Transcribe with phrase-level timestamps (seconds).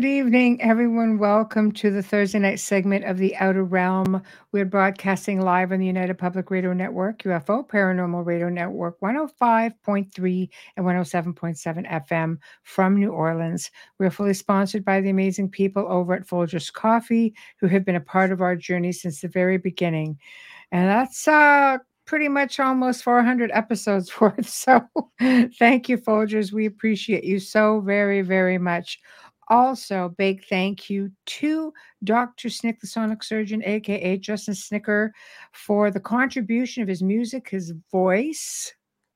[0.00, 1.18] Good evening, everyone.
[1.18, 4.22] Welcome to the Thursday night segment of The Outer Realm.
[4.50, 10.48] We're broadcasting live on the United Public Radio Network, UFO Paranormal Radio Network, 105.3
[10.78, 13.70] and 107.7 FM from New Orleans.
[13.98, 18.00] We're fully sponsored by the amazing people over at Folgers Coffee, who have been a
[18.00, 20.18] part of our journey since the very beginning.
[20.72, 21.76] And that's uh,
[22.06, 24.48] pretty much almost 400 episodes worth.
[24.48, 24.80] So
[25.58, 26.52] thank you, Folgers.
[26.52, 28.98] We appreciate you so very, very much.
[29.50, 31.72] Also, big thank you to
[32.04, 32.48] Dr.
[32.48, 35.12] Snick, the sonic surgeon, aka Justin Snicker,
[35.52, 38.72] for the contribution of his music, his voice,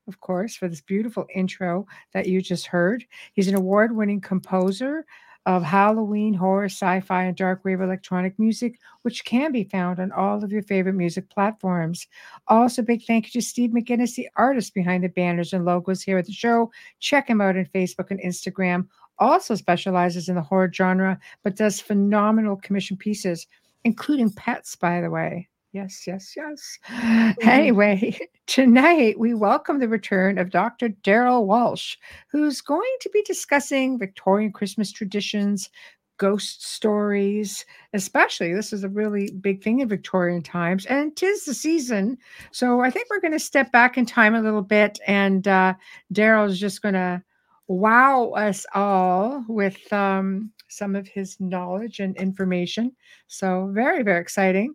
[0.09, 3.05] of course, for this beautiful intro that you just heard.
[3.35, 5.07] He's an award winning composer
[5.47, 10.11] of Halloween, horror, sci fi, and dark wave electronic music, which can be found on
[10.11, 12.07] all of your favorite music platforms.
[12.49, 16.19] Also, big thank you to Steve McGinnis, the artist behind the banners and logos here
[16.19, 16.73] at the show.
[16.99, 21.81] Check him out on Facebook and Instagram also specializes in the horror genre, but does
[21.81, 23.47] phenomenal commission pieces,
[23.85, 25.49] including pets, by the way.
[25.73, 26.79] Yes, yes, yes.
[26.89, 27.49] Mm-hmm.
[27.49, 30.91] Anyway, tonight we welcome the return of Dr.
[30.91, 31.97] Daryl Walsh,
[32.31, 35.71] who's going to be discussing Victorian Christmas traditions,
[36.17, 38.55] ghost stories, especially.
[38.55, 42.19] This is a really big thing in Victorian times, and tis the season.
[42.53, 45.75] So I think we're going to step back in time a little bit, and uh,
[46.13, 47.21] Daryl's just going to
[47.69, 52.93] wow us all with um, some of his knowledge and information.
[53.27, 54.75] So, very, very exciting.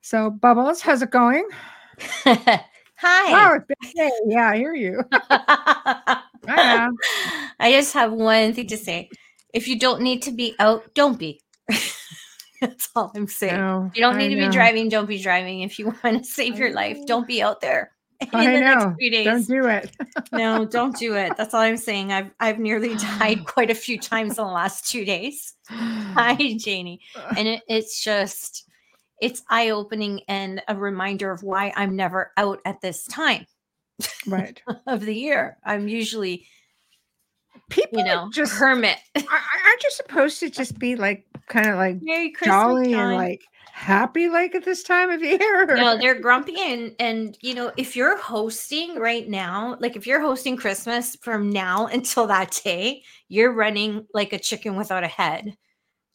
[0.00, 1.48] So, Bubbles, how's it going?
[2.98, 3.58] Hi.
[3.58, 3.60] Oh,
[3.94, 5.02] hey, yeah, I hear you.
[6.48, 6.88] I,
[7.58, 9.10] I just have one thing to say.
[9.52, 11.40] If you don't need to be out, don't be.
[12.60, 13.56] That's all I'm saying.
[13.56, 14.46] No, you don't need I to know.
[14.48, 15.60] be driving, don't be driving.
[15.60, 17.92] If you want to save your life, don't be out there.
[18.32, 18.96] I know.
[19.24, 19.90] Don't do it.
[20.32, 21.36] no, don't do it.
[21.36, 22.12] That's all I'm saying.
[22.12, 25.54] I've I've nearly died quite a few times in the last two days.
[25.68, 27.00] Hi, Janie.
[27.36, 28.68] And it, it's just
[29.20, 33.46] it's eye-opening and a reminder of why I'm never out at this time
[34.26, 35.56] right of the year.
[35.64, 36.46] I'm usually
[37.70, 38.98] people you know just hermit.
[39.16, 43.42] Aren't you supposed to just be like kind of like Merry Christmas jolly and like
[43.72, 45.66] happy like at this time of year?
[45.66, 50.20] No, they're grumpy and and you know, if you're hosting right now, like if you're
[50.20, 55.56] hosting Christmas from now until that day, you're running like a chicken without a head.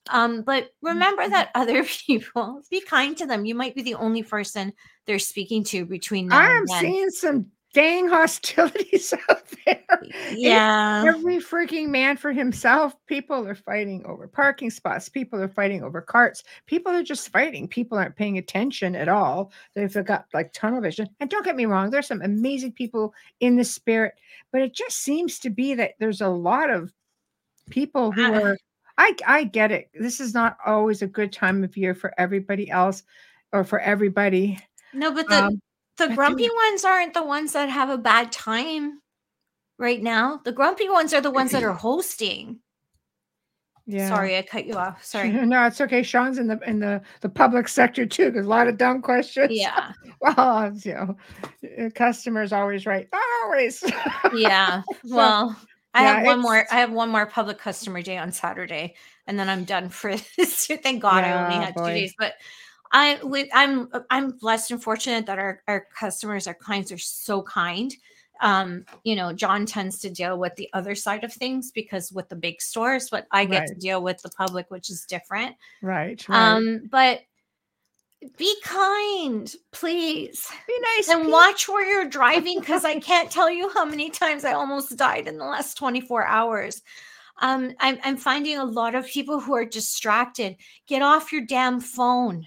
[0.10, 1.32] Um, but remember mm-hmm.
[1.32, 3.46] that other people, be kind to them.
[3.46, 4.74] You might be the only person
[5.06, 10.02] they're speaking to between now I'm seeing some dang hostilities out there.
[10.32, 11.04] Yeah.
[11.08, 12.94] every freaking man for himself.
[13.08, 15.10] People are fighting over parking spots.
[15.10, 16.44] People are fighting over carts.
[16.66, 17.68] People are just fighting.
[17.68, 19.52] People aren't paying attention at all.
[19.76, 21.08] They've got like tunnel vision.
[21.20, 24.16] And don't get me wrong, there's some amazing people in the spirit,
[24.52, 26.92] but it just seems to be that there's a lot of
[27.70, 28.58] people who are
[28.98, 29.90] I I get it.
[29.94, 33.04] This is not always a good time of year for everybody else
[33.54, 34.60] or for everybody.
[34.94, 35.62] No, but the um,
[35.98, 39.02] the grumpy ones aren't the ones that have a bad time
[39.78, 40.40] right now.
[40.44, 42.60] The grumpy ones are the ones that are hosting.
[43.88, 44.08] Yeah.
[44.08, 45.04] Sorry, I cut you off.
[45.04, 45.30] Sorry.
[45.32, 46.04] No, it's okay.
[46.04, 48.32] Sean's in the in the the public sector too.
[48.32, 49.52] There's a lot of dumb questions.
[49.52, 49.92] Yeah.
[50.22, 53.10] well, you know, customers always right.
[53.44, 53.84] Always.
[54.34, 54.84] yeah.
[55.06, 55.60] so, well,
[55.94, 56.66] I yeah, have one more.
[56.72, 58.96] I have one more public customer day on Saturday,
[59.28, 60.68] and then I'm done for this.
[60.68, 61.88] Thank God yeah, I only had boy.
[61.88, 62.34] two days, but
[62.92, 67.42] I with I'm I'm blessed and fortunate that our, our customers, our clients are so
[67.42, 67.96] kind.
[68.42, 72.28] Um, you know, John tends to deal with the other side of things because with
[72.28, 73.68] the big stores, but I get right.
[73.68, 75.56] to deal with the public, which is different.
[75.82, 76.28] Right.
[76.28, 76.56] right.
[76.56, 77.22] Um, but
[78.38, 80.48] be kind, please.
[80.68, 81.10] Be nice.
[81.10, 84.98] And watch where you're driving because I can't tell you how many times I almost
[84.98, 86.82] died in the last 24 hours.
[87.42, 90.58] Um, I'm, I'm finding a lot of people who are distracted.
[90.88, 92.46] Get off your damn phone.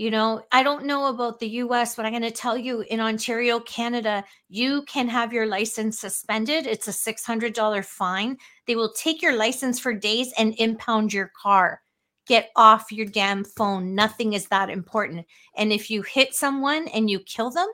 [0.00, 3.00] You know, I don't know about the US, but I'm going to tell you in
[3.00, 6.66] Ontario, Canada, you can have your license suspended.
[6.66, 8.38] It's a $600 fine.
[8.66, 11.82] They will take your license for days and impound your car
[12.26, 13.94] get off your damn phone.
[13.94, 15.26] Nothing is that important.
[15.54, 17.68] And if you hit someone and you kill them,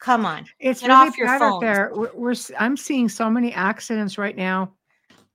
[0.00, 1.60] come on, it's get really off your phone.
[1.60, 4.74] There, we're, we're I'm seeing so many accidents right now.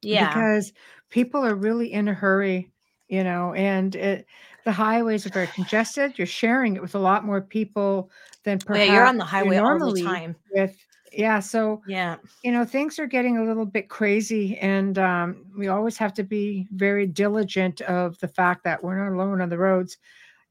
[0.03, 0.73] Yeah, because
[1.09, 2.71] people are really in a hurry,
[3.07, 4.27] you know, and it,
[4.65, 6.17] the highways are very congested.
[6.17, 8.09] You're sharing it with a lot more people
[8.43, 10.35] than perhaps yeah, you're on the highway all the time.
[10.51, 10.75] with
[11.15, 12.17] yeah so yeah.
[12.43, 16.23] you know things are getting a little bit crazy and um, we always have to
[16.23, 19.97] be very diligent of the fact that we're not alone on the roads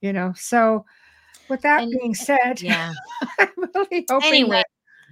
[0.00, 0.84] you know so
[1.48, 2.92] with that and, being said yeah.
[3.38, 4.62] I'm really hoping anyway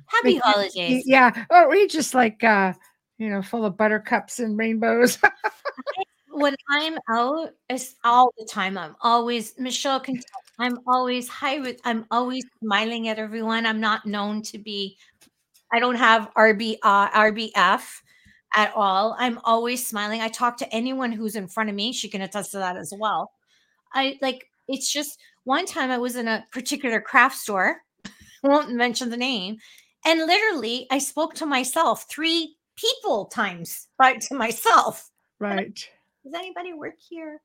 [0.07, 1.05] happy holidays.
[1.07, 2.73] yeah or we just like uh
[3.19, 5.19] you know full of buttercups and rainbows
[6.31, 10.21] when i'm out it's all the time i'm always michelle can
[10.61, 13.65] I'm always high with I'm always smiling at everyone.
[13.65, 14.99] I'm not known to be
[15.73, 17.83] I don't have RB uh, RBF
[18.55, 19.17] at all.
[19.19, 20.21] I'm always smiling.
[20.21, 21.93] I talk to anyone who's in front of me.
[21.95, 23.33] She can attest to that as well.
[23.95, 27.79] I like it's just one time I was in a particular craft store.
[28.43, 29.57] Won't mention the name.
[30.05, 34.21] And literally I spoke to myself three people times, right?
[34.21, 35.09] to myself.
[35.39, 35.89] Right.
[36.25, 37.41] Does anybody work here?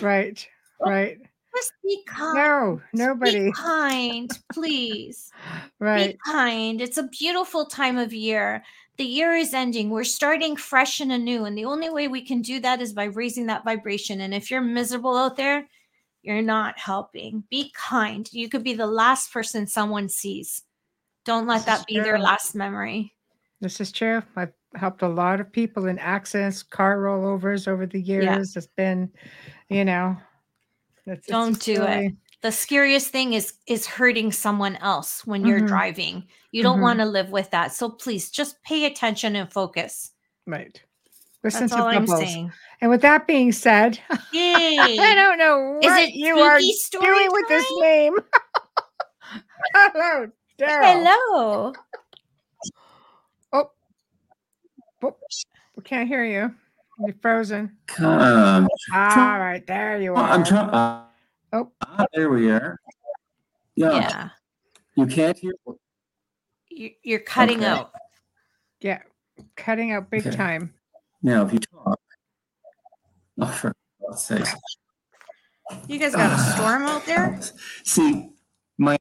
[0.00, 0.46] right.
[0.80, 1.18] Oh, right.
[1.54, 2.34] Just be kind.
[2.34, 3.44] No, nobody.
[3.44, 5.30] Be kind, please.
[5.78, 6.14] right.
[6.14, 6.80] Be kind.
[6.80, 8.64] It's a beautiful time of year.
[8.98, 9.90] The year is ending.
[9.90, 11.44] We're starting fresh and anew.
[11.44, 14.20] And the only way we can do that is by raising that vibration.
[14.20, 15.68] And if you're miserable out there,
[16.22, 17.44] you're not helping.
[17.50, 18.28] Be kind.
[18.32, 20.62] You could be the last person someone sees.
[21.24, 22.02] Don't let this that be true.
[22.02, 23.14] their last memory.
[23.60, 24.22] This is true.
[24.34, 28.24] I've helped a lot of people in accidents, car rollovers over the years.
[28.24, 28.38] Yeah.
[28.38, 29.10] It's been,
[29.68, 30.16] you know,
[31.06, 32.12] that's, Don't do it.
[32.40, 35.66] The scariest thing is is hurting someone else when you're mm-hmm.
[35.66, 36.24] driving.
[36.50, 36.82] You don't mm-hmm.
[36.82, 37.72] want to live with that.
[37.72, 40.12] So please just pay attention and focus.
[40.46, 40.80] Right.
[41.42, 42.52] Listen That's all I'm saying.
[42.80, 48.14] And with that being said, I don't know what you are doing with this name.
[49.74, 50.28] Hello,
[50.58, 51.04] Daryl.
[51.04, 51.72] Hello.
[53.52, 53.70] Oh.
[55.04, 55.16] Oh,
[55.76, 56.54] we can't hear you.
[57.00, 57.76] You're frozen.
[57.98, 60.30] Um, All right, there you are.
[60.30, 60.70] I'm trying.
[60.70, 61.04] Uh,
[61.52, 62.78] oh, ah, there we are.
[63.74, 63.92] Yeah.
[63.94, 64.28] yeah.
[64.96, 65.52] You can't hear.
[67.02, 67.66] You're cutting okay.
[67.66, 67.90] out.
[68.80, 69.00] Yeah,
[69.56, 70.36] cutting out big okay.
[70.36, 70.74] time.
[71.22, 72.00] Now, if you talk,
[73.40, 74.46] oh, for God's sake.
[75.88, 77.40] You guys got a storm out there?
[77.84, 78.30] See,
[78.78, 78.96] my.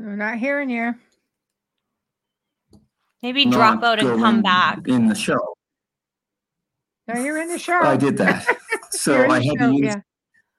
[0.00, 0.94] We're not hearing you.
[3.22, 4.88] Maybe drop out and come back.
[4.88, 5.38] In the show.
[7.06, 7.80] No, you're in the show.
[7.80, 8.46] I did that.
[8.92, 10.00] So I had, show, use, yeah.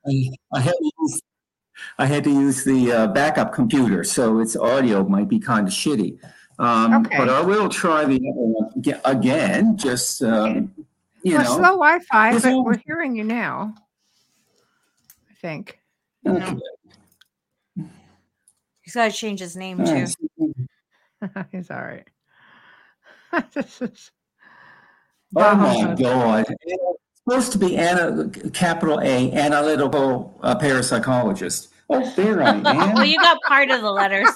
[0.07, 1.21] I, I had to use.
[1.99, 5.73] I had to use the uh, backup computer, so its audio might be kind of
[5.73, 6.17] shitty.
[6.57, 7.17] Um, okay.
[7.17, 8.19] But I will try the
[8.88, 9.77] uh, again.
[9.77, 10.59] Just um, okay.
[11.23, 12.63] you well, know, slow Wi-Fi, but all...
[12.63, 13.75] we're hearing you now.
[15.29, 15.77] I think.
[16.25, 16.55] Okay.
[18.91, 20.05] He's got to change his name too.
[21.53, 22.05] He's all right.
[23.53, 24.11] this is.
[25.33, 26.45] Oh my God.
[26.59, 26.83] It's
[27.23, 31.69] supposed to be Anna, capital A, analytical uh, parapsychologist.
[31.89, 32.63] Oh, there I am.
[32.63, 34.27] well, you got part of the letters.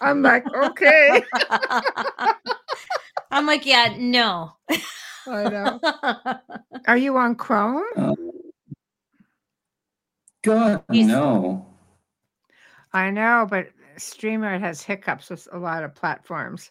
[0.00, 1.22] I'm like, okay.
[3.30, 4.52] I'm like, yeah, no.
[5.26, 5.78] I know.
[6.86, 7.84] Are you on Chrome?
[7.94, 8.14] Uh,
[10.42, 11.66] God, no.
[12.94, 13.68] I know, but
[14.00, 16.70] StreamYard has hiccups with a lot of platforms.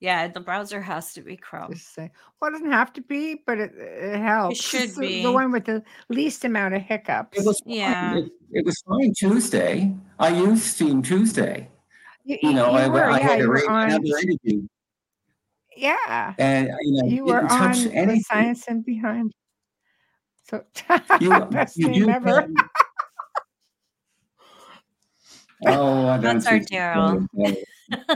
[0.00, 1.74] Yeah, the browser has to be Chrome.
[1.74, 4.60] Say, well, it doesn't have to be, but it, it helps.
[4.60, 7.36] It should it's be the one with the least amount of hiccups.
[7.36, 8.16] It was yeah.
[8.16, 9.92] It, it, was fine Tuesday.
[10.20, 11.68] I used Steam Tuesday.
[12.24, 14.68] You, you know, you I, were, I, had yeah, a on, interview.
[15.76, 18.20] Yeah, and you know, you were on anything.
[18.22, 19.32] science and behind.
[20.48, 20.64] So
[21.20, 22.48] you, best you name ever.
[25.66, 27.26] Oh, I that's our Daryl.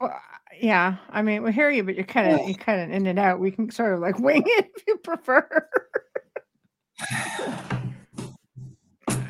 [0.00, 0.18] well, uh,
[0.60, 3.18] yeah, I mean, we hear you, but you're kind of you kind of in and
[3.18, 3.40] out.
[3.40, 5.68] We can sort of like wing it if you prefer.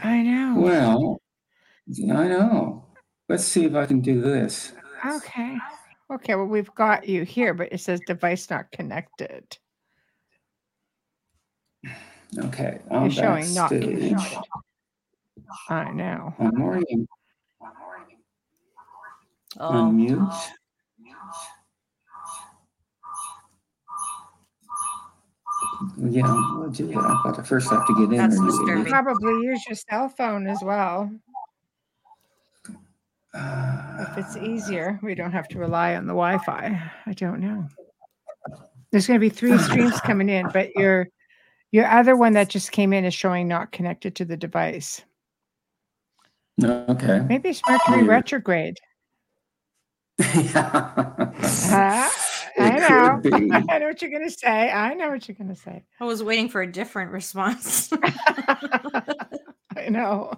[0.03, 0.55] I know.
[0.59, 1.23] Well,
[1.89, 2.85] I know.
[3.29, 4.73] Let's see if I can do this.
[5.07, 5.57] Okay.
[6.13, 6.35] Okay.
[6.35, 9.57] Well, we've got you here, but it says device not connected.
[12.39, 12.79] Okay.
[12.93, 14.17] I'm You're showing not connected.
[15.69, 16.35] I know.
[16.39, 17.07] I'm already.
[19.59, 19.71] Oh.
[19.73, 20.51] Unmute.
[25.99, 28.47] Yeah, we'll do that, but first I have to get in That's there.
[28.47, 28.85] disturbing.
[28.85, 31.11] Probably use your cell phone as well.
[33.33, 36.93] Uh, if it's easier, we don't have to rely on the Wi-Fi.
[37.07, 37.67] I don't know.
[38.91, 41.09] There's going to be three streams coming in, but your
[41.71, 45.03] your other one that just came in is showing not connected to the device.
[46.65, 47.21] Okay.
[47.29, 48.79] Maybe it's Mercury retrograde.
[50.19, 51.33] yeah.
[51.73, 52.09] Uh,
[52.59, 53.23] I know.
[53.69, 54.71] I know what you're going to say.
[54.71, 55.85] I know what you're going to say.
[56.01, 57.91] I was waiting for a different response.
[58.03, 60.33] I know.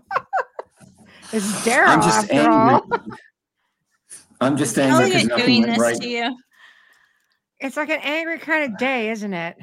[1.32, 2.54] It's Daryl I'm just after angry.
[2.54, 2.86] all.
[4.40, 6.00] I'm just angry because nothing doing this right.
[6.00, 6.36] to you.
[7.60, 9.56] It's like an angry kind of day, isn't it?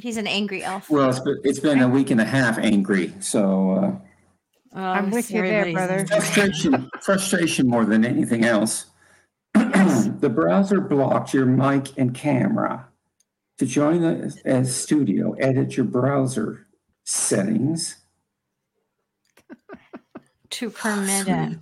[0.00, 0.90] He's an angry elf.
[0.90, 4.06] Well, it's been, it's been a week and a half angry, so uh,
[4.74, 6.06] oh, I'm um, with you there, brother.
[6.06, 8.86] Frustration, frustration more than anything else.
[9.54, 12.88] the browser blocked your mic and camera.
[13.58, 16.66] To join the studio, edit your browser
[17.04, 17.96] settings.
[20.50, 21.58] to permit it.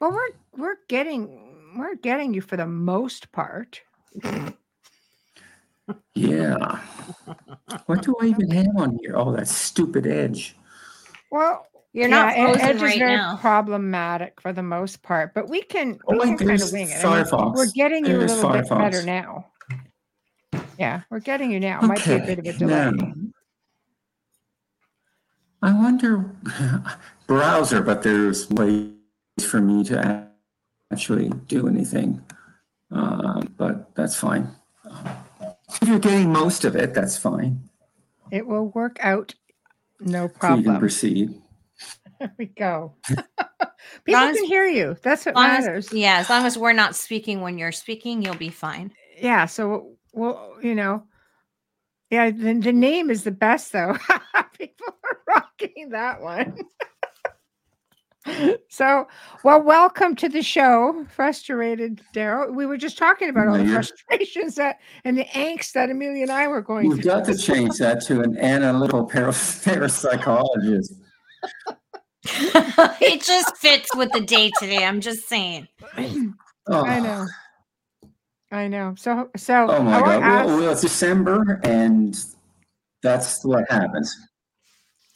[0.00, 3.82] Well, we're we're getting we're getting you for the most part.
[6.14, 6.80] Yeah.
[7.86, 9.16] What do I even have on here?
[9.16, 10.56] Oh, that stupid edge.
[11.30, 13.36] Well, you're not yeah, Edge is right very now.
[13.38, 17.02] problematic for the most part, but we can we oh, can kind of wing it.
[17.02, 17.40] Firefox.
[17.40, 18.68] I mean, we're getting you there's a little Firefox.
[18.68, 19.46] bit better now.
[20.78, 21.78] Yeah, we're getting you now.
[21.78, 21.86] Okay.
[21.86, 22.90] Might be a bit of a delay.
[22.90, 23.12] Now,
[25.62, 26.30] I wonder
[27.26, 28.92] browser, but there's ways
[29.42, 30.28] for me to
[30.92, 32.22] actually do anything.
[32.94, 34.48] Uh, but that's fine.
[35.82, 37.68] If you're getting most of it, that's fine.
[38.30, 39.34] It will work out.
[40.00, 40.64] No problem.
[40.64, 41.42] So you can proceed.
[42.20, 42.94] There we go.
[44.04, 44.96] People as, can hear you.
[45.02, 45.86] That's what matters.
[45.86, 48.92] As, yeah, as long as we're not speaking when you're speaking, you'll be fine.
[49.20, 49.46] Yeah.
[49.46, 51.04] So, well, you know,
[52.10, 53.96] yeah, the, the name is the best though.
[54.58, 56.58] People are rocking that one.
[58.68, 59.06] so,
[59.44, 62.52] well, welcome to the show, frustrated Daryl.
[62.52, 66.32] We were just talking about all the frustrations that and the angst that Amelia and
[66.32, 66.90] I were going.
[66.90, 70.94] You've got to change that to an analytical parapsychologist.
[73.00, 74.84] it just fits with the day today.
[74.84, 75.68] I'm just saying.
[76.70, 76.84] Oh.
[76.84, 77.26] I know.
[78.52, 78.94] I know.
[78.98, 79.70] So, so.
[79.70, 80.22] Oh my God!
[80.22, 82.14] Ask, well, well, it's December, and
[83.02, 84.14] that's what happens.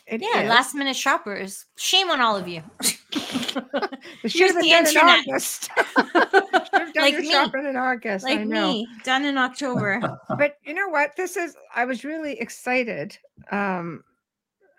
[0.06, 0.48] It yeah, is.
[0.48, 1.66] last minute shoppers.
[1.76, 2.62] Shame on all of you.
[4.22, 5.26] Here's the internet.
[6.96, 7.30] like me.
[7.30, 8.24] shopping in August.
[8.24, 10.00] Like me, done in October.
[10.30, 11.16] but you know what?
[11.16, 11.56] This is.
[11.74, 13.16] I was really excited.
[13.50, 14.04] Um,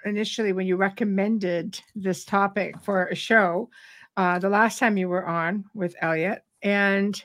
[0.05, 3.69] initially when you recommended this topic for a show
[4.17, 7.23] uh, the last time you were on with Elliot, and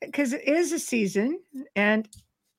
[0.00, 1.40] because it is a season,
[1.76, 2.08] and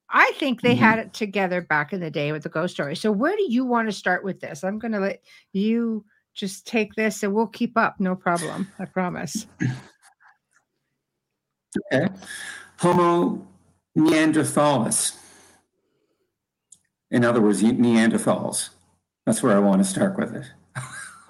[0.10, 0.84] I think they mm-hmm.
[0.84, 2.96] had it together back in the day with the ghost story.
[2.96, 4.64] So, where do you want to start with this?
[4.64, 5.22] I'm going to let
[5.52, 8.00] you just take this, and we'll keep up.
[8.00, 8.72] No problem.
[8.80, 9.48] I promise.
[11.94, 12.08] Okay.
[12.80, 13.46] Homo
[13.98, 15.18] neanderthalis.
[17.12, 18.70] In other words, Neanderthals.
[19.26, 20.46] That's where I want to start with it.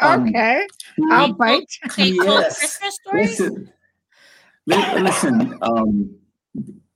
[0.00, 0.66] um, okay,
[1.10, 1.78] I'll bite.
[1.96, 2.78] Yes.
[3.12, 3.72] Listen,
[4.66, 6.16] listen um,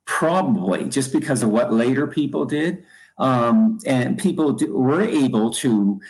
[0.04, 2.84] probably just because of what later people did,
[3.18, 6.00] um, and people do, were able to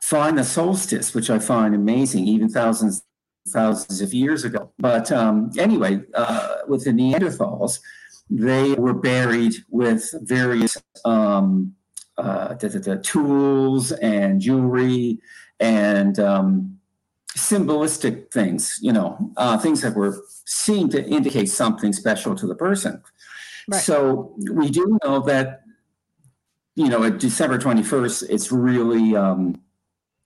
[0.00, 3.02] find the solstice, which I find amazing, even thousands
[3.48, 4.70] thousands of years ago.
[4.78, 7.80] But um, anyway, uh, with the Neanderthals,
[8.30, 11.74] they were buried with various um,
[12.18, 15.20] uh, the, tools and jewelry
[15.60, 16.78] and um,
[17.36, 20.16] symbolistic things, you know, uh, things that were
[20.46, 23.02] seem to indicate something special to the person.
[23.68, 23.80] Right.
[23.80, 25.62] So we do know that,
[26.76, 29.60] you know, at December 21st, it's really, um,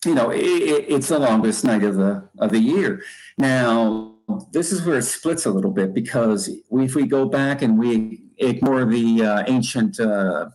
[0.05, 3.03] you know, it, it's the longest night of the of the year.
[3.37, 4.15] Now,
[4.53, 8.23] this is where it splits a little bit because if we go back and we
[8.39, 10.51] ignore the uh, ancient uh,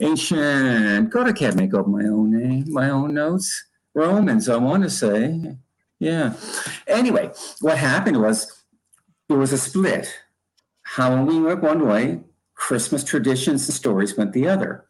[0.00, 1.10] ancient.
[1.10, 3.64] God, I can't make up my own name, my own notes.
[3.94, 5.56] Romans, I want to say.
[5.98, 6.34] Yeah.
[6.86, 8.62] Anyway, what happened was
[9.28, 10.12] there was a split.
[10.82, 12.20] Halloween went one way,
[12.54, 14.86] Christmas traditions and stories went the other.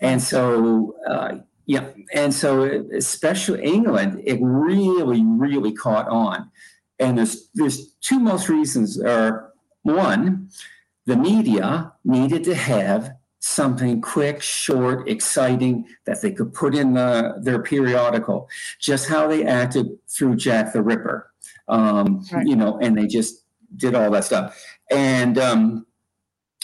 [0.00, 2.62] And so, uh, yeah, and so
[2.94, 6.50] especially England, it really, really caught on.
[6.98, 9.00] And there's there's two most reasons.
[9.00, 9.52] Are
[9.82, 10.50] one,
[11.06, 13.12] the media needed to have
[13.44, 18.48] something quick, short, exciting that they could put in the, their periodical.
[18.80, 21.30] Just how they acted through Jack the Ripper,
[21.68, 22.46] um, right.
[22.46, 23.44] you know, and they just
[23.76, 24.58] did all that stuff.
[24.90, 25.86] And um,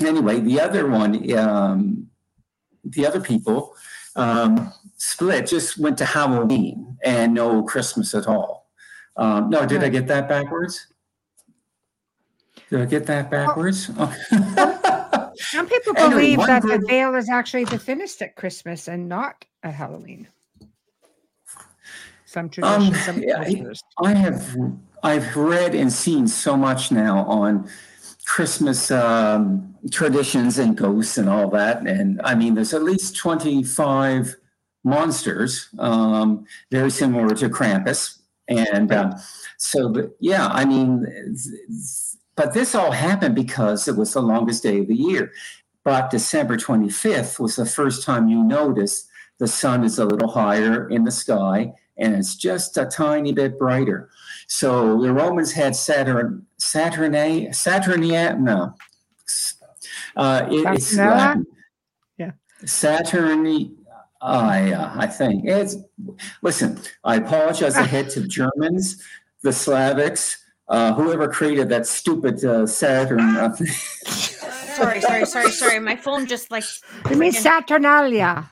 [0.01, 2.09] anyway, the other one, um,
[2.83, 3.77] the other people
[4.17, 8.71] um, split, just went to Halloween and no Christmas at all.
[9.17, 10.87] Um, no, did I get that backwards?
[12.71, 13.91] Did I get that backwards?
[13.99, 14.77] Oh.
[15.51, 16.81] Some people believe anyway, that group...
[16.81, 20.29] the veil is actually the thinnest at Christmas and not at Halloween.
[22.25, 24.57] Some traditions, um, some yeah, I have
[25.03, 27.69] I've read and seen so much now on
[28.25, 31.85] Christmas um, traditions and ghosts and all that.
[31.85, 34.37] And I mean, there's at least 25
[34.85, 38.19] monsters, um, very similar to Krampus.
[38.47, 39.15] And uh,
[39.59, 41.07] so, yeah, I mean,
[42.37, 45.33] but this all happened because it was the longest day of the year.
[45.85, 49.09] But December 25th was the first time you noticed
[49.39, 53.59] the sun is a little higher in the sky and it's just a tiny bit
[53.59, 54.11] brighter.
[54.47, 58.75] So the Romans had Saturn, Saturnae, Saturnia, no.
[60.17, 61.47] Uh, it, it's Latin.
[62.19, 62.33] Yeah.
[62.65, 63.77] Saturn,
[64.21, 65.77] I, uh, I think it's.
[66.43, 69.03] Listen, I apologize ahead to the Germans,
[69.43, 70.37] the Slavics,
[70.71, 73.21] uh, whoever created that stupid uh, Saturn.
[74.81, 75.79] Uh, sorry, sorry, sorry, sorry.
[75.79, 76.65] My phone just like.
[77.11, 78.51] You mean Saturnalia?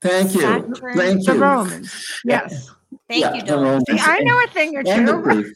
[0.00, 0.40] Thank you.
[0.40, 0.74] Saturn.
[0.96, 1.34] Thank you.
[1.34, 2.20] The Romans.
[2.24, 2.70] Yes.
[3.08, 3.84] Thank yeah, you, Dawn.
[3.84, 5.04] See, I know a thing or two.
[5.04, 5.54] The,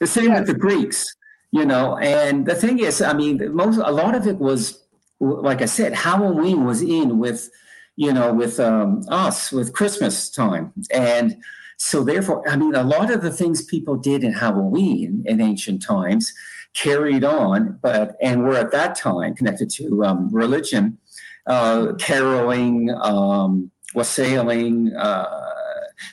[0.00, 0.40] the same yes.
[0.40, 1.06] with the Greeks,
[1.52, 1.96] you know.
[1.96, 4.84] And the thing is, I mean, most a lot of it was,
[5.20, 7.48] like I said, Halloween was in with,
[7.96, 11.36] you know, with um, us with Christmas time, and
[11.78, 15.80] so therefore, I mean, a lot of the things people did in Halloween in ancient
[15.80, 16.32] times
[16.74, 20.98] carried on, but and were at that time connected to um, religion,
[21.46, 24.94] uh, caroling, um, wassailing.
[24.96, 25.44] Uh,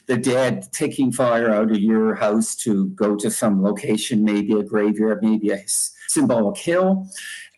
[0.07, 4.63] the dead taking fire out of your house to go to some location, maybe a
[4.63, 5.63] graveyard, maybe a
[6.07, 7.07] symbolic hill,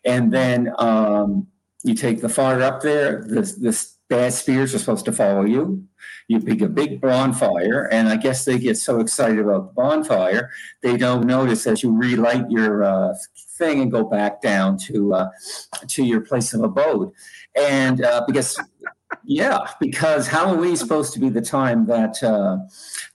[0.04, 1.46] and then um,
[1.84, 3.24] you take the fire up there.
[3.26, 5.84] The, the bad spirits are supposed to follow you.
[6.28, 10.50] You make a big bonfire, and I guess they get so excited about the bonfire
[10.82, 13.14] they don't notice as you relight your uh,
[13.56, 15.28] thing and go back down to uh,
[15.88, 17.12] to your place of abode.
[17.56, 18.58] And uh, because
[19.30, 22.56] yeah, because Halloween is supposed to be the time that uh,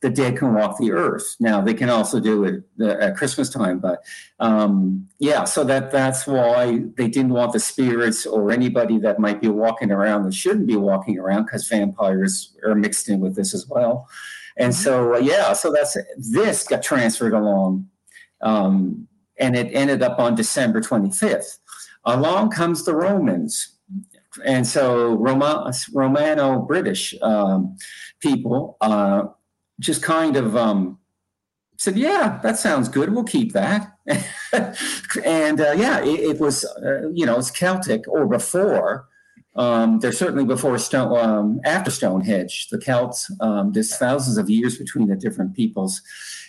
[0.02, 1.36] the dead can walk the earth.
[1.39, 4.04] Now they can also do it at Christmas time, but
[4.39, 9.41] um, yeah, so that that's why they didn't want the spirits or anybody that might
[9.41, 13.56] be walking around that shouldn't be walking around because vampires are mixed in with this
[13.56, 14.08] as well.
[14.56, 17.89] And so uh, yeah, so that's this got transferred along,
[18.41, 19.08] um,
[19.39, 21.58] and it ended up on December twenty fifth.
[22.06, 23.73] Along comes the Romans
[24.46, 27.78] and so Roma, Romano British um,
[28.19, 29.24] people uh,
[29.80, 31.00] just kind of um,
[31.78, 33.13] said, "Yeah, that sounds good.
[33.13, 33.91] We'll keep that."
[35.26, 39.08] and uh, yeah, it, it was uh, you know it's Celtic or before.
[39.56, 43.30] Um, there's certainly before Stone, um, after Stonehenge, the Celts.
[43.39, 46.02] Um, there's thousands of years between the different peoples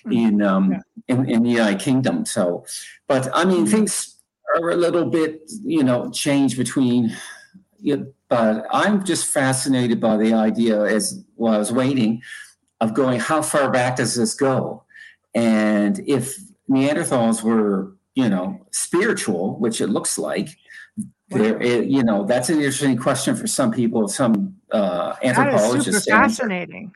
[0.06, 0.14] mm.
[0.16, 0.80] in um, yeah.
[1.08, 2.24] in, in the United Kingdom.
[2.24, 2.64] So,
[3.06, 4.16] but I mean, things
[4.56, 7.14] are a little bit you know change between
[8.28, 12.22] but I'm just fascinated by the idea as while I was waiting
[12.80, 14.82] of going, how far back does this go?
[15.34, 16.36] And if
[16.70, 20.48] Neanderthals were, you know, spiritual, which it looks like,
[21.28, 25.86] there, it, you know, that's an interesting question for some people, some uh, anthropologists.
[25.86, 26.92] That is super fascinating.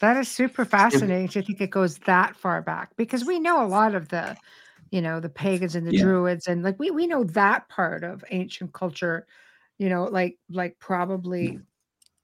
[0.00, 3.66] That is super fascinating to think it goes that far back because we know a
[3.66, 4.36] lot of the,
[4.90, 6.02] you know, the pagans and the yeah.
[6.02, 9.26] druids, and like we we know that part of ancient culture
[9.78, 11.62] you know, like like probably, mm.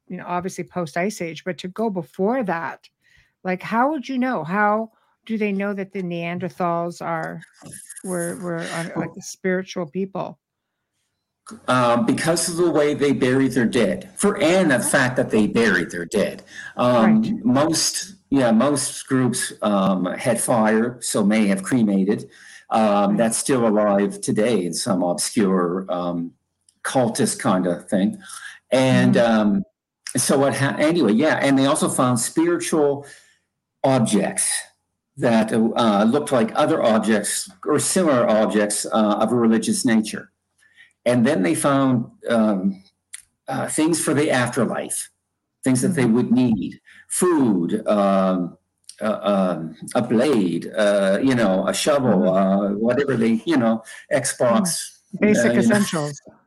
[0.09, 2.89] you know, obviously post ice age, but to go before that,
[3.43, 4.45] like how would you know?
[4.45, 4.91] How
[5.27, 7.41] do they know that the Neanderthals are
[8.05, 10.39] were were uh, like spiritual people?
[11.69, 15.47] Um, because of the way they buried their dead, for and the fact that they
[15.47, 16.43] buried their dead.
[16.77, 17.45] Um, right.
[17.45, 22.31] Most, yeah, most groups um, had fire, so may have cremated.
[22.71, 26.33] Um, that's still alive today in some obscure um,
[26.85, 28.19] cultist kind of thing.
[28.71, 29.41] And mm-hmm.
[29.41, 29.65] um,
[30.17, 33.07] so what ha- anyway, yeah, and they also found spiritual
[33.83, 34.51] objects
[35.17, 40.31] that uh, looked like other objects or similar objects uh, of a religious nature.
[41.05, 42.83] And then they found um,
[43.47, 45.11] uh, things for the afterlife,
[45.63, 45.97] things that mm-hmm.
[45.97, 48.57] they would need food, um,
[49.01, 52.67] uh, um, a blade, uh, you know, a shovel, mm-hmm.
[52.67, 54.91] uh, whatever they, you know, Xbox.
[55.21, 56.21] Basic essentials.
[56.27, 56.35] Know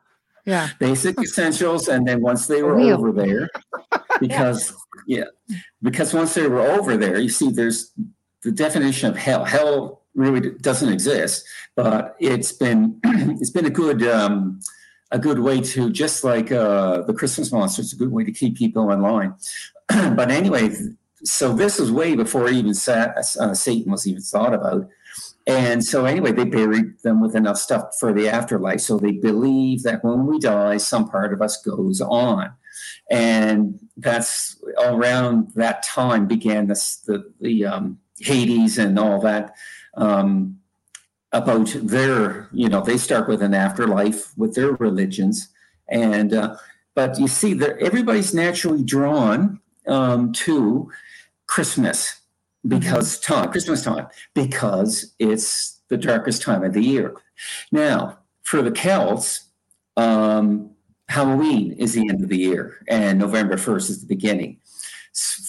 [0.48, 3.50] yeah basic essentials and then once they were over there
[4.20, 4.74] because
[5.06, 5.26] yeah.
[5.50, 7.92] yeah because once they were over there you see there's
[8.44, 13.00] the definition of hell hell really doesn't exist but it's been
[13.40, 14.60] it's been a good um,
[15.12, 18.32] a good way to just like uh, the christmas monster it's a good way to
[18.32, 19.36] keep people in line
[20.16, 20.72] but anyway
[21.24, 24.88] so this was way before even uh, Satan was even thought about.
[25.48, 28.82] And so, anyway, they buried them with enough stuff for the afterlife.
[28.82, 32.52] So they believe that when we die, some part of us goes on.
[33.10, 39.56] And that's around that time began this, the, the um, Hades and all that
[39.96, 40.60] um,
[41.32, 45.48] about their, you know, they start with an afterlife with their religions.
[45.88, 46.58] And, uh,
[46.94, 50.92] but you see, everybody's naturally drawn um, to
[51.46, 52.17] Christmas
[52.68, 53.34] because mm-hmm.
[53.34, 57.16] time, Christmas time, because it's the darkest time of the year.
[57.72, 59.50] Now, for the Celts,
[59.96, 60.72] um,
[61.10, 64.60] Halloween is the end of the year, and November 1st is the beginning.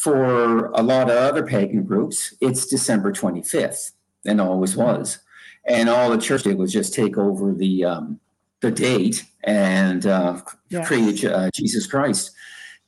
[0.00, 3.92] For a lot of other pagan groups, it's December 25th,
[4.24, 4.82] and always mm-hmm.
[4.82, 5.18] was.
[5.66, 8.20] And all the church did was just take over the um,
[8.60, 10.86] the date and uh, yes.
[10.86, 12.32] create uh, Jesus Christ.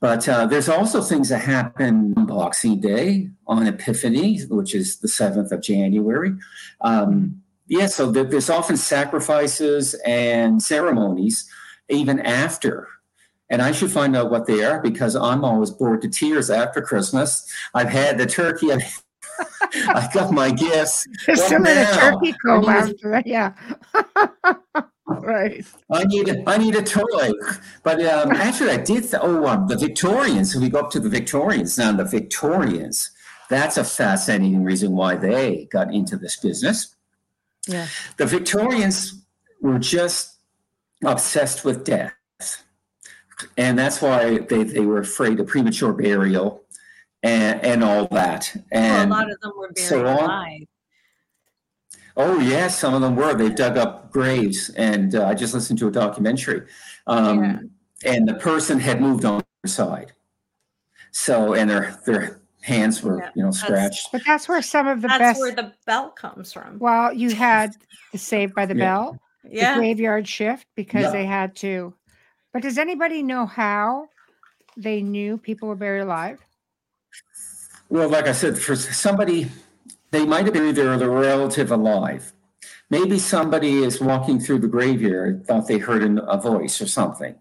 [0.01, 5.07] But uh, there's also things that happen on Boxing Day, on Epiphany, which is the
[5.07, 6.33] 7th of January.
[6.81, 11.47] Um, yeah, so there's often sacrifices and ceremonies
[11.87, 12.87] even after.
[13.51, 16.81] And I should find out what they are because I'm always bored to tears after
[16.81, 17.45] Christmas.
[17.75, 18.71] I've had the turkey.
[19.87, 21.05] I've got my gifts.
[21.35, 23.53] Some of the turkey come after yeah.
[25.19, 25.65] right.
[25.89, 27.31] I need a, I need a toy.
[27.83, 29.03] But um, actually, I did.
[29.03, 30.53] Th- oh, um, the Victorians.
[30.53, 31.91] So we go up to the Victorians now.
[31.91, 33.11] The Victorians.
[33.49, 36.95] That's a fascinating reason why they got into this business.
[37.67, 37.87] Yeah.
[38.17, 39.21] The Victorians
[39.61, 40.37] were just
[41.03, 42.13] obsessed with death,
[43.57, 46.63] and that's why they they were afraid of premature burial
[47.23, 48.55] and and all that.
[48.71, 50.67] And well, a lot of them were buried so alive.
[52.23, 53.33] Oh yes, some of them were.
[53.33, 56.67] They dug up graves, and uh, I just listened to a documentary,
[57.07, 57.43] um,
[58.03, 58.13] yeah.
[58.13, 60.13] and the person had moved on their side.
[61.09, 64.09] So, and their their hands were, yeah, you know, scratched.
[64.11, 65.39] But that's where some of the that's best.
[65.39, 66.77] where the bell comes from.
[66.77, 67.75] Well, you had
[68.11, 68.85] the Saved by the yeah.
[68.85, 71.91] Bell, yeah, the graveyard shift because they had to.
[72.53, 74.09] But does anybody know how
[74.77, 76.39] they knew people were buried alive?
[77.89, 79.49] Well, like I said, for somebody
[80.11, 82.33] they might have been either the relative alive.
[82.89, 87.35] Maybe somebody is walking through the graveyard, thought they heard a voice or something.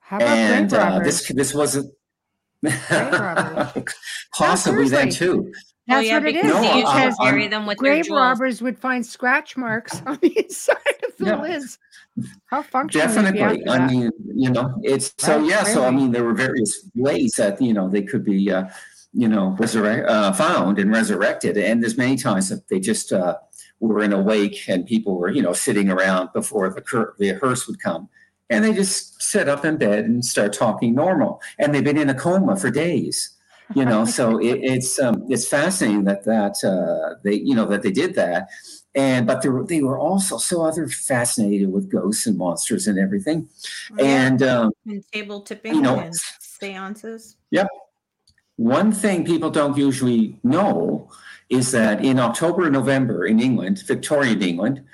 [0.00, 1.92] How about and uh, this this wasn't
[4.34, 5.52] possibly then too.
[5.86, 6.44] That's oh, yeah, what it is.
[6.44, 10.76] No, because uh, bury them with grave robbers would find scratch marks on the inside
[11.06, 11.40] of the yeah.
[11.40, 11.78] lids.
[12.46, 13.06] How functional?
[13.06, 13.68] Definitely.
[13.68, 15.62] I mean, you know, it's so yeah.
[15.62, 18.50] So I mean, there were various ways that you know they could be.
[18.50, 18.66] Uh,
[19.16, 21.56] you know, resurrect, uh, found and resurrected.
[21.56, 23.36] And there's many times that they just uh,
[23.80, 27.30] were in a wake and people were, you know, sitting around before the, cur- the
[27.30, 28.10] hearse would come.
[28.50, 31.40] And they just sit up in bed and start talking normal.
[31.58, 33.32] And they've been in a coma for days.
[33.74, 37.82] You know, so it, it's um, it's fascinating that that uh, they you know that
[37.82, 38.48] they did that,
[38.94, 42.96] and but they were, they were also so other fascinated with ghosts and monsters and
[42.96, 43.48] everything,
[43.98, 44.04] yeah.
[44.04, 47.34] and, um, and table tipping you know, and seances.
[47.50, 47.66] Yep,
[48.56, 51.10] one thing people don't usually know
[51.48, 54.84] is that in October, and November in England, Victorian England,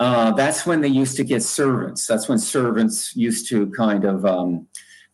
[0.00, 2.06] uh, that's when they used to get servants.
[2.06, 4.66] That's when servants used to kind of um,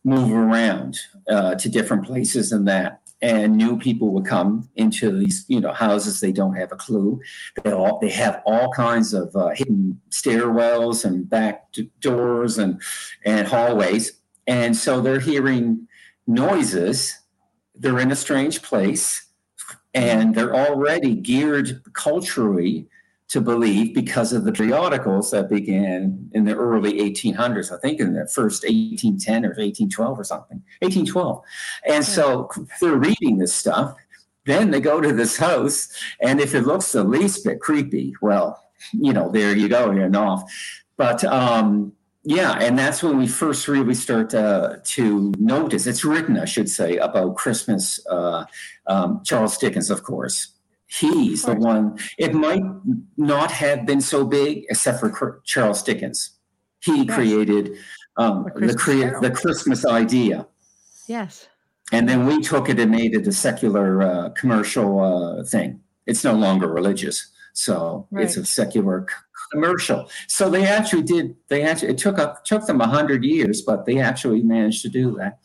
[0.05, 3.01] move around uh, to different places and that.
[3.23, 6.21] And new people would come into these, you know, houses.
[6.21, 7.21] They don't have a clue.
[7.63, 12.81] They all they have all kinds of uh, hidden stairwells and back doors and
[13.27, 14.13] and hallways.
[14.47, 15.87] And so they're hearing
[16.27, 17.21] noises
[17.81, 19.27] they're in a strange place
[19.95, 22.87] and they're already geared culturally
[23.29, 28.12] to believe because of the periodicals that began in the early 1800s, I think in
[28.12, 31.43] the first 1810 or 1812 or something, 1812.
[31.87, 33.95] And so they're reading this stuff.
[34.47, 35.88] Then they go to this house,
[36.21, 38.61] and if it looks the least bit creepy, well,
[38.93, 40.51] you know, there you go, you're off.
[40.97, 41.93] But um,
[42.31, 45.88] yeah, and that's when we first really start uh, to notice.
[45.88, 47.99] It's written, I should say, about Christmas.
[48.07, 48.45] Uh,
[48.87, 50.55] um, Charles Dickens, of course,
[50.87, 51.99] he's the one.
[52.19, 52.62] It might
[53.16, 56.31] not have been so big, except for Charles Dickens.
[56.79, 57.16] He yes.
[57.16, 57.77] created
[58.16, 60.47] um, the crea- the Christmas idea.
[61.09, 61.49] Yes.
[61.90, 65.81] And then we took it and made it a secular uh, commercial uh, thing.
[66.07, 68.25] It's no longer religious, so right.
[68.25, 69.09] it's a secular
[69.51, 70.09] commercial.
[70.29, 71.37] So they actually did.
[71.49, 74.89] They actually it took up took them a hundred years, but they actually managed to
[74.89, 75.39] do that.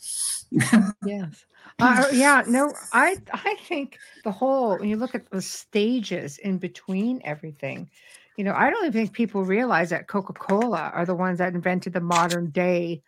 [1.06, 1.46] yes.
[1.78, 6.58] Uh, yeah, no, I I think the whole when you look at the stages in
[6.58, 7.90] between everything,
[8.38, 11.54] you know, I don't even think people realize that Coca Cola are the ones that
[11.54, 13.02] invented the modern day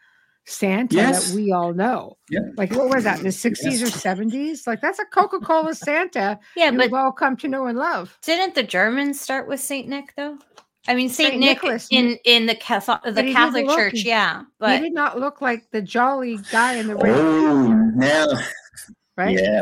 [0.48, 1.30] Santa yes.
[1.30, 2.18] that we all know.
[2.30, 2.40] Yeah.
[2.56, 3.82] Like what was that, in the 60s yes.
[3.82, 4.66] or 70s?
[4.66, 6.40] Like that's a Coca-Cola Santa.
[6.56, 8.18] yeah, but we've all come to know and love.
[8.22, 10.38] Didn't the Germans start with Saint Nick though?
[10.88, 14.44] I mean Saint, Saint Nick Nicholas, in in the Catholic the Catholic look, Church, yeah.
[14.60, 17.14] But he did not look like the jolly guy in the ring.
[17.14, 18.28] Oh, now,
[19.18, 19.38] right?
[19.38, 19.62] Yeah.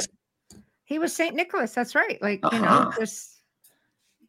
[0.83, 1.73] He was Saint Nicholas.
[1.73, 2.21] That's right.
[2.21, 2.55] Like uh-huh.
[2.55, 2.99] you know, uh-huh.
[2.99, 3.41] just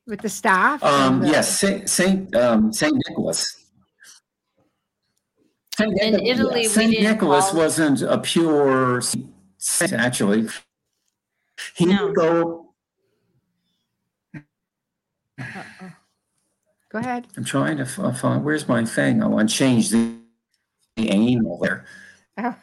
[0.06, 0.82] with the staff.
[0.82, 3.64] Um, the, yes, Saint Saint um, Saint Nicholas.
[5.76, 6.68] Saint in Italy, yeah.
[6.68, 7.58] Saint Nicholas call...
[7.58, 9.02] wasn't a pure
[9.58, 9.92] saint.
[9.92, 10.48] Actually,
[11.74, 12.06] he no.
[12.06, 12.65] would go.
[16.96, 17.26] Go ahead.
[17.36, 18.42] I'm trying to find.
[18.42, 19.22] Where's my thing?
[19.22, 20.14] I want to change the,
[20.96, 21.84] the angle there.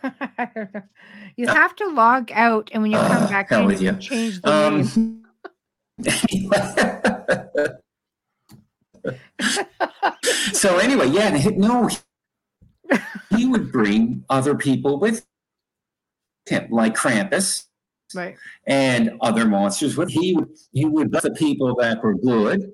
[1.37, 3.93] you uh, have to log out, and when you come uh, back in, with you.
[3.97, 5.23] change the um,
[5.99, 6.51] name.
[10.53, 11.87] so anyway, yeah, no,
[13.37, 15.27] he would bring other people with
[16.47, 17.65] him, like Krampus,
[18.15, 19.95] right, and other monsters.
[19.95, 22.73] With he would he would the people that were good,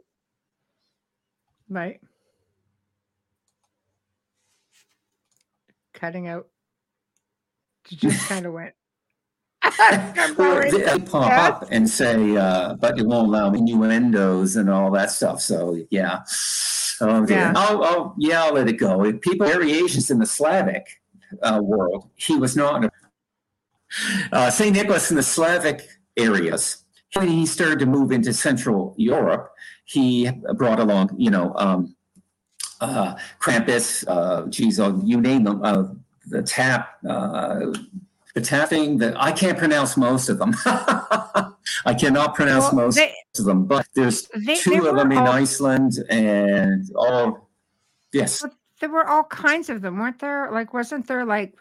[1.70, 2.00] right.
[5.94, 6.48] Cutting out.
[7.86, 8.74] Just kind of went.
[9.64, 11.48] they pop yeah.
[11.48, 15.42] up and say, uh, but it won't allow innuendos and all that stuff.
[15.42, 16.20] So yeah.
[17.02, 17.54] Oh, yeah.
[17.56, 19.12] I'll, I'll, yeah, I'll let it go.
[19.14, 21.02] People variations in the Slavic
[21.42, 22.10] uh, world.
[22.16, 22.92] He was not.
[24.32, 26.84] Uh, Saint Nicholas in the Slavic areas.
[27.20, 29.52] He started to move into Central Europe,
[29.90, 31.96] he brought along, you know, um,
[32.80, 35.86] uh, Krampus, uh, geez, oh, you name them, uh,
[36.28, 37.74] the tap, uh,
[38.36, 40.54] the tapping that I can't pronounce most of them.
[40.66, 45.18] I cannot pronounce well, most they, of them, but there's they, two of them in
[45.18, 47.50] all, Iceland and all.
[48.14, 48.46] Yes,
[48.80, 50.52] there were all kinds of them, weren't there?
[50.52, 51.56] Like, wasn't there like,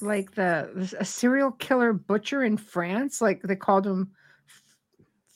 [0.00, 3.20] like the a serial killer butcher in France?
[3.20, 4.10] Like they called him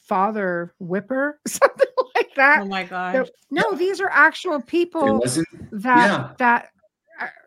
[0.09, 1.91] Father Whipper, something
[2.33, 2.61] like that.
[2.62, 3.31] Oh my god!
[3.51, 5.21] no, these are actual people
[5.73, 6.33] that yeah.
[6.38, 6.68] that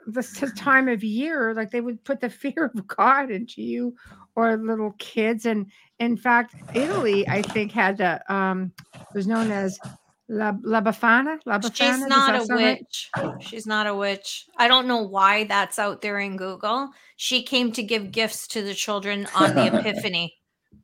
[0.08, 3.95] this time of year, like they would put the fear of God into you
[4.36, 5.45] or little kids.
[5.45, 8.71] And in fact, Italy, I think, had a um
[9.13, 9.80] was known as
[10.28, 11.39] La, La Befana.
[11.45, 11.76] La Befana.
[11.76, 13.10] She's not a witch.
[13.15, 13.43] Right?
[13.43, 14.45] She's not a witch.
[14.58, 16.89] I don't know why that's out there in Google.
[17.15, 20.36] She came to give gifts to the children on the Epiphany.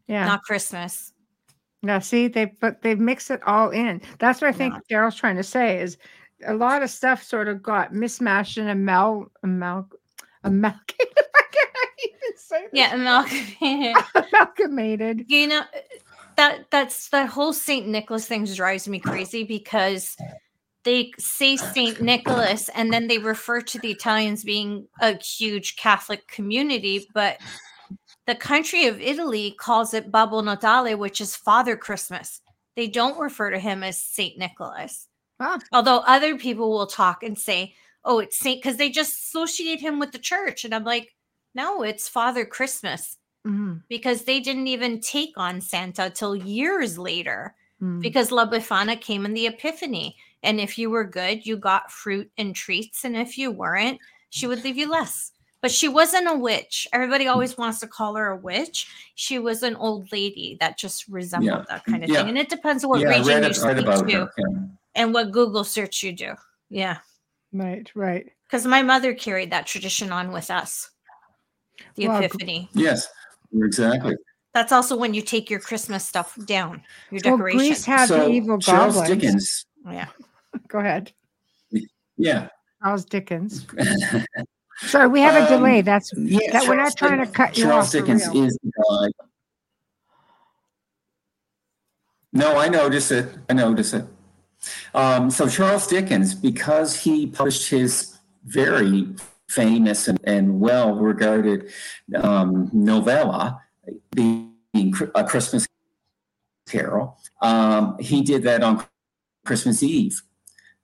[0.08, 0.26] Yeah.
[0.26, 1.11] Not Christmas.
[1.84, 4.02] Now, see, they but they mix it all in.
[4.20, 4.98] That's what I think yeah.
[4.98, 5.98] Daryl's trying to say is
[6.46, 9.88] a lot of stuff sort of got mismatched and amal amal
[10.44, 11.18] amalgamated.
[11.36, 12.74] I can't even say that.
[12.74, 13.96] Yeah, amalgamated.
[14.16, 15.26] amalgamated.
[15.28, 15.62] You know
[16.38, 20.18] that that's that whole Saint Nicholas thing drives me crazy because
[20.84, 26.28] they say Saint Nicholas and then they refer to the Italians being a huge Catholic
[26.28, 27.38] community, but
[28.28, 32.42] the country of Italy calls it Babbo Natale, which is Father Christmas.
[32.76, 35.08] They don't refer to him as Saint Nicholas.
[35.40, 35.60] Huh.
[35.72, 37.74] Although other people will talk and say,
[38.06, 40.66] oh, it's Saint, because they just associate him with the church.
[40.66, 41.14] And I'm like,
[41.56, 43.18] no, it's Father Christmas.
[43.46, 43.78] Mm-hmm.
[43.90, 47.56] Because they didn't even take on Santa till years later.
[47.82, 48.00] Mm-hmm.
[48.00, 50.16] Because La Befana came in the Epiphany.
[50.44, 53.04] And if you were good, you got fruit and treats.
[53.04, 55.31] And if you weren't, she would leave you less.
[55.62, 56.88] But she wasn't a witch.
[56.92, 58.88] Everybody always wants to call her a witch.
[59.16, 61.66] She was an old lady that just resembled yeah.
[61.70, 62.18] that kind of yeah.
[62.18, 62.30] thing.
[62.30, 64.26] And it depends on what yeah, region you speak to.
[64.26, 64.32] Her,
[64.96, 66.34] and what Google search you do.
[66.70, 66.98] Yeah.
[67.54, 68.28] Right, right.
[68.48, 70.90] Because my mother carried that tradition on with us.
[71.96, 72.70] The well, Epiphany.
[72.74, 73.08] Yes,
[73.54, 74.16] exactly.
[74.54, 77.26] That's also when you take your Christmas stuff down, your decorations.
[77.26, 77.58] well, decoration.
[77.58, 79.22] Greece had so, the evil Charles goblins.
[79.22, 79.66] Dickens.
[79.86, 80.08] Yeah.
[80.68, 81.12] Go ahead.
[82.18, 82.50] Yeah.
[82.84, 83.66] Charles Dickens.
[84.88, 85.82] Sorry, we have a um, delay.
[85.82, 87.92] That's yeah, that Charles we're not trying to cut you Charles off.
[87.92, 89.14] Dickens is the.
[92.34, 93.30] No, I notice it.
[93.50, 94.06] I notice it.
[94.94, 99.08] Um, so Charles Dickens, because he published his very
[99.50, 101.70] famous and, and well regarded
[102.16, 103.62] um, novella,
[104.14, 104.54] being
[105.16, 105.68] A Christmas
[106.68, 108.84] Carol, um, he did that on
[109.46, 110.22] Christmas Eve.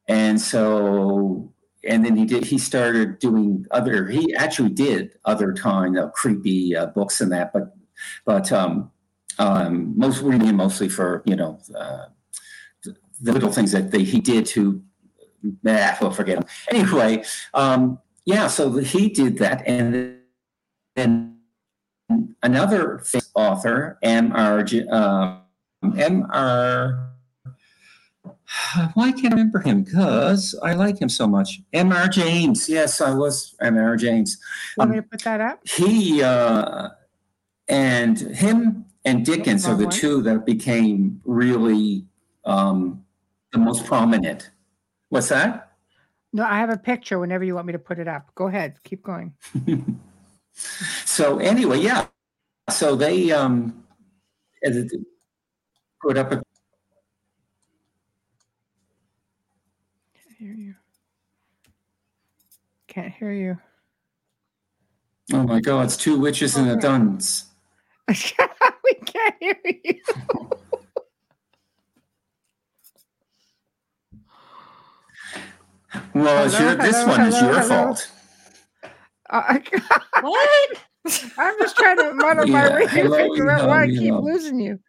[0.08, 1.52] And so,
[1.88, 6.76] and then he did, he started doing other, he actually did other kind of creepy
[6.76, 7.76] uh, books and that, but,
[8.26, 8.92] but, um,
[9.40, 12.06] um, most reading mostly for, you know, uh,
[13.22, 14.82] the little things that they, he did to,
[15.64, 16.46] nah, we'll forget him.
[16.70, 17.24] Anyway,
[17.54, 19.66] um, yeah, so he did that.
[19.66, 20.20] And
[20.96, 21.38] then
[22.44, 23.04] another
[23.36, 24.66] author, M.R.
[24.92, 25.38] Uh,
[25.96, 27.07] M.R.
[28.94, 29.84] Why can't I remember him?
[29.84, 31.62] Because I like him so much.
[31.74, 32.08] M.R.
[32.08, 32.70] James.
[32.70, 33.96] Yes, I was M.R.
[33.98, 34.38] James.
[34.78, 35.60] Want um, me to put that up?
[35.68, 36.90] He uh,
[37.68, 42.06] and him and Dickens are the two that became really
[42.46, 43.04] um,
[43.52, 44.52] the most prominent.
[45.10, 45.72] What's that?
[46.34, 48.34] No, I have a picture whenever you want me to put it up.
[48.36, 49.34] Go ahead, keep going.
[50.54, 52.08] so anyway, yeah.
[52.70, 53.86] So they um,
[56.02, 56.44] put up a
[60.38, 60.76] hear you.
[62.88, 63.58] Can't hear you.
[65.34, 65.86] Oh my God!
[65.86, 67.46] It's two witches and a dunce.
[68.08, 69.74] we can't hear you.
[76.14, 78.12] well, hello, your, this hello, one hello, is your fault.
[79.30, 79.60] Uh,
[80.22, 80.70] what?
[81.38, 84.60] I'm just trying to muddle yeah, my way to figure out why I keep losing
[84.60, 84.80] you.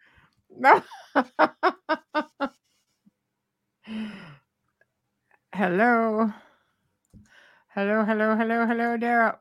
[0.57, 0.83] No.
[5.53, 6.31] Hello.
[7.69, 9.37] Hello, hello, hello, hello, Daryl.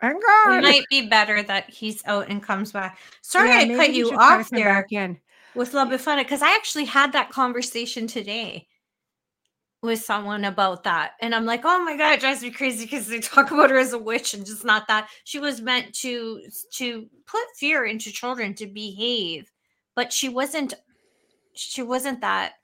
[0.00, 0.58] Hang on.
[0.58, 2.98] It might be better that he's out and comes back.
[3.22, 5.18] Sorry yeah, I cut you off there again
[5.54, 8.68] with La Befana because I actually had that conversation today
[9.82, 11.12] with someone about that.
[11.20, 13.78] And I'm like, oh my God, it drives me crazy because they talk about her
[13.78, 15.08] as a witch and just not that.
[15.24, 16.42] She was meant to
[16.74, 19.50] to put fear into children to behave,
[19.96, 20.74] but she wasn't
[21.54, 22.54] she wasn't that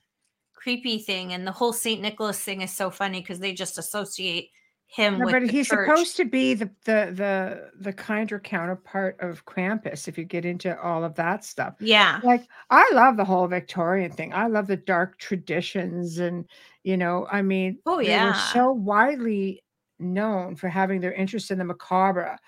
[0.65, 4.49] creepy thing and the whole Saint Nicholas thing is so funny because they just associate
[4.87, 5.89] him no, but he's church.
[5.89, 10.81] supposed to be the, the the the kinder counterpart of Krampus if you get into
[10.81, 11.75] all of that stuff.
[11.81, 12.19] Yeah.
[12.23, 14.33] Like I love the whole Victorian thing.
[14.33, 16.47] I love the dark traditions and
[16.83, 19.63] you know, I mean, oh yeah, they so widely
[19.99, 22.39] known for having their interest in the macabre.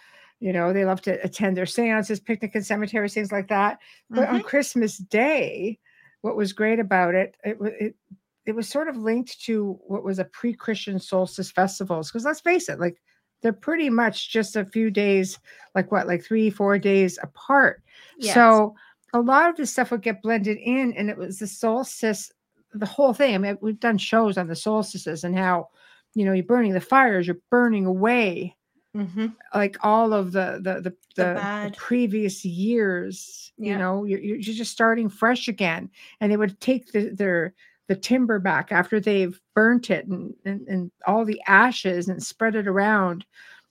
[0.40, 3.78] You know, they love to attend their seances, picnic in cemeteries, things like that.
[4.08, 4.36] But mm-hmm.
[4.36, 5.78] on Christmas Day,
[6.22, 7.96] what was great about it, it, it
[8.46, 12.10] it was sort of linked to what was a pre-Christian solstice festivals.
[12.10, 13.02] Because let's face it, like
[13.42, 15.38] they're pretty much just a few days,
[15.74, 17.82] like what, like three, four days apart.
[18.18, 18.34] Yes.
[18.34, 18.74] So
[19.12, 22.30] a lot of this stuff would get blended in, and it was the solstice,
[22.72, 23.34] the whole thing.
[23.34, 25.68] I mean, we've done shows on the solstices and how,
[26.14, 28.55] you know, you're burning the fires, you're burning away
[28.96, 29.26] mm-hmm.
[29.54, 33.72] like all of the the the, the, the previous years yeah.
[33.72, 35.90] you know you're, you're just starting fresh again.
[36.20, 37.54] And they would take the, their
[37.88, 42.54] the timber back after they've burnt it and, and, and all the ashes and spread
[42.56, 43.24] it around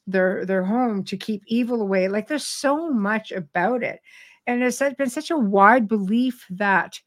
[0.07, 2.07] their their home to keep evil away.
[2.07, 3.99] Like there's so much about it.
[4.47, 6.99] And it's been such a wide belief that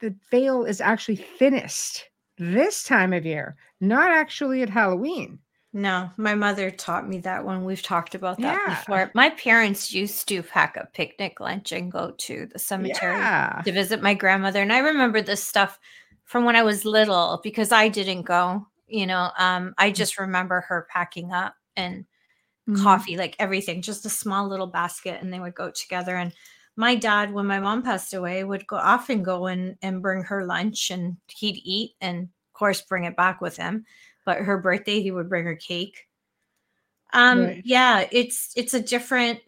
[0.00, 2.08] the veil is actually thinnest
[2.38, 5.38] this time of year not actually at halloween
[5.72, 7.64] no, my mother taught me that one.
[7.64, 8.74] We've talked about that yeah.
[8.74, 9.10] before.
[9.14, 13.60] My parents used to pack a picnic lunch and go to the cemetery yeah.
[13.64, 14.62] to visit my grandmother.
[14.62, 15.78] And I remember this stuff
[16.24, 18.66] from when I was little because I didn't go.
[18.86, 19.94] You know, um, I mm.
[19.94, 22.06] just remember her packing up and
[22.68, 22.82] mm-hmm.
[22.82, 26.16] coffee, like everything, just a small little basket, and they would go together.
[26.16, 26.32] And
[26.76, 30.46] my dad, when my mom passed away, would go often go and and bring her
[30.46, 33.84] lunch, and he'd eat, and of course bring it back with him
[34.26, 36.06] but her birthday he would bring her cake.
[37.12, 37.62] Um right.
[37.64, 39.40] yeah it's it's a different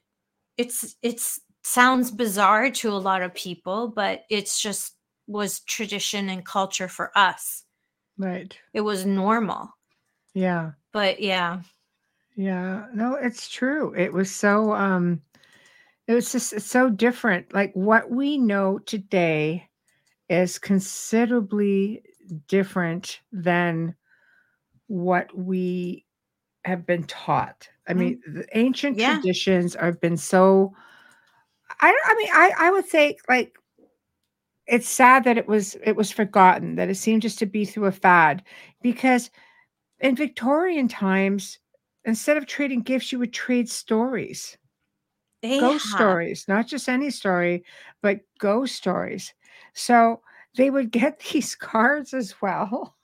[0.57, 4.95] it's it's sounds bizarre to a lot of people but it's just
[5.27, 7.65] was tradition and culture for us.
[8.17, 8.57] Right.
[8.73, 9.69] It was normal.
[10.33, 10.73] Yeah.
[10.93, 11.61] But yeah.
[12.37, 13.93] Yeah no it's true.
[13.95, 15.21] It was so um
[16.07, 17.53] it was just so different.
[17.53, 19.69] Like what we know today
[20.31, 22.03] is considerably
[22.47, 23.95] different than
[24.89, 26.05] what we
[26.65, 27.69] have been taught.
[27.87, 28.01] I mm-hmm.
[28.01, 29.15] mean, the ancient yeah.
[29.15, 30.75] traditions have been so.
[31.81, 33.55] I I mean, I I would say like
[34.69, 37.87] it's sad that it was it was forgotten that it seemed just to be through
[37.87, 38.43] a fad
[38.83, 39.31] because
[40.01, 41.59] in Victorian times
[42.05, 44.57] instead of trading gifts you would trade stories
[45.43, 47.65] ghost stories not just any story
[48.03, 49.33] but ghost stories
[49.73, 50.21] so
[50.57, 52.97] they would get these cards as well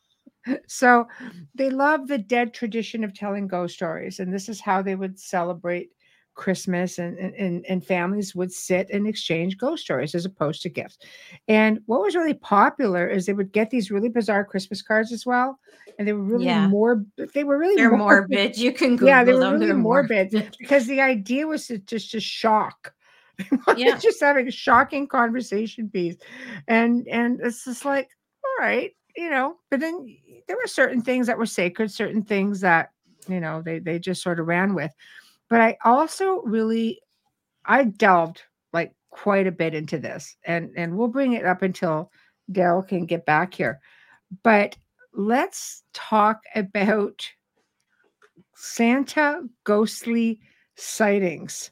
[0.67, 1.07] so
[1.55, 5.19] they love the dead tradition of telling ghost stories and this is how they would
[5.19, 5.91] celebrate
[6.35, 10.99] christmas and, and and families would sit and exchange ghost stories as opposed to gifts
[11.47, 15.25] and what was really popular is they would get these really bizarre christmas cards as
[15.25, 15.61] well
[15.99, 16.67] and they were really yeah.
[16.67, 18.59] more they were really they're morbid, morbid.
[18.59, 19.61] you can Google yeah they were them.
[19.61, 22.93] really morbid, morbid because the idea was to just to shock
[23.77, 23.97] yeah.
[23.99, 26.17] just having a shocking conversation piece
[26.67, 28.09] and and it's just like
[28.45, 30.07] all right you know but then
[30.47, 32.91] there were certain things that were sacred, certain things that,
[33.29, 34.93] you know, they they just sort of ran with.
[35.49, 37.01] But I also really
[37.65, 38.43] I delved
[38.73, 42.11] like quite a bit into this and and we'll bring it up until
[42.51, 43.81] Dale can get back here.
[44.43, 44.77] But
[45.13, 47.27] let's talk about
[48.55, 50.41] Santa ghostly
[50.77, 51.71] sightings.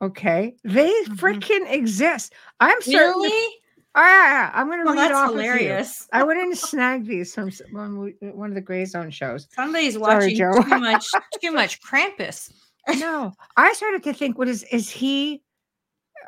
[0.00, 1.14] Okay, they mm-hmm.
[1.14, 2.34] freaking exist.
[2.58, 3.61] I'm really.
[3.94, 6.08] Oh, I'm going to well, read off hilarious.
[6.12, 9.48] I went in to snag these from one, one of the Gray Zone shows.
[9.54, 11.06] Somebody's watching Sorry, too much
[11.42, 12.52] too much Krampus.
[12.98, 15.42] no, I started to think, what is is he?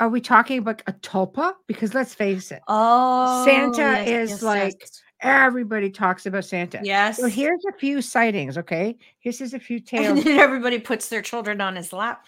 [0.00, 1.54] Are we talking about a tulpa?
[1.66, 5.02] Because let's face it, oh, Santa yes, is yes, like yes.
[5.24, 6.80] Everybody talks about Santa.
[6.82, 7.16] Yes.
[7.16, 8.58] So here's a few sightings.
[8.58, 8.94] Okay.
[9.24, 10.18] this is a few tales.
[10.18, 12.26] And everybody puts their children on his lap.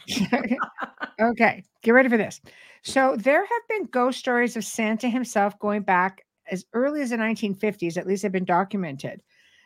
[1.21, 1.63] okay.
[1.83, 2.41] Get ready for this.
[2.87, 7.17] So there have been ghost stories of Santa himself going back as early as the
[7.17, 9.23] 1950s, at least have been documented.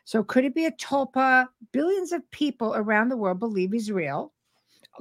[0.07, 1.47] So could it be a tulpa?
[1.71, 4.33] Billions of people around the world believe he's real.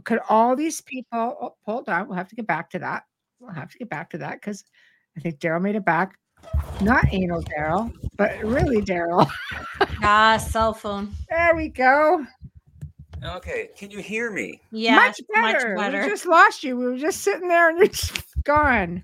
[0.04, 2.10] Could all these people oh, hold on?
[2.10, 3.04] We'll have to get back to that.
[3.40, 4.66] We'll have to get back to that because
[5.16, 6.20] I think Daryl made it back.
[6.82, 9.30] Not anal Daryl, but really Daryl.
[10.04, 11.14] ah, cell phone.
[11.30, 12.26] There we go.
[13.24, 14.62] Okay, can you hear me?
[14.72, 15.76] Yeah, much better.
[15.76, 16.04] much better.
[16.04, 16.78] We just lost you.
[16.78, 19.04] We were just sitting there and you're just gone.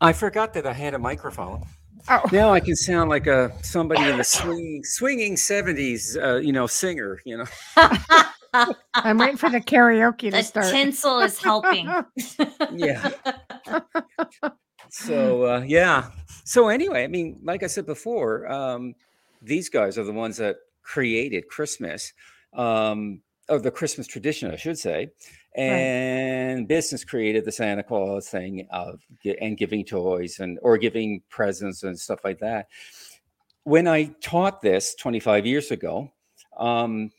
[0.00, 1.64] I forgot that I had a microphone.
[2.08, 2.22] Oh.
[2.32, 6.66] Now I can sound like a somebody in the swinging swinging seventies, uh, you know,
[6.66, 7.20] singer.
[7.24, 7.44] You know.
[8.94, 10.72] I'm waiting for the karaoke to the start.
[10.72, 11.88] Tinsel is helping.
[12.74, 13.10] yeah.
[14.88, 16.10] So uh, yeah.
[16.44, 18.94] So anyway, I mean, like I said before, um,
[19.42, 22.12] these guys are the ones that created Christmas,
[22.54, 23.20] um,
[23.50, 25.08] or the Christmas tradition, I should say.
[25.54, 26.68] And right.
[26.68, 29.00] business created the Santa Claus thing of
[29.40, 32.68] and giving toys and or giving presents and stuff like that.
[33.64, 36.12] When I taught this 25 years ago,
[36.56, 37.10] um,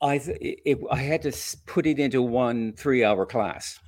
[0.00, 1.32] I it, I had to
[1.66, 3.80] put it into one three hour class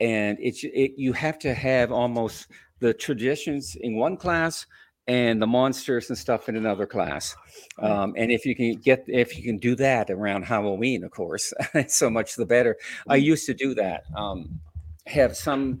[0.00, 2.48] and it's it, you have to have almost
[2.80, 4.66] the traditions in one class
[5.10, 7.34] and the monsters and stuff in another class
[7.80, 11.52] um, and if you can get if you can do that around halloween of course
[11.88, 12.76] so much the better
[13.08, 13.26] i mm-hmm.
[13.26, 14.60] used to do that um,
[15.06, 15.80] have some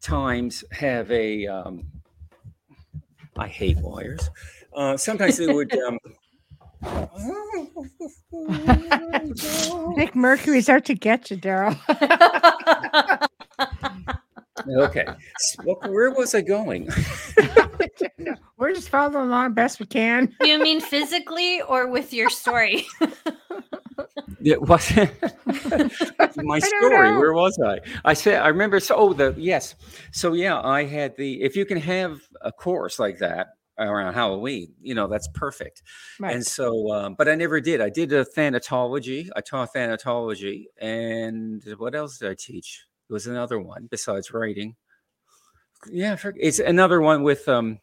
[0.00, 1.86] times have a um,
[3.36, 4.28] I hate wires
[4.74, 5.98] uh, sometimes they would um,
[6.82, 7.08] I
[9.96, 11.76] think Mercury's out to get you, Daryl.
[14.78, 15.04] okay.
[15.64, 16.88] where was I going?
[18.58, 20.34] We're just following along best we can.
[20.42, 22.86] You mean physically or with your story?
[24.40, 24.88] It was
[26.36, 27.16] my story.
[27.16, 27.80] Where was I?
[28.04, 28.78] I said I remember.
[28.78, 29.74] So, oh, the yes.
[30.12, 31.42] So yeah, I had the.
[31.42, 33.48] If you can have a course like that
[33.78, 35.82] around Halloween, you know that's perfect.
[36.20, 36.34] Right.
[36.34, 37.80] And so, um, but I never did.
[37.80, 39.28] I did a thanatology.
[39.34, 42.84] I taught thanatology, and what else did I teach?
[43.10, 44.76] It was another one besides writing.
[45.90, 47.80] Yeah, it's another one with um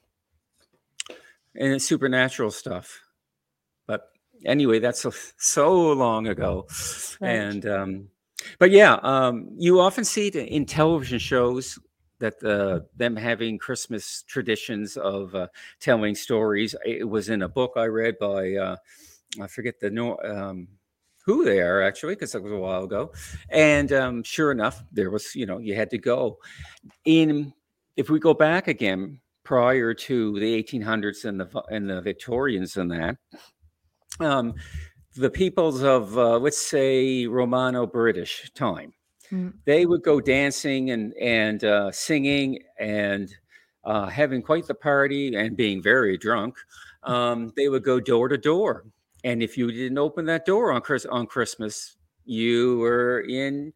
[1.58, 2.99] and it's supernatural stuff.
[3.88, 4.10] But
[4.45, 6.68] anyway, that's so, so long ago.
[7.20, 7.30] Right.
[7.30, 8.08] And um
[8.60, 11.80] but yeah, um you often see it in television shows
[12.20, 15.47] that uh, them having Christmas traditions of uh,
[15.82, 16.74] telling stories.
[16.86, 18.76] It was in a book I read by uh,
[19.41, 20.68] I forget the no um,
[21.26, 23.12] who they are actually because it was a while ago
[23.49, 26.38] and um, sure enough there was you know you had to go
[27.03, 27.51] in
[27.97, 32.91] if we go back again prior to the 1800s and the and the victorians and
[32.91, 33.15] that
[34.19, 34.53] um,
[35.15, 38.91] the peoples of uh, let's say romano british time
[39.31, 39.53] mm.
[39.65, 43.33] they would go dancing and and uh, singing and
[43.85, 46.57] uh, having quite the party and being very drunk
[47.03, 48.85] um, they would go door to door
[49.25, 53.73] and if you didn't open that door on Chris on Christmas, you were in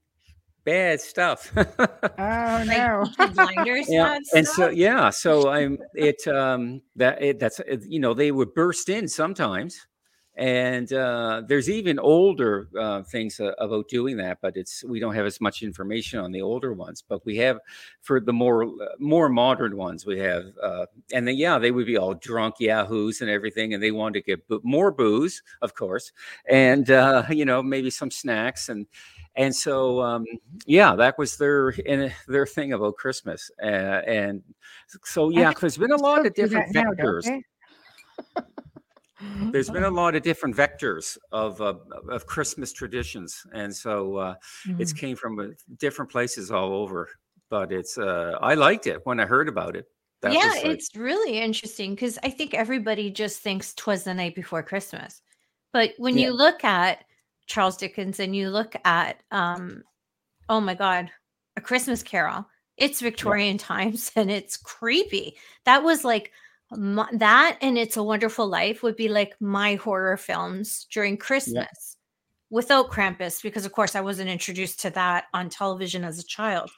[0.69, 1.51] bad stuff.
[1.57, 3.87] oh no, blinders.
[3.89, 8.53] Yeah, and so yeah, so I'm it um that it, that's you know they would
[8.53, 9.87] burst in sometimes,
[10.39, 15.13] and uh, there's even older uh, things uh, about doing that but it's we don't
[15.13, 17.59] have as much information on the older ones but we have
[18.01, 18.65] for the more
[18.99, 23.19] more modern ones we have uh, and then yeah they would be all drunk yahoos
[23.19, 26.13] and everything and they wanted to get bo- more booze of course
[26.47, 28.87] and uh, you know maybe some snacks and
[29.39, 30.25] and so um,
[30.67, 34.43] yeah that was their in, their thing about christmas and
[35.03, 37.25] so yeah there's been a lot of different vectors
[39.51, 41.75] there's been a lot of different vectors of uh,
[42.09, 44.35] of Christmas traditions, and so uh,
[44.67, 44.81] mm-hmm.
[44.81, 47.09] it's came from uh, different places all over.
[47.49, 49.87] But it's uh, I liked it when I heard about it.
[50.21, 54.35] That yeah, like, it's really interesting because I think everybody just thinks twas the night
[54.35, 55.21] before Christmas,
[55.73, 56.27] but when yeah.
[56.27, 57.03] you look at
[57.49, 59.83] Charles Dickens and you look at um,
[60.47, 61.09] oh my God,
[61.57, 62.47] a Christmas Carol,
[62.77, 63.63] It's Victorian yeah.
[63.65, 65.35] times and it's creepy.
[65.65, 66.31] That was like
[66.71, 71.55] my, that and It's a Wonderful Life would be like my horror films during Christmas
[71.55, 71.95] yeah.
[72.49, 76.69] without Krampus, because of course I wasn't introduced to that on television as a child.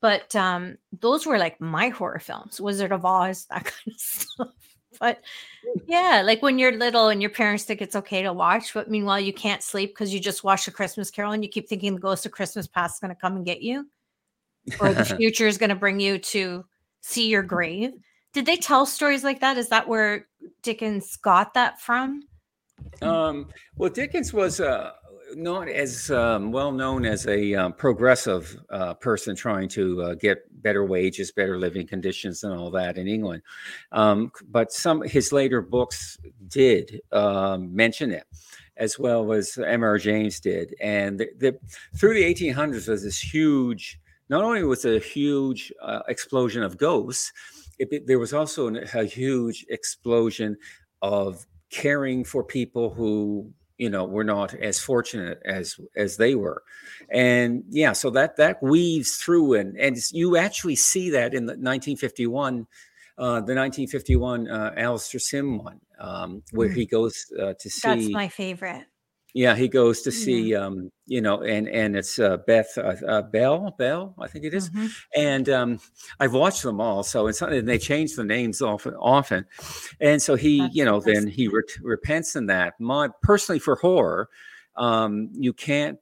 [0.00, 4.75] But um, those were like my horror films, Wizard of Oz, that kind of stuff.
[4.98, 5.20] But
[5.86, 9.20] yeah, like when you're little and your parents think it's okay to watch, but meanwhile
[9.20, 12.00] you can't sleep because you just watched a Christmas Carol and you keep thinking the
[12.00, 13.88] ghost of Christmas past is going to come and get you,
[14.80, 16.64] or the future is going to bring you to
[17.00, 17.92] see your grave.
[18.32, 19.56] Did they tell stories like that?
[19.56, 20.26] Is that where
[20.62, 22.22] Dickens got that from?
[23.00, 24.92] Um, well, Dickens was uh,
[25.34, 30.44] not as um, well known as a um, progressive uh, person trying to uh, get
[30.62, 33.42] better wages, better living conditions, and all that in England.
[33.92, 36.18] Um, but some his later books
[36.48, 38.24] did um, mention it,
[38.76, 39.98] as well as M.R.
[39.98, 40.74] James did.
[40.80, 41.58] And the, the,
[41.96, 43.98] through the 1800s was this huge.
[44.28, 47.32] Not only was it a huge uh, explosion of ghosts,
[47.78, 50.56] it, there was also a huge explosion
[51.02, 56.62] of caring for people who you know were not as fortunate as as they were
[57.10, 61.52] and yeah so that that weaves through and and you actually see that in the
[61.52, 62.66] 1951
[63.18, 66.74] uh, the 1951 uh, Alastair Sim one, um, where mm.
[66.74, 67.88] he goes uh, to see.
[67.88, 68.84] That's my favorite.
[69.36, 70.64] Yeah, he goes to see, mm-hmm.
[70.64, 74.54] um, you know, and and it's uh, Beth uh, uh, Bell, Bell, I think it
[74.54, 74.70] is.
[74.70, 74.86] Mm-hmm.
[75.14, 75.80] and um,
[76.18, 77.02] I've watched them all.
[77.02, 79.44] So it's and they change the names often, often,
[80.00, 82.80] and so he, That's you know, then he re- repents in that.
[82.80, 84.30] My personally for horror,
[84.74, 85.98] um, you can't.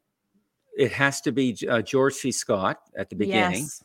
[0.79, 2.31] It has to be uh, George C.
[2.31, 3.63] Scott at the beginning.
[3.63, 3.83] Yes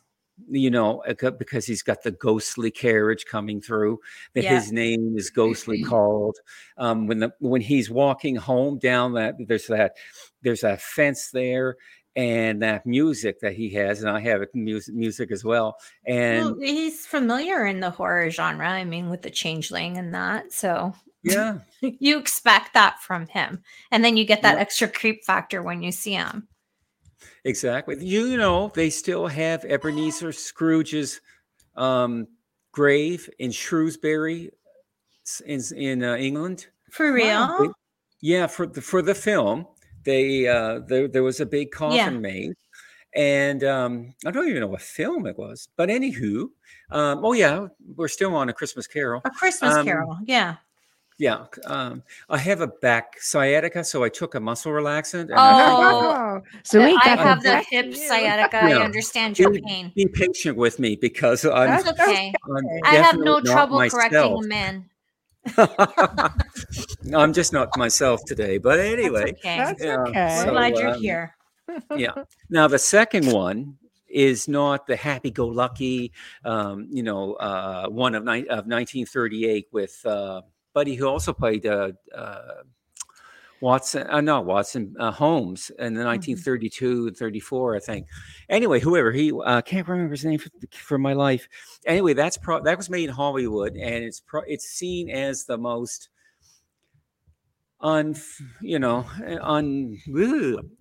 [0.48, 1.02] you know,
[1.38, 3.98] because he's got the ghostly carriage coming through.
[4.34, 4.54] That yeah.
[4.54, 6.38] his name is ghostly called.
[6.78, 9.96] Um, when the when he's walking home down that there's that
[10.42, 11.76] there's a fence there
[12.16, 15.76] and that music that he has, and I have music music as well.
[16.06, 18.68] And well, he's familiar in the horror genre.
[18.68, 24.04] I mean, with the changeling and that, so yeah, you expect that from him, and
[24.04, 24.60] then you get that yeah.
[24.60, 26.48] extra creep factor when you see him.
[27.44, 28.04] Exactly.
[28.04, 31.20] You know, they still have Ebenezer Scrooge's
[31.76, 32.26] um,
[32.72, 34.50] grave in Shrewsbury,
[35.46, 36.66] in in uh, England.
[36.90, 37.26] For real?
[37.26, 37.72] Wow.
[38.20, 39.66] yeah, for the for the film,
[40.04, 42.10] they uh, there there was a big coffin yeah.
[42.10, 42.52] made,
[43.14, 45.68] and um, I don't even know what film it was.
[45.76, 46.48] But anywho,
[46.90, 49.22] um, oh yeah, we're still on a Christmas Carol.
[49.24, 50.56] A Christmas um, Carol, yeah.
[51.20, 55.28] Yeah, um, I have a back sciatica, so I took a muscle relaxant.
[55.28, 58.66] And oh, so we I have the hip sciatica.
[58.66, 58.78] Yeah.
[58.78, 59.92] I understand your be, pain.
[59.94, 61.68] Be patient with me because I'm.
[61.68, 62.32] That's okay.
[62.46, 64.10] I'm I have no trouble myself.
[64.10, 64.84] correcting a man.
[67.14, 69.26] I'm just not myself today, but anyway.
[69.26, 69.58] That's okay.
[69.58, 70.42] That's okay.
[70.42, 71.36] So, glad you're um, here.
[71.98, 72.14] yeah.
[72.48, 73.76] Now the second one
[74.08, 76.12] is not the happy-go-lucky,
[76.46, 80.00] um, you know, uh, one of, ni- of 1938 with.
[80.06, 80.40] Uh,
[80.72, 82.62] buddy who also played uh, uh,
[83.60, 87.08] Watson, uh, not Watson, uh, Holmes in the 1932 mm-hmm.
[87.08, 88.06] and 34, I think.
[88.48, 91.46] Anyway, whoever he uh, can't remember his name for, for, my life.
[91.86, 95.58] Anyway, that's pro- that was made in Hollywood, and it's pro- it's seen as the
[95.58, 96.08] most
[97.82, 98.14] on
[98.60, 99.06] you know
[99.40, 99.96] on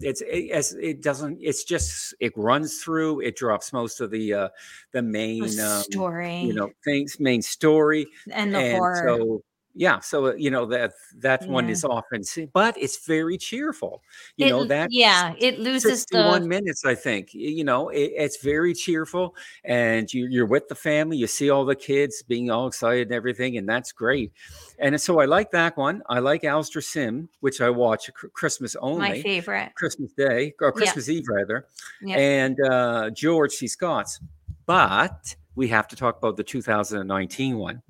[0.02, 4.34] it's it, as it doesn't it's just it runs through it drops most of the
[4.34, 4.50] uh
[4.92, 9.42] the main um, story you know things main story and the and horror so
[9.76, 11.47] yeah so uh, you know that that yeah.
[11.47, 14.01] one is often seen but it's very cheerful
[14.36, 18.43] you it, know that yeah it loses the minutes i think you know it, it's
[18.43, 22.67] very cheerful and you, you're with the family you see all the kids being all
[22.67, 24.32] excited and everything and that's great
[24.80, 29.09] and so i like that one i like Alastair Sim which i watch christmas only
[29.09, 29.74] my favorite.
[29.76, 31.67] Christmas day or christmas eve rather
[32.07, 33.67] and uh george c.
[33.67, 34.20] Scott's
[34.65, 37.82] but we have to talk about the 2019 one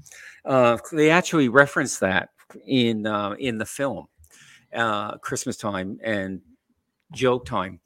[0.46, 2.30] uh, they actually reference that
[2.66, 4.08] in uh, in the film,
[4.74, 6.42] uh, Christmas time and
[7.12, 7.80] joke time.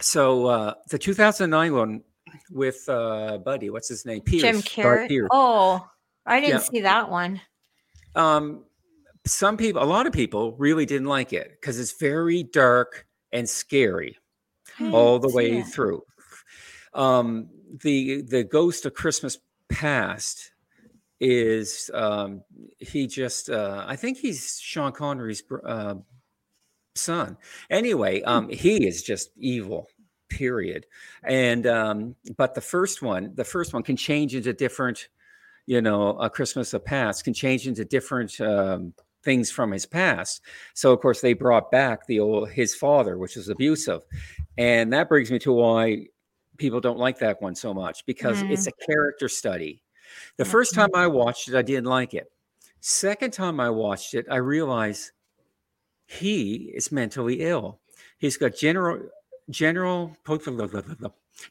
[0.00, 2.02] So uh, the 2009 one
[2.50, 4.22] with uh, Buddy, what's his name?
[4.22, 4.42] Pierce.
[4.42, 5.26] Jim Carrey.
[5.30, 5.88] Oh,
[6.26, 6.68] I didn't yeah.
[6.70, 7.40] see that one.
[8.14, 8.64] Um,
[9.26, 13.48] some people, a lot of people, really didn't like it because it's very dark and
[13.48, 14.18] scary
[14.92, 15.66] all the way it.
[15.66, 16.02] through.
[16.94, 17.50] Um,
[17.82, 19.38] the the Ghost of Christmas
[19.68, 20.52] Past
[21.20, 22.42] is um,
[22.78, 25.94] he just uh, I think he's Sean Connery's uh,
[26.94, 27.36] son.
[27.70, 28.28] Anyway, hmm.
[28.28, 29.88] um, he is just evil.
[30.28, 30.86] Period.
[31.24, 35.08] And um, but the first one, the first one can change into different,
[35.66, 38.92] you know, a Christmas of past can change into different um,
[39.24, 40.42] things from his past.
[40.74, 44.02] So of course they brought back the old his father, which was abusive,
[44.58, 46.08] and that brings me to why
[46.58, 48.50] people don't like that one so much because mm.
[48.50, 49.82] it's a character study.
[50.36, 50.50] The mm-hmm.
[50.50, 52.30] first time I watched it, I didn't like it.
[52.80, 55.10] Second time I watched it, I realized
[56.06, 57.80] he is mentally ill.
[58.18, 59.00] He's got general
[59.50, 60.16] general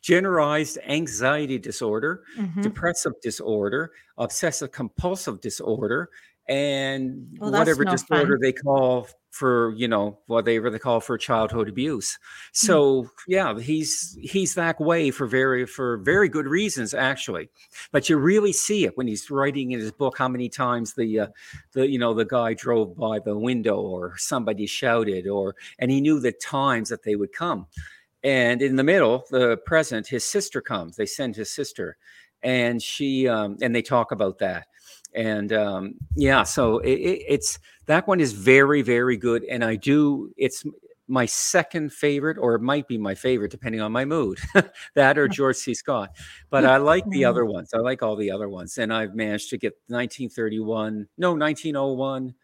[0.01, 2.61] generalized anxiety disorder, mm-hmm.
[2.61, 6.09] depressive disorder, obsessive compulsive disorder,
[6.47, 8.41] and well, whatever no disorder fun.
[8.41, 9.07] they call
[9.37, 12.17] for you know whatever they call for childhood abuse.
[12.51, 13.09] So mm.
[13.27, 17.49] yeah he's he's that way for very for very good reasons actually.
[17.91, 21.19] But you really see it when he's writing in his book how many times the
[21.19, 21.27] uh,
[21.73, 26.01] the you know the guy drove by the window or somebody shouted or and he
[26.01, 27.67] knew the times that they would come.
[28.23, 30.95] And in the middle the present his sister comes.
[30.95, 31.97] They send his sister
[32.43, 34.67] and she um, and they talk about that.
[35.13, 39.75] And um, yeah, so it, it, it's that one is very very good, and I
[39.75, 40.63] do it's
[41.09, 44.39] my second favorite, or it might be my favorite depending on my mood.
[44.95, 45.73] that or George C.
[45.73, 46.11] Scott,
[46.49, 47.53] but I like the other mm-hmm.
[47.53, 47.73] ones.
[47.73, 52.35] I like all the other ones, and I've managed to get 1931, no 1901.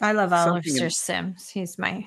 [0.00, 1.48] I love Alastair Sims.
[1.48, 2.06] He's my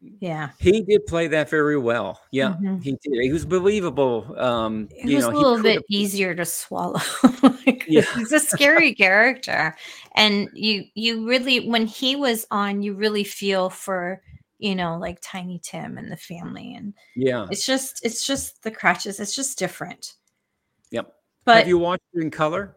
[0.00, 0.50] yeah.
[0.58, 2.20] He did play that very well.
[2.30, 2.78] Yeah, mm-hmm.
[2.78, 3.22] he did.
[3.22, 4.34] He was believable.
[4.38, 7.00] Um, it was know, a little bit easier to swallow.
[7.86, 8.02] yeah.
[8.16, 9.76] He's a scary character.
[10.14, 14.22] And you you really when he was on, you really feel for,
[14.58, 16.74] you know, like Tiny Tim and the family.
[16.74, 19.20] And yeah, it's just it's just the crutches.
[19.20, 20.14] It's just different.
[20.92, 21.12] Yep.
[21.44, 22.76] But have you watched it in color?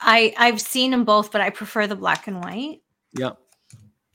[0.00, 2.82] I I've seen them both, but I prefer the black and white.
[3.18, 3.38] Yep.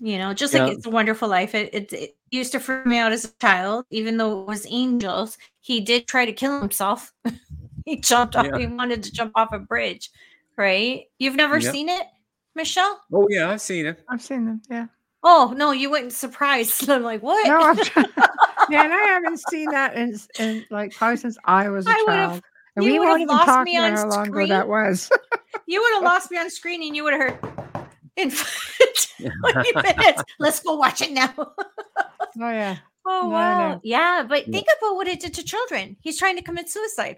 [0.04, 1.54] You know, just like it's a wonderful life.
[1.54, 4.66] It, it, it used to freak me out as a child, even though it was
[4.68, 5.38] angels.
[5.60, 7.14] He did try to kill himself.
[7.86, 8.48] he jumped off.
[8.48, 8.58] Yeah.
[8.58, 10.10] He wanted to jump off a bridge,
[10.58, 11.04] right?
[11.20, 11.72] You've never yep.
[11.72, 12.08] seen it,
[12.56, 13.00] Michelle?
[13.14, 14.04] Oh yeah, I've seen it.
[14.10, 14.64] I've seen them.
[14.72, 14.88] Yeah.
[15.22, 16.90] Oh no, you wouldn't surprised.
[16.90, 17.46] I'm like, what?
[17.46, 17.78] No, I'm
[18.72, 22.04] yeah, and I haven't seen that in, in like probably since I was a I
[22.08, 22.42] child.
[22.76, 25.12] And we won't even talk about how long ago that was.
[25.68, 27.62] you would have lost me on screen, and you would have heard
[28.16, 28.32] in
[29.42, 30.24] 20 minutes.
[30.40, 31.34] Let's go watch it now.
[31.38, 31.56] oh
[32.38, 32.78] yeah.
[33.06, 33.74] Oh no, wow.
[33.74, 33.82] No.
[33.84, 34.52] Yeah, but yeah.
[34.52, 35.98] think about what it did to children.
[36.02, 37.18] He's trying to commit suicide.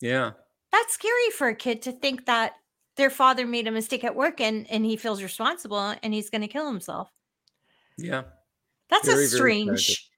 [0.00, 0.32] Yeah.
[0.72, 2.52] That's scary for a kid to think that
[2.96, 6.42] their father made a mistake at work and and he feels responsible and he's going
[6.42, 7.10] to kill himself.
[7.96, 8.24] Yeah.
[8.90, 10.10] That's very, a strange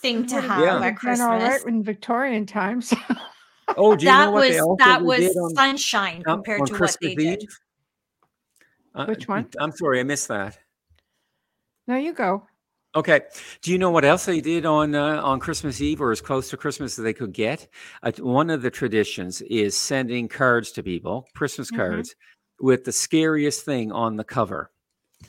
[0.00, 0.80] thing to have yeah.
[0.80, 1.20] at Christmas.
[1.20, 2.92] All right in Victorian times.
[3.76, 7.10] oh, do you that know what was that was on, sunshine compared on to Christmas
[7.10, 7.38] what they Eve?
[7.38, 7.48] did.
[8.94, 9.48] Uh, Which one?
[9.58, 10.58] I'm sorry, I missed that.
[11.86, 12.46] No, you go.
[12.94, 13.22] Okay.
[13.62, 16.50] Do you know what else they did on uh, on Christmas Eve, or as close
[16.50, 17.68] to Christmas as they could get?
[18.02, 21.78] Uh, one of the traditions is sending cards to people, Christmas mm-hmm.
[21.78, 22.14] cards,
[22.60, 24.70] with the scariest thing on the cover.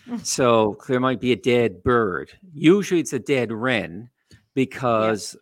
[0.10, 0.26] Mm.
[0.26, 2.32] so there might be a dead bird.
[2.52, 4.10] Usually, it's a dead wren,
[4.56, 5.38] because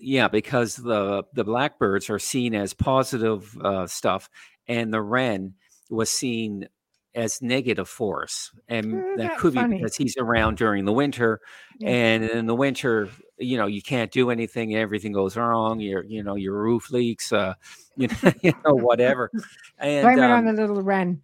[0.00, 4.30] yeah, because the the blackbirds are seen as positive uh, stuff,
[4.66, 5.54] and the wren
[5.90, 6.68] was seen
[7.16, 9.76] as negative force and that could funny.
[9.76, 11.40] be because he's around during the winter
[11.78, 11.88] yeah.
[11.88, 13.08] and in the winter
[13.38, 17.32] you know you can't do anything everything goes wrong your you know your roof leaks
[17.32, 17.54] uh
[17.96, 19.30] you know, you know whatever
[19.78, 21.22] and blame um, it on the little wren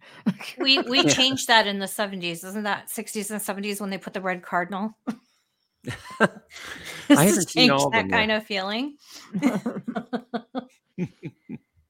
[0.57, 4.13] we we changed that in the 70s isn't that 60s and 70s when they put
[4.13, 4.97] the red cardinal
[6.19, 8.37] I haven't seen all that kind yet.
[8.37, 8.97] of feeling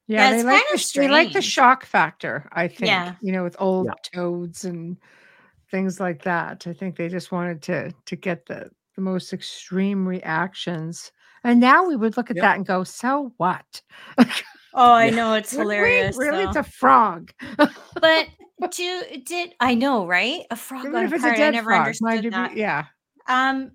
[0.08, 2.50] Yeah, yeah they like the, they like the shock factor.
[2.52, 3.16] I think yeah.
[3.22, 3.94] you know with old yeah.
[4.14, 4.98] toads and
[5.72, 6.68] things like that.
[6.68, 11.12] I think they just wanted to to get the the most extreme reactions.
[11.44, 13.82] And now we would look at that and go, "So what?"
[14.74, 16.18] oh, I know it's hilarious.
[16.18, 17.32] really, it's a frog.
[17.58, 18.28] but
[18.72, 20.42] do did I know right?
[20.52, 21.40] A frog Even on a card.
[21.40, 22.54] I never frog, understood that.
[22.54, 22.86] Be, yeah.
[23.28, 23.72] Um.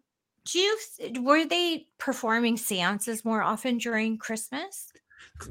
[0.51, 0.79] Do you
[1.21, 4.91] were they performing seances more often during Christmas?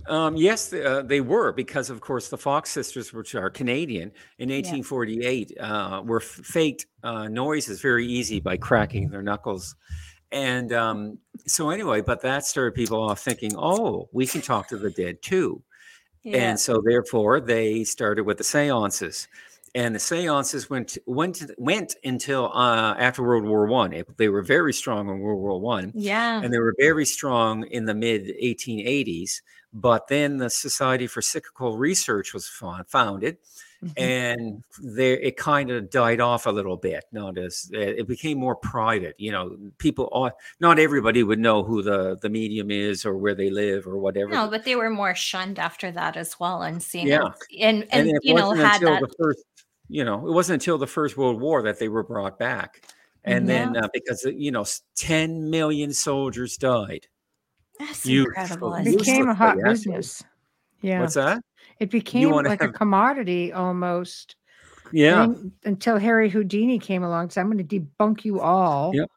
[0.08, 4.50] Um, yes, uh, they were because, of course, the Fox sisters, which are Canadian, in
[4.50, 5.64] 1848, yeah.
[5.64, 9.76] uh, were faked uh, noises very easy by cracking their knuckles.
[10.32, 14.78] And um, so, anyway, but that started people off thinking, oh, we can talk to
[14.78, 15.64] the dead too.
[16.24, 16.38] Yeah.
[16.38, 19.28] And so, therefore, they started with the seances.
[19.76, 23.94] And the seances went went went until uh, after World War One.
[24.18, 25.92] They were very strong in World War One.
[25.94, 29.42] Yeah, and they were very strong in the mid 1880s
[29.74, 33.38] but then the Society for Psychical Research was founded,
[33.84, 33.92] mm-hmm.
[33.98, 37.04] and there it kind of died off a little bit.
[37.12, 39.16] Notice it became more private.
[39.18, 43.50] You know, people, not everybody would know who the the medium is or where they
[43.50, 44.32] live or whatever.
[44.32, 47.08] No, but they were more shunned after that as well, and seen.
[47.08, 49.04] Yeah, and and, and you know had that.
[49.20, 49.44] First,
[49.90, 52.84] you know, it wasn't until the First World War that they were brought back,
[53.26, 53.66] and yeah.
[53.66, 54.66] then uh, because uh, you know,
[54.96, 57.08] ten million soldiers died
[57.80, 58.74] That's incredible.
[58.76, 60.24] It became a hot business.
[60.82, 61.02] Yeah.
[61.02, 61.42] What's that?
[61.80, 62.70] It became like have...
[62.70, 64.36] a commodity almost.
[64.94, 65.28] Yeah.
[65.66, 68.96] until Harry Houdini came along, so I'm going to debunk you all.
[68.96, 69.10] Yep.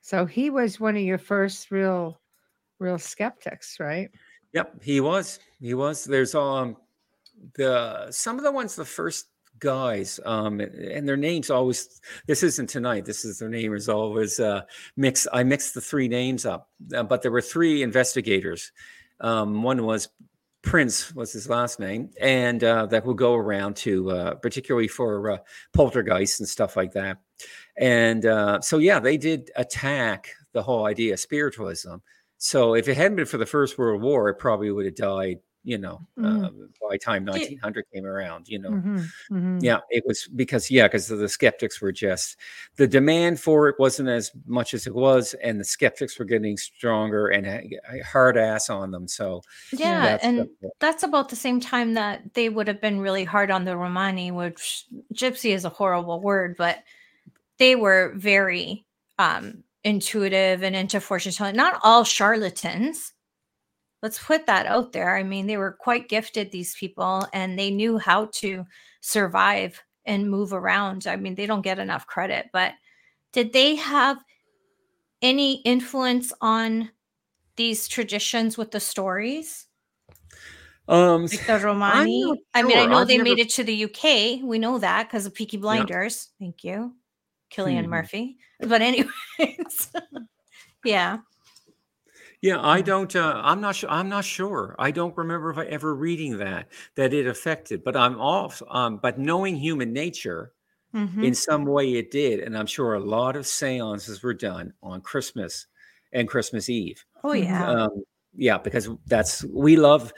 [0.00, 2.20] So he was one of your first real,
[2.78, 4.10] real skeptics, right?
[4.54, 5.38] Yep, he was.
[5.60, 6.04] He was.
[6.04, 6.76] There's um
[7.54, 9.26] the some of the ones the first
[9.58, 14.38] guys um and their names always this isn't tonight this is their name is always
[14.38, 14.62] uh
[15.32, 18.72] i mixed the three names up uh, but there were three investigators.
[19.20, 20.08] Um one was
[20.62, 25.30] prince was his last name and uh that would go around to uh particularly for
[25.30, 25.38] uh,
[25.72, 27.18] poltergeists and stuff like that.
[27.76, 31.96] And uh so yeah they did attack the whole idea of spiritualism.
[32.38, 35.38] So if it hadn't been for the first world war it probably would have died
[35.64, 36.44] you know, mm.
[36.44, 36.50] uh,
[36.88, 38.96] by time 1900 came around, you know, mm-hmm.
[39.30, 39.58] Mm-hmm.
[39.60, 42.36] yeah, it was because, yeah, because the skeptics were just,
[42.76, 46.56] the demand for it wasn't as much as it was, and the skeptics were getting
[46.56, 49.08] stronger and hard ass on them.
[49.08, 49.42] So,
[49.72, 53.24] yeah, that's and the, that's about the same time that they would have been really
[53.24, 56.82] hard on the Romani, which gypsy is a horrible word, but
[57.58, 58.86] they were very
[59.18, 61.56] um, intuitive and into fortune telling.
[61.56, 63.12] Not all charlatans
[64.02, 65.16] let's put that out there.
[65.16, 68.64] I mean, they were quite gifted, these people, and they knew how to
[69.00, 71.06] survive and move around.
[71.06, 72.72] I mean, they don't get enough credit, but
[73.32, 74.18] did they have
[75.20, 76.90] any influence on
[77.56, 79.66] these traditions with the stories?
[80.88, 82.22] Um, like the Romani.
[82.22, 82.36] Sure.
[82.54, 83.28] I mean, I know I've they never...
[83.28, 84.42] made it to the UK.
[84.42, 86.28] We know that because of Peaky Blinders.
[86.38, 86.44] Yeah.
[86.46, 86.94] Thank you,
[87.52, 87.90] Cillian hmm.
[87.90, 88.38] Murphy.
[88.60, 89.92] But anyways,
[90.84, 91.18] yeah.
[92.40, 93.14] Yeah, I don't.
[93.14, 93.76] Uh, I'm not.
[93.76, 93.90] sure.
[93.90, 94.76] I'm not sure.
[94.78, 97.82] I don't remember if I ever reading that that it affected.
[97.82, 98.62] But I'm off.
[98.68, 100.52] Um, but knowing human nature,
[100.94, 101.24] mm-hmm.
[101.24, 105.00] in some way, it did, and I'm sure a lot of seances were done on
[105.00, 105.66] Christmas
[106.12, 107.04] and Christmas Eve.
[107.24, 107.68] Oh yeah.
[107.68, 108.04] Um,
[108.36, 110.12] yeah, because that's we love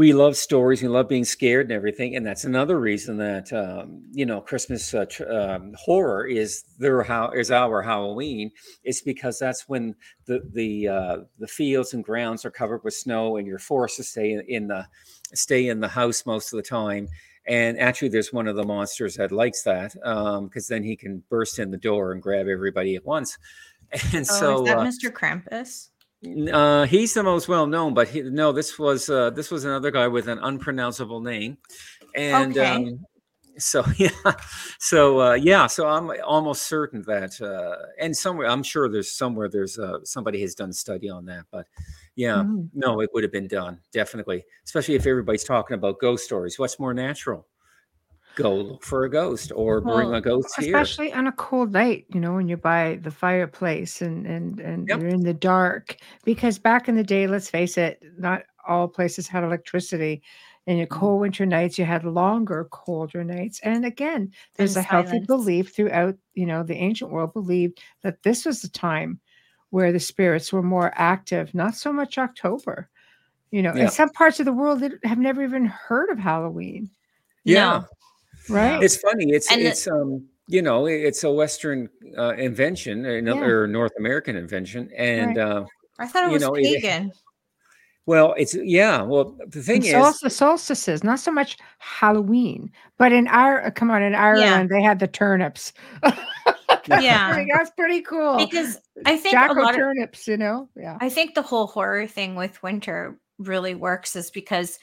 [0.00, 0.80] we love stories.
[0.80, 4.94] We love being scared and everything, and that's another reason that um, you know Christmas
[4.94, 8.50] uh, tr- um, horror is their how is our Halloween.
[8.82, 9.94] It's because that's when
[10.24, 14.02] the the uh, the fields and grounds are covered with snow, and you're forced to
[14.02, 14.86] stay in, in the
[15.34, 17.06] stay in the house most of the time.
[17.46, 21.22] And actually, there's one of the monsters that likes that because um, then he can
[21.28, 23.36] burst in the door and grab everybody at once.
[24.14, 25.10] And oh, so, is that uh, Mr.
[25.12, 25.88] Krampus?
[26.22, 29.90] Uh, he's the most well known, but he, no, this was uh, this was another
[29.90, 31.56] guy with an unpronounceable name,
[32.14, 32.74] and okay.
[32.74, 33.06] um,
[33.56, 34.10] so yeah,
[34.78, 39.48] so uh, yeah, so I'm almost certain that, uh, and somewhere I'm sure there's somewhere
[39.48, 41.66] there's uh, somebody has done a study on that, but
[42.16, 42.66] yeah, mm-hmm.
[42.74, 46.58] no, it would have been done definitely, especially if everybody's talking about ghost stories.
[46.58, 47.46] What's more natural?
[48.36, 51.18] Go look for a ghost or well, bring a ghost especially here.
[51.18, 55.00] on a cold night you know when you're by the fireplace and and and yep.
[55.00, 59.26] you're in the dark because back in the day let's face it not all places
[59.26, 60.22] had electricity
[60.66, 61.00] and your mm-hmm.
[61.00, 65.10] cold winter nights you had longer colder nights and again there's and a silence.
[65.10, 69.18] healthy belief throughout you know the ancient world believed that this was the time
[69.70, 72.88] where the spirits were more active not so much october
[73.50, 73.84] you know yeah.
[73.84, 76.88] in some parts of the world that have never even heard of halloween
[77.44, 77.84] yeah no.
[78.48, 78.82] Right.
[78.82, 79.30] It's funny.
[79.30, 81.88] It's and it's um you know it's a Western
[82.18, 83.72] uh, invention, another yeah.
[83.72, 85.46] North American invention, and right.
[85.46, 85.64] uh,
[85.98, 87.08] I thought it was know, pagan.
[87.08, 87.16] It,
[88.06, 89.02] well, it's yeah.
[89.02, 93.70] Well, the thing and is, the solstices, not so much Halloween, but in our uh,
[93.70, 94.76] come on, in Ireland yeah.
[94.76, 95.72] they had the turnips.
[96.88, 98.38] yeah, that's pretty cool.
[98.38, 100.68] Because I think Jack a lot turnips, you know.
[100.74, 104.80] Yeah, I think the whole horror thing with winter really works is because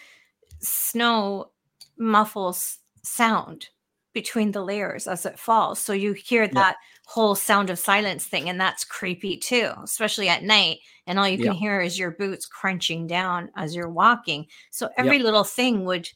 [0.62, 1.52] snow
[1.98, 2.78] muffles
[3.08, 3.70] sound
[4.14, 5.80] between the layers as it falls.
[5.80, 6.98] So you hear that yeah.
[7.06, 10.80] whole sound of silence thing, and that's creepy too, especially at night.
[11.06, 11.60] And all you can yeah.
[11.60, 14.48] hear is your boots crunching down as you're walking.
[14.72, 15.24] So every yeah.
[15.24, 16.10] little thing would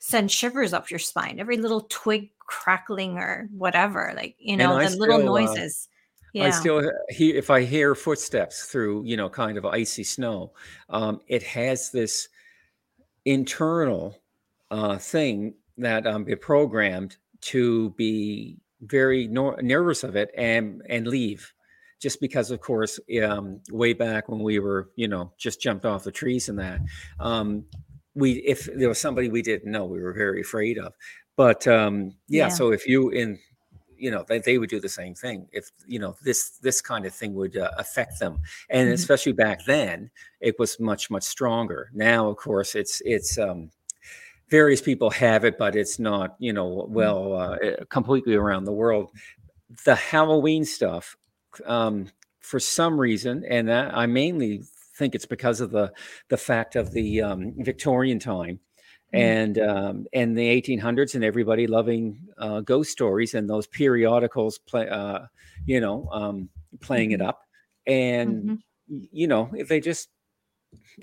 [0.00, 4.88] send shivers up your spine, every little twig crackling or whatever, like, you know, the
[4.88, 5.88] still, little uh, noises.
[5.90, 5.96] Uh,
[6.32, 6.46] yeah.
[6.46, 10.52] I still hear if I hear footsteps through, you know, kind of icy snow,
[10.88, 12.28] um, it has this
[13.24, 14.20] internal
[14.70, 21.52] uh, thing that um, be programmed to be very nervous of it and and leave
[22.00, 26.04] just because of course um, way back when we were you know just jumped off
[26.04, 26.80] the trees and that
[27.18, 27.64] um,
[28.14, 30.94] we if there was somebody we didn't know we were very afraid of.
[31.36, 33.38] But um, yeah, yeah, so if you in
[33.96, 37.04] you know they, they would do the same thing if you know this this kind
[37.06, 38.40] of thing would uh, affect them.
[38.68, 38.94] And mm-hmm.
[38.94, 40.10] especially back then
[40.40, 41.90] it was much much stronger.
[41.94, 43.70] Now of course it's it's um
[44.50, 46.88] various people have it, but it's not, you know, mm.
[46.88, 49.10] well, uh, eh, completely around the world.
[49.84, 51.16] The Halloween stuff,
[51.64, 52.08] um,
[52.40, 54.62] for some reason, and I mainly
[54.96, 55.92] think it's because of the
[56.28, 58.60] the fact of the um, Victorian time
[59.12, 59.18] mm-hmm.
[59.18, 64.88] and um, and the 1800s and everybody loving uh, ghost stories and those periodicals play
[64.88, 65.20] uh,
[65.66, 66.48] you know um,
[66.80, 67.22] playing mm-hmm.
[67.22, 67.40] it up
[67.86, 69.04] and mm-hmm.
[69.10, 70.08] you know if they just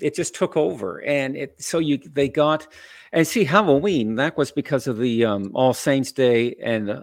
[0.00, 2.66] it just took over and it so you they got
[3.12, 7.00] and see halloween that was because of the um, all saints day and um,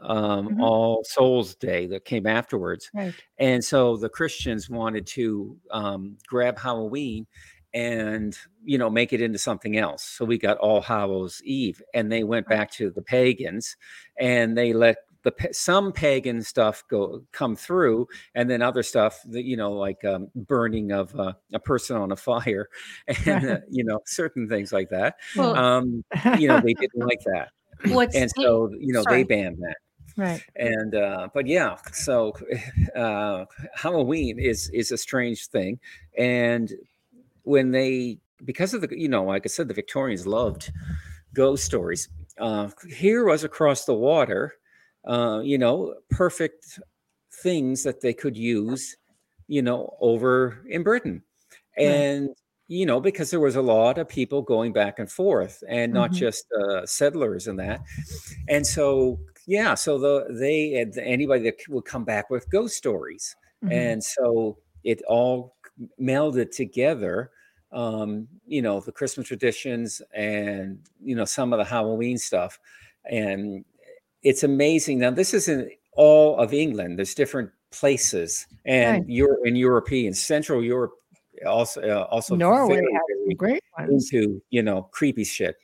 [0.47, 0.61] mm-hmm.
[0.61, 3.13] all souls day that came afterwards right.
[3.37, 7.25] and so the christians wanted to um, grab halloween
[7.73, 12.11] and you know make it into something else so we got all hallows eve and
[12.11, 13.75] they went back to the pagans
[14.19, 19.43] and they let the some pagan stuff go come through, and then other stuff that
[19.43, 22.69] you know, like um, burning of uh, a person on a fire,
[23.25, 25.15] and uh, you know, certain things like that.
[25.35, 26.05] Well, um,
[26.37, 27.49] you know, they didn't like that,
[28.15, 29.17] and so you know, sorry.
[29.17, 29.77] they banned that.
[30.17, 30.41] Right.
[30.55, 32.33] And uh, but yeah, so
[32.95, 35.79] uh, Halloween is is a strange thing,
[36.17, 36.71] and
[37.41, 40.71] when they because of the you know, like I said, the Victorians loved
[41.33, 42.09] ghost stories.
[42.37, 44.53] Uh, here was across the water
[45.05, 46.79] uh, you know, perfect
[47.41, 48.97] things that they could use,
[49.47, 51.21] you know, over in Britain.
[51.77, 52.37] And, right.
[52.67, 56.11] you know, because there was a lot of people going back and forth and not
[56.11, 56.19] mm-hmm.
[56.19, 57.81] just uh, settlers and that.
[58.47, 63.35] And so, yeah, so the, they, anybody that would come back with ghost stories.
[63.63, 63.73] Mm-hmm.
[63.73, 65.55] And so it all
[65.99, 67.31] melded together
[67.75, 72.57] um, you know, the Christmas traditions and, you know, some of the Halloween stuff.
[73.03, 73.65] And
[74.25, 74.99] it's amazing.
[74.99, 76.97] Now, this isn't all of England.
[76.97, 79.09] There's different places, and right.
[79.09, 80.93] you're in European Central Europe
[81.45, 85.55] also uh, also Norway very, has great ones into you know creepy shit.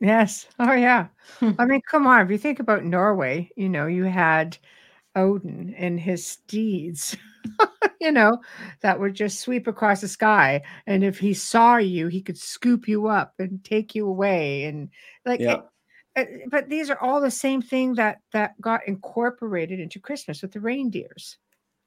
[0.00, 0.46] Yes.
[0.58, 1.08] Oh yeah.
[1.40, 1.52] Hmm.
[1.58, 2.24] I mean, come on.
[2.24, 4.56] If you think about Norway, you know, you had
[5.16, 7.16] Odin and his steeds,
[8.00, 8.38] you know,
[8.80, 10.62] that would just sweep across the sky.
[10.86, 14.64] And if he saw you, he could scoop you up and take you away.
[14.64, 14.90] And
[15.24, 15.54] like, yeah.
[15.54, 15.60] it,
[16.18, 20.52] Uh, but these are all the same thing that that got incorporated into Christmas with
[20.52, 21.38] the reindeers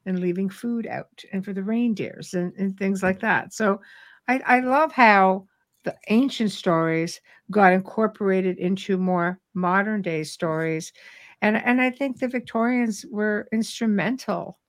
[0.06, 3.28] and leaving food out and for the reindeers and, and things like mm-hmm.
[3.28, 3.54] that.
[3.54, 3.82] So
[4.28, 5.48] I, I love how
[5.84, 7.20] the ancient stories
[7.50, 10.94] got incorporated into more modern day stories.
[11.42, 14.60] And, and I think the Victorians were instrumental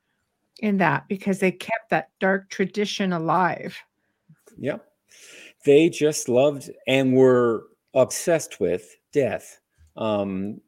[0.60, 3.76] in that because they kept that dark tradition alive.
[4.58, 4.84] Yep.
[5.64, 9.60] They just loved and were obsessed with death.
[9.96, 10.60] Um,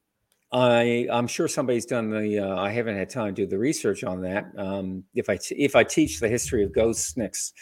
[0.53, 2.39] I I'm sure somebody's done the.
[2.39, 4.47] Uh, I haven't had time to do the research on that.
[4.57, 7.55] Um, if I t- if I teach the history of ghosts next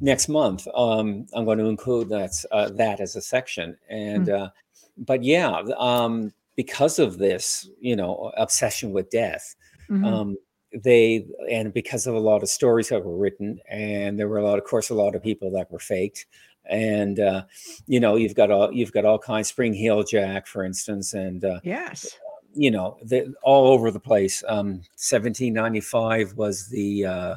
[0.00, 3.76] next month, um, I'm going to include that uh, that as a section.
[3.90, 4.40] And mm.
[4.40, 4.50] uh,
[4.96, 9.54] but yeah, um, because of this, you know, obsession with death,
[9.90, 10.04] mm-hmm.
[10.04, 10.36] um,
[10.72, 14.44] they and because of a lot of stories that were written, and there were a
[14.44, 16.26] lot, of course, a lot of people that were faked
[16.68, 17.42] and uh,
[17.86, 21.44] you know you've got all you've got all kinds spring heel jack for instance and
[21.44, 22.16] uh, yes.
[22.54, 22.98] you know
[23.42, 24.44] all over the place.
[24.48, 27.34] Um, 1795 was the uh,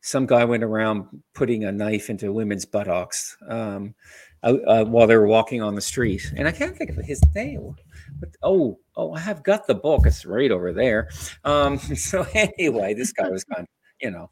[0.00, 3.94] some guy went around putting a knife into women's buttocks um,
[4.42, 6.32] uh, while they were walking on the street.
[6.36, 7.74] And i can't think of his name
[8.18, 10.06] but oh oh i have got the book.
[10.06, 11.08] It's right over there.
[11.44, 13.68] Um, so anyway this guy was kind of
[14.00, 14.30] you know,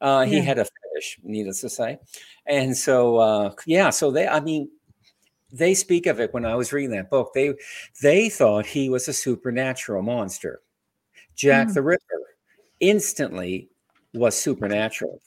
[0.00, 1.98] uh, he had a fetish, needless to say.
[2.46, 4.68] And so, uh, yeah, so they, I mean,
[5.52, 7.32] they speak of it when I was reading that book.
[7.34, 7.54] They,
[8.02, 10.62] they thought he was a supernatural monster.
[11.34, 11.74] Jack mm.
[11.74, 12.20] the Ripper
[12.80, 13.68] instantly
[14.14, 15.20] was supernatural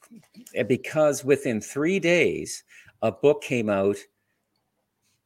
[0.67, 2.63] because within three days,
[3.01, 3.97] a book came out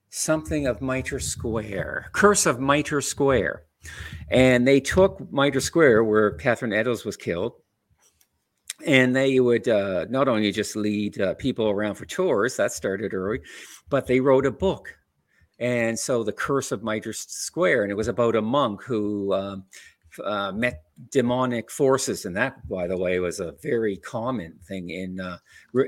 [0.10, 3.64] something of Mitre Square, Curse of Mitre Square.
[4.30, 7.54] And they took Mitre Square, where Catherine Eddowes was killed,
[8.88, 13.14] and they would uh, not only just lead uh, people around for tours that started
[13.14, 13.42] early
[13.90, 14.98] but they wrote a book.
[15.60, 19.66] And so the curse of mitre square and it was about a monk who um,
[20.24, 25.20] uh, met demonic forces and that by the way was a very common thing in
[25.20, 25.38] uh,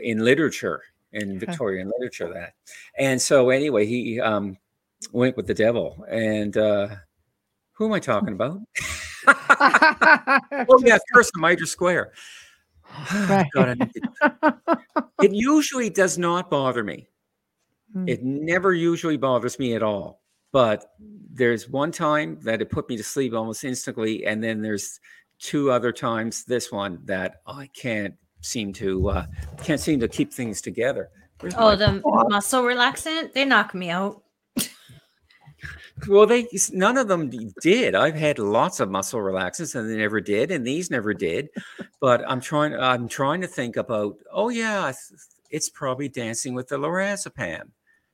[0.03, 0.81] in literature
[1.13, 2.53] in victorian literature that.
[2.97, 4.57] And so anyway he um,
[5.11, 6.89] went with the devil and uh,
[7.73, 8.59] who am i talking about?
[10.67, 12.11] Oh yeah curse of mitre square
[13.27, 13.47] Right.
[13.53, 13.91] God,
[15.21, 17.07] it usually does not bother me.
[17.95, 18.09] Mm.
[18.09, 20.21] It never usually bothers me at all.
[20.51, 20.93] But
[21.31, 24.99] there's one time that it put me to sleep almost instantly, and then there's
[25.37, 26.43] two other times.
[26.43, 29.25] This one that I can't seem to uh,
[29.63, 31.09] can't seem to keep things together.
[31.39, 34.23] Where's oh, the muscle relaxant they knock me out.
[36.07, 37.29] Well, they none of them
[37.61, 37.95] did.
[37.95, 41.49] I've had lots of muscle relaxants, and they never did, and these never did.
[41.99, 42.75] But I'm trying.
[42.75, 44.17] I'm trying to think about.
[44.31, 44.91] Oh yeah,
[45.49, 47.71] it's probably Dancing with the Lorazepam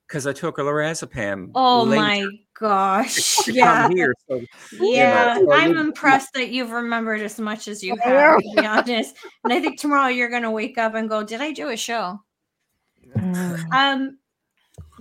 [0.07, 1.51] because I took a lorazepam.
[1.55, 2.25] Oh my
[2.59, 3.47] gosh!
[3.47, 4.41] Yeah, here, so,
[4.79, 5.37] yeah.
[5.37, 8.39] You know, I'm impressed that you've remembered as much as you have.
[8.39, 11.41] To be honest, and I think tomorrow you're going to wake up and go, "Did
[11.41, 12.19] I do a show?"
[13.15, 13.71] Mm.
[13.71, 14.17] um,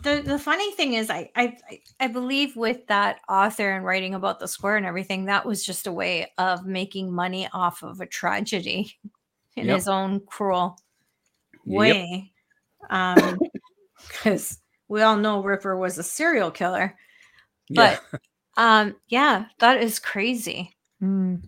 [0.05, 1.57] the the funny thing is, I I
[1.99, 5.87] I believe with that author and writing about the square and everything, that was just
[5.87, 8.93] a way of making money off of a tragedy
[9.57, 9.77] in yep.
[9.77, 10.79] his own cruel
[11.65, 12.33] way.
[12.83, 12.93] Yep.
[12.93, 13.39] Um,
[14.09, 16.97] because we all know Ripper was a serial killer.
[17.71, 18.19] But yeah.
[18.57, 20.77] um, yeah, that is crazy.
[21.03, 21.43] Mm.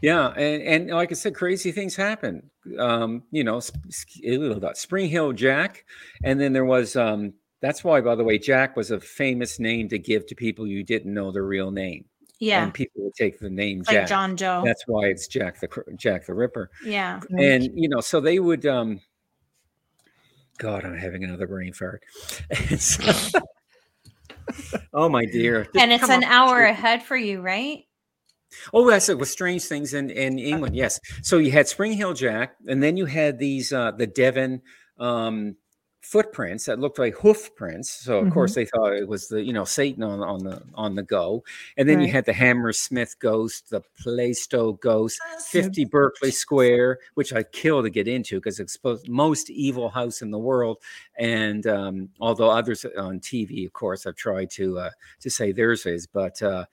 [0.00, 2.50] Yeah, and, and like I said, crazy things happen.
[2.78, 5.84] Um, you know, Spring-heeled Jack,
[6.24, 9.88] and then there was um, that's why, by the way, Jack was a famous name
[9.88, 12.04] to give to people you didn't know their real name.
[12.40, 14.08] Yeah, and people would take the name like Jack.
[14.08, 14.62] John Joe.
[14.64, 16.70] That's why it's Jack the Jack the Ripper.
[16.84, 19.00] Yeah, and you know, so they would um,
[20.58, 22.02] God, I'm having another brain fart.
[24.92, 25.68] oh my dear!
[25.78, 27.84] And it's an hour ahead for you, right?
[28.74, 29.18] Oh, that's it.
[29.18, 30.98] With strange things in in England, yes.
[31.22, 34.62] So you had Spring-heeled Jack, and then you had these uh, the Devon
[34.98, 35.56] um,
[36.02, 37.90] footprints that looked like hoof prints.
[37.90, 38.32] So of mm-hmm.
[38.34, 41.44] course they thought it was the you know Satan on on the on the go.
[41.76, 42.06] And then right.
[42.06, 47.90] you had the Hammersmith ghost, the Plaistow ghost, 50 Berkeley Square, which I kill to
[47.90, 50.78] get into because it's supposed most evil house in the world.
[51.18, 54.90] And um, although others on TV, of course, I've tried to uh,
[55.20, 56.66] to say theirs is, but uh,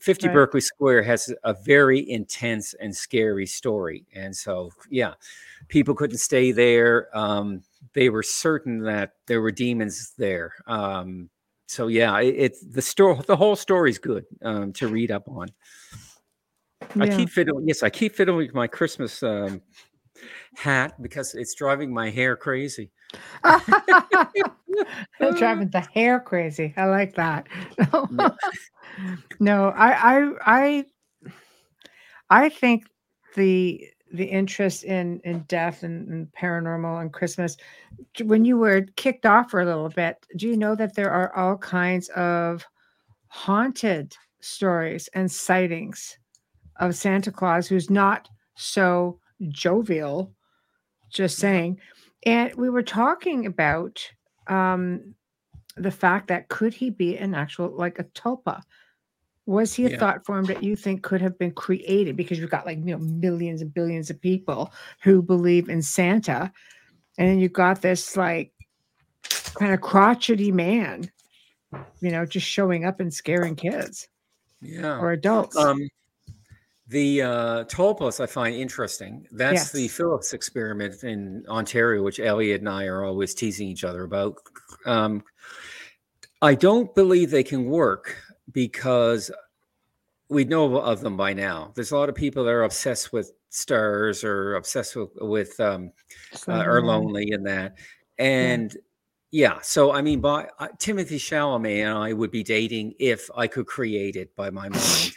[0.00, 0.34] 50 right.
[0.34, 4.06] Berkeley Square has a very intense and scary story.
[4.14, 5.14] And so, yeah,
[5.68, 7.08] people couldn't stay there.
[7.16, 7.62] Um,
[7.94, 10.52] they were certain that there were demons there.
[10.66, 11.30] Um,
[11.66, 13.20] so yeah, it, it's the story.
[13.26, 15.48] The whole story is good um, to read up on.
[16.94, 17.04] Yeah.
[17.04, 17.66] I keep fiddling.
[17.66, 19.62] Yes, I keep fiddling with my Christmas um,
[20.54, 22.90] hat because it's driving my hair crazy.
[25.36, 26.74] driving the hair crazy.
[26.76, 27.46] I like that.
[29.40, 30.84] no, I, I, I,
[32.30, 32.88] I think
[33.34, 33.86] the
[34.16, 37.56] the interest in in death and, and, paranormal and Christmas.
[38.24, 41.34] When you were kicked off for a little bit, do you know that there are
[41.36, 42.64] all kinds of
[43.28, 46.18] haunted stories and sightings
[46.80, 50.32] of Santa Claus who's not so jovial?
[51.10, 51.80] Just saying.
[52.24, 54.02] And we were talking about
[54.48, 55.14] um,
[55.76, 58.62] the fact that could he be an actual like a tulpa
[59.46, 59.98] was he a yeah.
[59.98, 62.98] thought form that you think could have been created because you've got like you know
[62.98, 64.72] millions and billions of people
[65.02, 66.52] who believe in Santa,
[67.16, 68.52] and then you've got this like
[69.54, 71.10] kind of crotchety man,
[72.00, 74.08] you know, just showing up and scaring kids,
[74.60, 75.56] yeah, or adults.
[75.56, 75.88] Um,
[76.88, 79.26] the uh, Tulpas I find interesting.
[79.30, 79.72] That's yes.
[79.72, 84.36] the Phillips experiment in Ontario, which Elliot and I are always teasing each other about.
[84.84, 85.22] Um,
[86.42, 88.16] I don't believe they can work
[88.52, 89.30] because
[90.28, 91.72] we know of them by now.
[91.74, 95.92] There's a lot of people that are obsessed with stars or obsessed with, with um,
[96.48, 97.76] uh, or lonely and that.
[98.18, 98.76] And
[99.30, 99.54] yeah.
[99.54, 103.46] yeah, so I mean, by uh, Timothée Chalamet and I would be dating if I
[103.46, 105.12] could create it by my mind.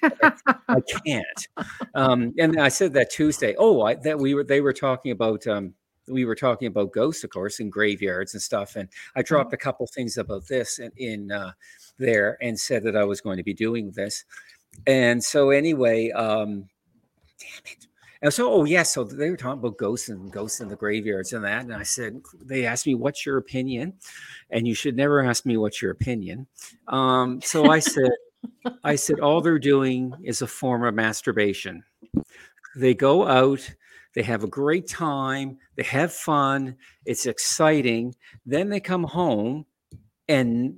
[0.68, 1.48] I can't.
[1.96, 3.56] Um, and I said that Tuesday.
[3.58, 5.74] Oh, I, that we were they were talking about um,
[6.10, 8.76] we were talking about ghosts, of course, and graveyards and stuff.
[8.76, 9.56] And I dropped mm-hmm.
[9.56, 11.52] a couple things about this in, in uh,
[11.98, 14.26] there and said that I was going to be doing this.
[14.88, 16.68] And so, anyway, um,
[17.40, 17.88] damn it.
[18.22, 20.76] And so, oh yes, yeah, so they were talking about ghosts and ghosts in the
[20.76, 21.64] graveyards and that.
[21.64, 23.94] And I said, they asked me, "What's your opinion?"
[24.50, 26.46] And you should never ask me what's your opinion.
[26.90, 28.12] Um, so I said,
[28.84, 31.84] I said, all they're doing is a form of masturbation.
[32.76, 33.68] They go out,
[34.16, 38.16] they have a great time, they have fun, it's exciting.
[38.46, 39.66] Then they come home
[40.28, 40.78] and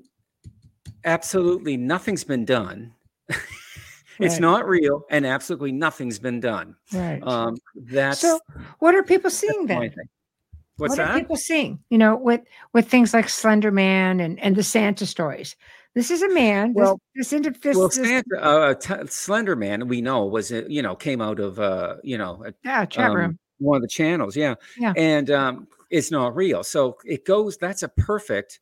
[1.05, 2.93] absolutely nothing's been done.
[3.29, 4.41] it's right.
[4.41, 6.75] not real and absolutely nothing's been done.
[6.93, 7.21] Right.
[7.23, 8.39] Um, that's so
[8.79, 9.79] what are people seeing then?
[9.79, 10.05] What's that?
[10.75, 11.09] what that?
[11.11, 11.79] are people seeing?
[11.89, 12.41] You know, with
[12.73, 15.55] with things like Slender Man and and the Santa stories.
[15.93, 16.73] This is a man.
[16.73, 20.81] Well, this, this, this, well, Santa, uh, t- Slender Man, we know was uh, you
[20.81, 23.87] know came out of uh, you know a, yeah chat um, room one of the
[23.87, 26.63] channels, yeah, yeah, and um, it's not real.
[26.63, 27.57] So it goes.
[27.57, 28.59] That's a perfect.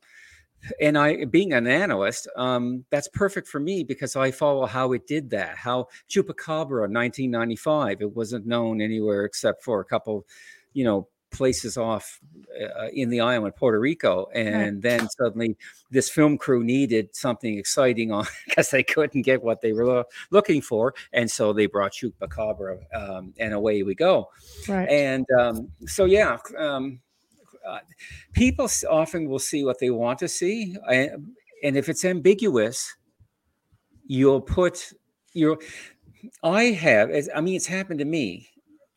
[0.82, 5.08] And I, being an analyst, um, that's perfect for me because I follow how it
[5.08, 5.56] did that.
[5.56, 10.28] How Chupacabra, 1995, it wasn't known anywhere except for a couple,
[10.74, 12.20] you know, places off
[12.78, 14.82] uh, in the island Puerto Rico, and right.
[14.82, 15.58] then suddenly
[15.92, 20.04] this film crew needed something exciting on because they couldn't get what they were lo-
[20.32, 24.30] looking for, and so they brought Chupacabra, um, and away we go.
[24.68, 24.90] Right.
[24.90, 26.38] And um, so yeah.
[26.58, 27.02] Um,
[27.68, 27.80] uh,
[28.34, 32.96] people often will see what they want to see, and, and if it's ambiguous,
[34.06, 34.92] you'll put
[35.34, 35.60] your.
[36.44, 38.50] I have, I mean, it's happened to me.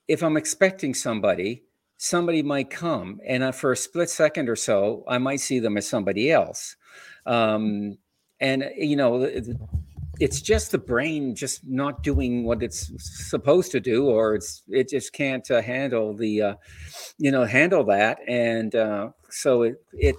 [0.09, 1.62] If I'm expecting somebody,
[2.03, 5.88] somebody might come, and for a split second or so, I might see them as
[5.88, 6.74] somebody else.
[7.26, 7.96] Um,
[8.40, 9.22] and you know,
[10.18, 12.90] it's just the brain just not doing what it's
[13.28, 16.55] supposed to do or it's it just can't uh, handle the uh,
[17.18, 20.16] you know handle that and uh, so it it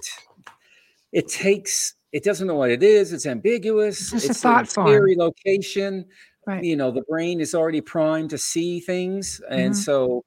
[1.12, 5.16] it takes it doesn't know what it is it's ambiguous it's, it's a thought scary
[5.16, 6.04] location
[6.46, 6.64] right.
[6.64, 9.80] you know the brain is already primed to see things and mm-hmm.
[9.80, 10.24] so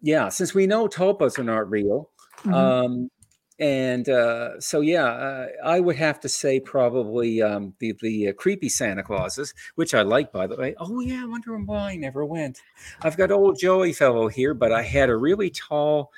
[0.00, 2.10] yeah since we know tulpas are not real
[2.44, 2.54] mm-hmm.
[2.54, 3.10] um,
[3.60, 8.32] and uh, so yeah, uh, I would have to say probably um, the the uh,
[8.34, 10.74] creepy Santa Clauses, which I like by the way.
[10.78, 12.60] Oh yeah, I wonder why I never went.
[13.02, 16.12] I've got old Joey fellow here, but I had a really tall,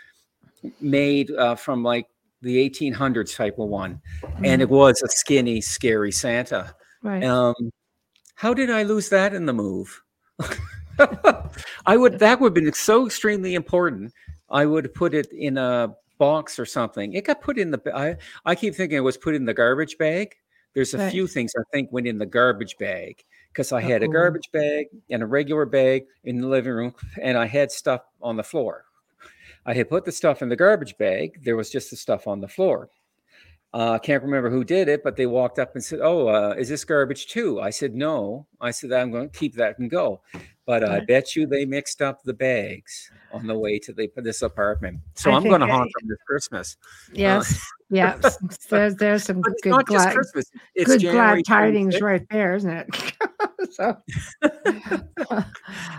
[0.83, 2.09] made uh, from like
[2.43, 4.03] the 1800s type of one,
[4.45, 6.75] and it was a skinny, scary Santa.
[7.03, 7.25] Right.
[7.25, 7.55] Um,
[8.35, 10.03] how did I lose that in the move?
[11.87, 14.13] I would that would have been so extremely important.
[14.49, 17.15] I would put it in a box or something.
[17.15, 17.81] It got put in the.
[17.95, 20.35] I I keep thinking it was put in the garbage bag.
[20.75, 21.11] There's a right.
[21.11, 24.11] few things I think went in the garbage bag because I had Uh-oh.
[24.11, 28.03] a garbage bag and a regular bag in the living room, and I had stuff
[28.23, 28.85] on the floor.
[29.67, 31.43] I had put the stuff in the garbage bag.
[31.43, 32.89] There was just the stuff on the floor.
[33.73, 36.29] Uh, I uh, can't remember who did it, but they walked up and said, "Oh,
[36.29, 39.79] uh, is this garbage too?" I said, "No." I said, "I'm going to keep that
[39.79, 40.23] and go."
[40.71, 44.43] But I bet you they mixed up the bags on the way to the, this
[44.43, 45.01] apartment.
[45.17, 46.77] So I am going to haunt them this Christmas.
[47.09, 47.55] Uh, yes.
[47.55, 47.59] Uh,
[47.91, 48.21] yeah.
[48.69, 52.03] There's, there's some good, glad, good glad tidings 26th.
[52.03, 53.15] right there, isn't it?
[53.73, 53.97] so,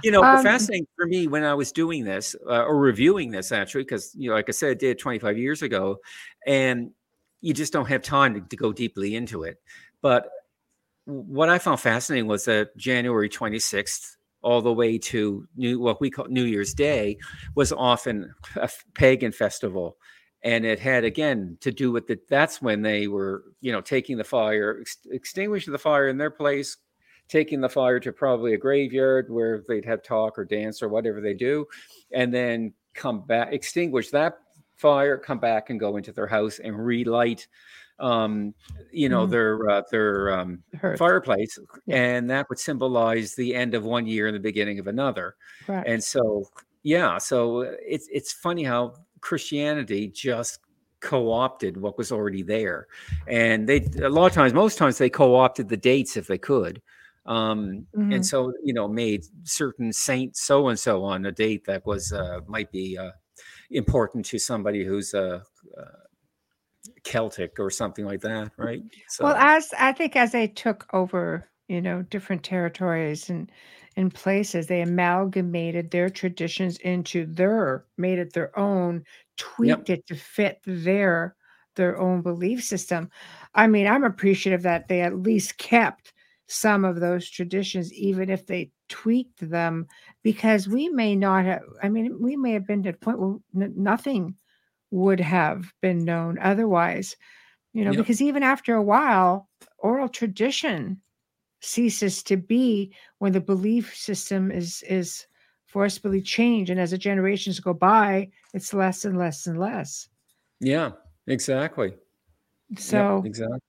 [0.05, 3.51] you know, um, fascinating for me when I was doing this uh, or reviewing this
[3.51, 5.97] actually, because, you know, like I said, I did 25 years ago
[6.47, 6.91] and
[7.41, 9.57] you just don't have time to, to go deeply into it.
[10.01, 10.29] But
[11.03, 16.09] what I found fascinating was that January 26th, all the way to new what we
[16.09, 17.17] call New Year's Day
[17.55, 19.97] was often a pagan festival.
[20.43, 24.17] And it had again to do with that that's when they were you know taking
[24.17, 26.77] the fire ex- extinguishing the fire in their place
[27.31, 31.21] taking the fire to probably a graveyard where they'd have talk or dance or whatever
[31.21, 31.65] they do
[32.11, 34.39] and then come back extinguish that
[34.75, 37.47] fire come back and go into their house and relight
[38.01, 38.53] um,
[38.91, 40.63] you know, mm their uh, their um,
[40.97, 41.95] fireplace, yeah.
[41.95, 45.35] and that would symbolize the end of one year and the beginning of another.
[45.67, 45.85] Right.
[45.87, 46.49] And so,
[46.83, 50.59] yeah, so uh, it's it's funny how Christianity just
[50.99, 52.87] co-opted what was already there,
[53.27, 56.81] and they a lot of times, most times, they co-opted the dates if they could.
[57.27, 58.13] Um, mm-hmm.
[58.13, 62.11] and so you know made certain saint so and so on a date that was
[62.11, 63.11] uh, might be uh,
[63.69, 65.41] important to somebody who's uh,
[65.77, 66.00] uh
[67.03, 68.81] Celtic or something like that, right?
[69.09, 69.25] So.
[69.25, 73.51] Well, as I think as they took over, you know, different territories and
[73.95, 79.03] in places, they amalgamated their traditions into their, made it their own,
[79.37, 79.99] tweaked yep.
[79.99, 81.35] it to fit their
[81.75, 83.09] their own belief system.
[83.55, 86.13] I mean, I'm appreciative that they at least kept
[86.47, 89.87] some of those traditions, even if they tweaked them,
[90.21, 91.61] because we may not have.
[91.81, 94.35] I mean, we may have been to a point where n- nothing
[94.91, 97.15] would have been known otherwise
[97.73, 97.99] you know yep.
[97.99, 99.47] because even after a while
[99.77, 101.01] oral tradition
[101.61, 105.25] ceases to be when the belief system is is
[105.65, 110.09] forcibly changed and as the generations go by it's less and less and less
[110.59, 110.91] yeah
[111.27, 111.93] exactly
[112.77, 113.59] so yep, exactly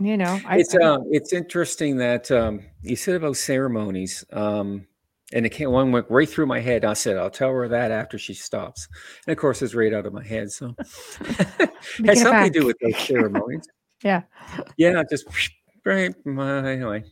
[0.00, 4.86] you know I, it's um it's interesting that um you said about ceremonies um
[5.34, 6.84] and it came one went right through my head.
[6.84, 8.88] I said, I'll tell her that after she stops.
[9.26, 10.50] And of course, it's right out of my head.
[10.52, 11.70] So it
[12.06, 13.66] has something to do with those ceremonies.
[14.02, 14.22] yeah.
[14.76, 15.26] Yeah, just
[15.84, 16.14] right.
[16.24, 17.04] Anyway,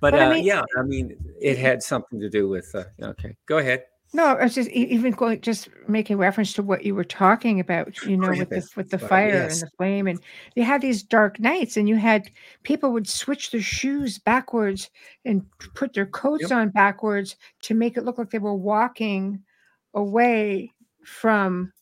[0.00, 2.72] but, but uh, I mean, yeah, I mean, it had something to do with.
[2.74, 3.84] Uh, okay, go ahead.
[4.14, 8.00] No, I was just even going, just making reference to what you were talking about,
[8.04, 9.60] you know, with the with the fire yes.
[9.60, 10.20] and the flame, and
[10.54, 12.30] you had these dark nights, and you had
[12.62, 14.88] people would switch their shoes backwards
[15.24, 16.52] and put their coats yep.
[16.52, 19.42] on backwards to make it look like they were walking
[19.94, 20.72] away
[21.04, 21.72] from,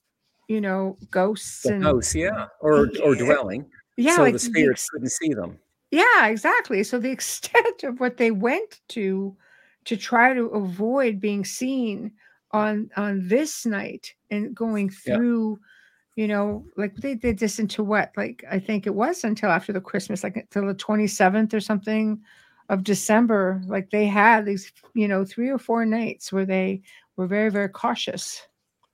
[0.49, 3.67] you know, ghosts the and house, yeah, or or dwelling,
[3.99, 5.59] yeah, so like the spirits the, couldn't see them.
[5.91, 6.83] Yeah, exactly.
[6.83, 9.37] So the extent of what they went to
[9.85, 12.13] to try to avoid being seen
[12.53, 15.59] on on this night and going through
[16.17, 16.23] yeah.
[16.23, 19.73] you know like they did this into what like i think it was until after
[19.73, 22.21] the christmas like until the 27th or something
[22.69, 26.83] of december like they had these you know three or four nights where they
[27.17, 28.43] were very very cautious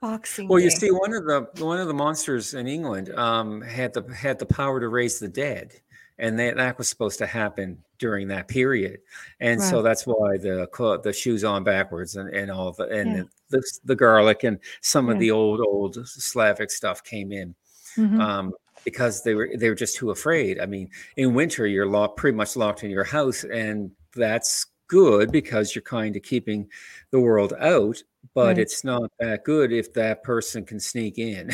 [0.00, 0.46] Boxing.
[0.46, 0.66] Well, Day.
[0.66, 4.38] you see, one of the one of the monsters in England um, had the had
[4.38, 5.72] the power to raise the dead,
[6.20, 9.00] and that, that was supposed to happen during that period,
[9.40, 9.68] and right.
[9.68, 10.68] so that's why the
[11.02, 13.22] the shoes on backwards and, and all the and yeah.
[13.50, 15.14] the, the, the garlic and some yeah.
[15.14, 17.54] of the old old Slavic stuff came in.
[17.96, 18.20] Mm-hmm.
[18.20, 18.52] Um,
[18.84, 20.60] because they were they were just too afraid.
[20.60, 25.30] I mean, in winter you're locked pretty much locked in your house, and that's good
[25.30, 26.66] because you're kind of keeping
[27.10, 28.02] the world out
[28.34, 28.58] but right.
[28.58, 31.50] it's not that good if that person can sneak in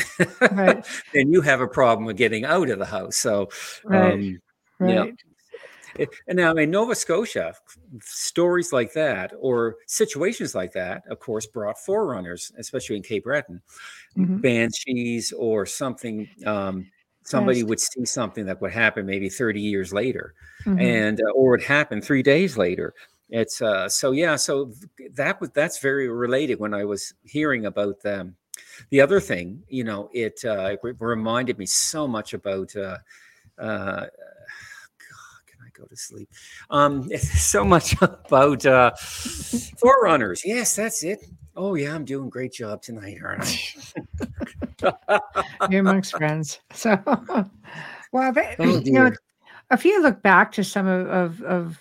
[0.51, 0.85] right.
[1.13, 3.49] then you have a problem with getting out of the house so
[3.83, 4.13] right.
[4.13, 4.39] Um,
[4.79, 4.93] right.
[4.93, 5.05] yeah
[6.27, 7.53] and now in Nova Scotia,
[8.01, 13.61] stories like that or situations like that, of course, brought forerunners, especially in Cape Breton,
[14.17, 14.37] mm-hmm.
[14.37, 16.27] banshees or something.
[16.45, 16.89] Um,
[17.23, 20.79] somebody would see something that would happen maybe 30 years later, mm-hmm.
[20.79, 22.93] and uh, or it happened three days later
[23.29, 24.71] it's uh so yeah so
[25.13, 28.35] that was that's very related when i was hearing about them
[28.91, 32.97] the other thing you know it uh it reminded me so much about uh
[33.57, 34.34] uh God, can I
[35.77, 36.29] go to sleep.
[36.69, 38.91] Um so much about uh
[39.77, 40.43] forerunners.
[40.45, 41.19] Yes that's it.
[41.55, 43.43] Oh yeah i'm doing great job tonight aren't
[44.83, 44.93] i?
[45.69, 46.59] You're amongst friends.
[46.73, 46.99] So
[48.11, 49.11] well oh, you know
[49.71, 51.79] if you look back to some of, of, of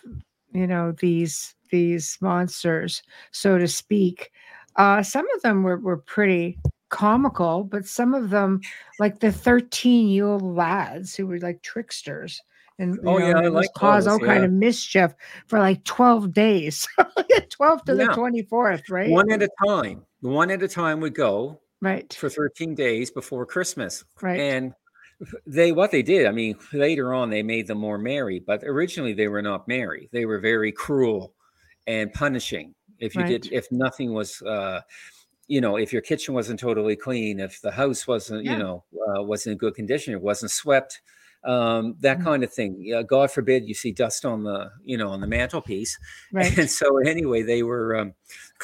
[0.52, 3.02] you know these these monsters
[3.32, 4.30] so to speak
[4.76, 6.58] uh some of them were, were pretty
[6.88, 8.60] comical but some of them
[9.00, 12.40] like the 13 Yule Lads who were like tricksters
[12.78, 14.26] and oh know, yeah I like cause all yeah.
[14.26, 15.14] kind of mischief
[15.46, 16.88] for like 12 days
[17.50, 18.06] 12 to yeah.
[18.06, 22.28] the 24th right one at a time one at a time would go right for
[22.28, 24.74] 13 days before christmas right and
[25.46, 29.12] they what they did i mean later on they made them more merry but originally
[29.12, 31.32] they were not merry they were very cruel
[31.86, 33.42] and punishing if you right.
[33.42, 34.80] did if nothing was uh
[35.46, 38.52] you know if your kitchen wasn't totally clean if the house wasn't yeah.
[38.52, 41.00] you know uh, wasn't in good condition it wasn't swept
[41.44, 42.26] um, that mm-hmm.
[42.26, 42.92] kind of thing.
[42.96, 45.98] Uh, God forbid you see dust on the, you know, on the mantelpiece.
[46.32, 46.56] Right.
[46.58, 48.14] And so anyway, they were, um,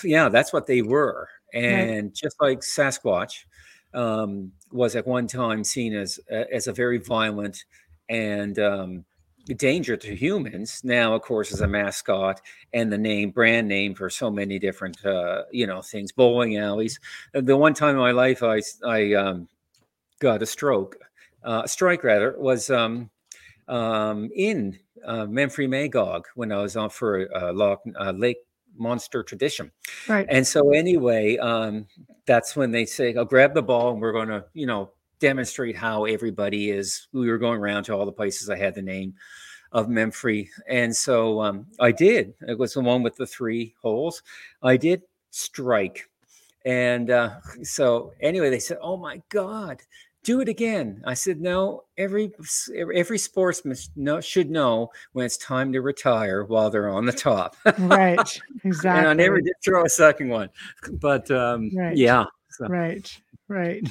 [0.03, 1.29] yeah, that's what they were.
[1.55, 2.15] And right.
[2.15, 3.45] just like Sasquatch,
[3.95, 7.65] um, was at one time seen as as a very violent
[8.09, 9.05] and um,
[9.57, 10.81] danger to humans.
[10.85, 12.41] Now, of course, as a mascot
[12.73, 16.99] and the name, brand name for so many different uh, you know things, bowling alleys.
[17.33, 19.49] The one time in my life I I um,
[20.21, 20.97] got a stroke,
[21.45, 23.11] uh, strike rather, was um,
[23.69, 28.39] um, in uh, Memphremagog when I was on for a, a Lake
[28.77, 29.71] monster tradition.
[30.09, 30.27] Right.
[30.29, 31.87] And so anyway, um,
[32.27, 35.77] that's when they say, "I'll grab the ball and we're going to, you know, demonstrate
[35.77, 39.15] how everybody is." We were going around to all the places I had the name
[39.73, 42.35] of Memphrey, and so um, I did.
[42.49, 44.23] It was the one with the three holes.
[44.63, 46.09] I did strike,
[46.65, 49.83] and uh, so anyway, they said, "Oh my God."
[50.23, 51.03] Do it again.
[51.07, 52.33] I said, no, every
[52.77, 53.77] every sportsman
[54.21, 57.57] should know when it's time to retire while they're on the top.
[57.79, 58.41] right.
[58.65, 58.91] Exactly.
[58.99, 60.51] and I never did throw a second one,
[60.93, 61.97] but um, right.
[61.97, 62.25] yeah.
[62.51, 62.67] So.
[62.67, 63.21] Right.
[63.49, 63.87] Right.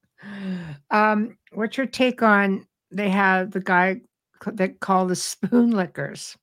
[0.90, 4.00] um, what's your take on they have the guy
[4.46, 6.36] that called the spoon lickers?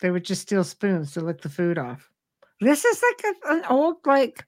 [0.00, 2.10] They would just steal spoons to lick the food off.
[2.60, 4.44] This is like a, an old, like,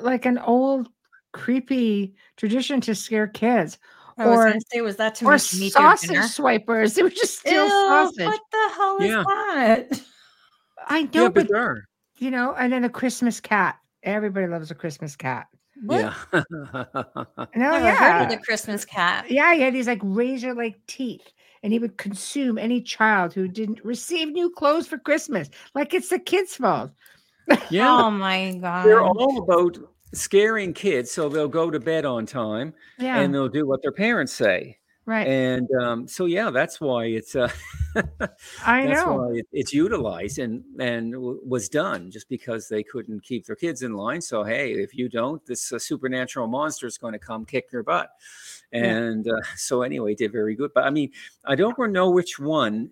[0.00, 0.88] like an old
[1.36, 3.78] creepy tradition to scare kids.
[4.18, 6.94] I or, was say, was that to or sausage swipers?
[6.94, 8.24] They would just steal Ew, sausage.
[8.24, 9.24] What the hell is yeah.
[9.26, 10.02] that?
[10.88, 11.76] I know, yeah, but, but
[12.18, 13.78] you know, and then a Christmas cat.
[14.02, 15.48] Everybody loves a Christmas cat.
[15.84, 16.00] What?
[16.00, 16.14] Yeah.
[16.54, 17.94] no, yeah.
[17.94, 19.30] heard of the Christmas cat.
[19.30, 21.28] Yeah, he had these like razor-like teeth,
[21.62, 25.50] and he would consume any child who didn't receive new clothes for Christmas.
[25.74, 26.92] Like it's the kids' fault.
[27.70, 27.90] Yeah.
[27.90, 28.86] oh my god.
[28.86, 29.78] They're all about
[30.14, 33.18] scaring kids so they'll go to bed on time yeah.
[33.18, 34.78] and they'll do what their parents say.
[35.04, 35.28] Right.
[35.28, 37.48] And um, so yeah that's why it's uh,
[38.66, 39.14] i that's know.
[39.14, 43.54] why it, it's utilized and and w- was done just because they couldn't keep their
[43.54, 44.20] kids in line.
[44.20, 47.84] So hey if you don't this uh, supernatural monster is going to come kick your
[47.84, 48.10] butt.
[48.72, 49.34] And yeah.
[49.34, 50.72] uh, so anyway did very good.
[50.74, 51.12] But i mean
[51.44, 52.90] i don't know which one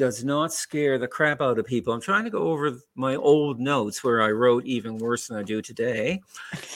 [0.00, 1.92] does not scare the crap out of people.
[1.92, 5.42] I'm trying to go over my old notes where I wrote even worse than I
[5.42, 6.22] do today.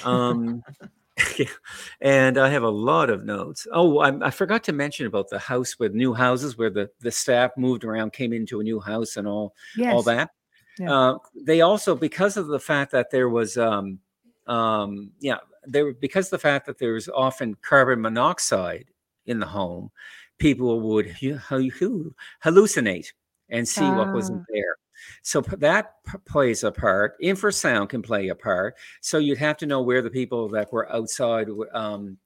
[0.04, 0.62] Um,
[2.02, 3.66] and I have a lot of notes.
[3.72, 7.10] Oh, I, I, forgot to mention about the house with new houses where the, the
[7.10, 9.94] staff moved around, came into a new house and all, yes.
[9.94, 10.28] all that.
[10.78, 10.92] Yeah.
[10.92, 14.00] Uh, they also, because of the fact that there was, um,
[14.46, 18.90] um, yeah, there because of the fact that there was often carbon monoxide
[19.24, 19.90] in the home,
[20.38, 23.12] people would hallucinate
[23.48, 24.52] and see what wasn't ah.
[24.52, 24.76] there.
[25.22, 25.94] So that
[26.26, 27.20] plays a part.
[27.20, 28.76] Infrasound can play a part.
[29.00, 32.18] So you'd have to know where the people that were outside, um,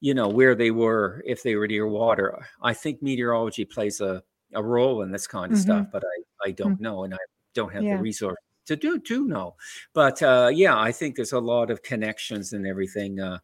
[0.00, 2.46] you know, where they were if they were near water.
[2.62, 4.22] I think meteorology plays a,
[4.54, 5.70] a role in this kind of mm-hmm.
[5.70, 6.84] stuff, but I, I don't mm-hmm.
[6.84, 7.04] know.
[7.04, 7.18] And I
[7.54, 7.96] don't have yeah.
[7.96, 9.56] the resource to do to know.
[9.92, 13.20] But uh, yeah, I think there's a lot of connections and everything.
[13.20, 13.38] Uh,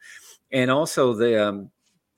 [0.53, 1.71] and also the um,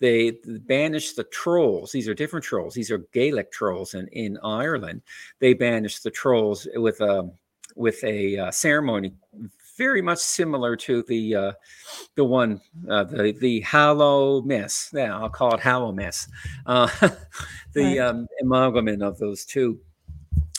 [0.02, 0.32] they
[0.66, 1.92] banished the trolls.
[1.92, 2.74] These are different trolls.
[2.74, 5.00] These are Gaelic trolls in, in Ireland.
[5.38, 7.32] They banished the trolls with a um,
[7.76, 9.14] with a uh, ceremony
[9.78, 11.52] very much similar to the uh,
[12.16, 12.60] the one
[12.90, 14.92] uh, the the Hallowmas.
[14.92, 16.28] Yeah, I'll call it Hallowmas.
[16.66, 16.88] Uh,
[17.72, 17.98] the right.
[17.98, 19.80] um, amalgamation of those two.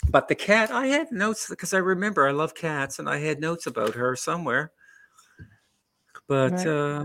[0.09, 3.41] But the cat, I had notes because I remember I love cats, and I had
[3.41, 4.71] notes about her somewhere.
[6.29, 6.67] But right.
[6.67, 7.03] uh,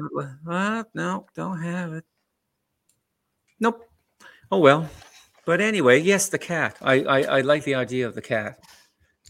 [0.49, 2.05] uh, no, don't have it.
[3.61, 3.85] Nope.
[4.51, 4.89] Oh well.
[5.45, 6.77] But anyway, yes, the cat.
[6.83, 8.59] I I, I like the idea of the cat.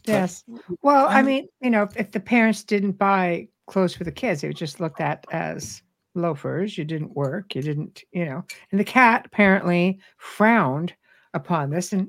[0.04, 0.44] Yes.
[0.82, 4.48] Well, I mean, you know, if the parents didn't buy clothes for the kids, they
[4.48, 5.82] were just looked at as
[6.14, 6.78] loafers.
[6.78, 7.54] You didn't work.
[7.54, 8.44] You didn't, you know.
[8.70, 10.94] And the cat apparently frowned
[11.34, 12.08] upon this and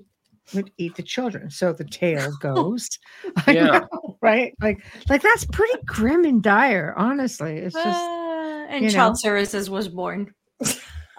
[0.53, 1.49] would eat the children.
[1.49, 2.87] So the tale goes.
[3.47, 3.85] yeah.
[3.91, 4.55] Know, right?
[4.61, 6.93] Like, like that's pretty grim and dire.
[6.97, 7.87] Honestly, it's just.
[7.87, 9.17] Uh, and child know.
[9.17, 10.33] services was born.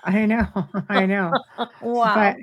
[0.05, 0.47] I know,
[0.89, 1.33] I know.
[1.83, 2.15] wow.
[2.15, 2.37] But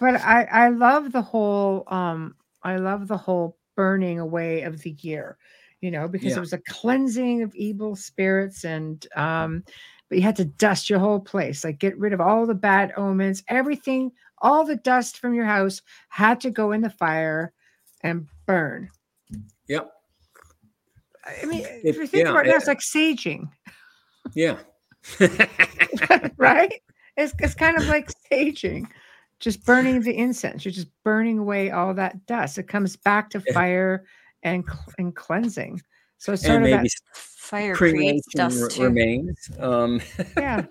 [0.00, 4.90] but I I love the whole um I love the whole burning away of the
[5.00, 5.38] year,
[5.80, 6.38] you know, because yeah.
[6.38, 9.64] it was a cleansing of evil spirits and um
[10.08, 12.92] but you had to dust your whole place, like get rid of all the bad
[12.96, 14.10] omens, everything,
[14.40, 17.52] all the dust from your house had to go in the fire
[18.02, 18.88] and burn.
[19.68, 19.90] Yep.
[21.26, 23.50] I mean, it, if you think yeah, about it, it's like saging.
[24.34, 24.58] Yeah.
[26.36, 26.72] right?
[27.16, 28.88] It's, it's kind of like staging,
[29.40, 30.64] just burning the incense.
[30.64, 32.58] You're just burning away all that dust.
[32.58, 34.04] It comes back to fire
[34.42, 34.64] and
[34.98, 35.80] and cleansing.
[36.18, 38.84] So it's sort and of that fire creates dust too.
[38.84, 39.50] remains.
[39.58, 40.00] Um.
[40.36, 40.64] yeah.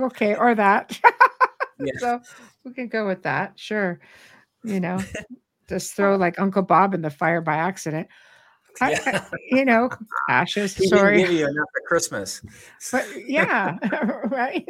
[0.00, 0.34] Okay.
[0.34, 0.98] Or that.
[1.80, 1.92] yeah.
[1.98, 2.20] So
[2.64, 3.52] we can go with that.
[3.56, 4.00] Sure.
[4.64, 4.98] You know,
[5.68, 8.08] just throw like Uncle Bob in the fire by accident.
[8.80, 9.90] I, you know,
[10.28, 10.76] ashes.
[10.76, 12.42] He sorry, give you enough at Christmas.
[12.92, 13.76] But yeah,
[14.26, 14.66] right.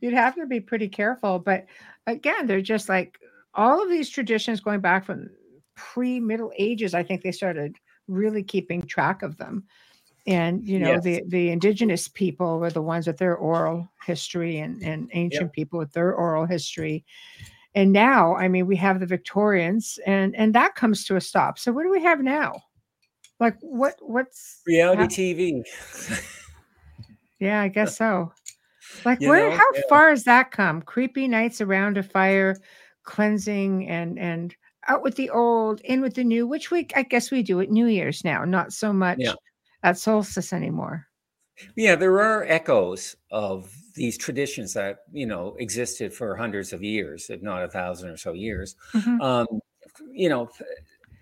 [0.00, 1.38] You'd have to be pretty careful.
[1.38, 1.66] But
[2.06, 3.18] again, they're just like
[3.54, 5.30] all of these traditions going back from
[5.74, 6.94] pre-Middle Ages.
[6.94, 7.76] I think they started
[8.08, 9.64] really keeping track of them.
[10.26, 11.02] And you know, yes.
[11.02, 15.52] the the indigenous people were the ones with their oral history, and and ancient yep.
[15.52, 17.04] people with their oral history.
[17.74, 21.58] And now, I mean, we have the Victorians, and and that comes to a stop.
[21.58, 22.52] So what do we have now?
[23.42, 23.96] Like what?
[24.00, 26.22] What's reality TV?
[27.40, 28.32] yeah, I guess so.
[29.04, 29.50] Like you where?
[29.50, 29.80] Know, how yeah.
[29.88, 30.80] far has that come?
[30.80, 32.56] Creepy nights around a fire,
[33.02, 34.54] cleansing, and and
[34.86, 36.46] out with the old, in with the new.
[36.46, 38.44] Which we, I guess, we do at New Year's now.
[38.44, 39.34] Not so much yeah.
[39.82, 41.08] at solstice anymore.
[41.74, 47.28] Yeah, there are echoes of these traditions that you know existed for hundreds of years,
[47.28, 48.76] if not a thousand or so years.
[48.94, 49.20] Mm-hmm.
[49.20, 49.46] Um,
[50.12, 50.48] you know,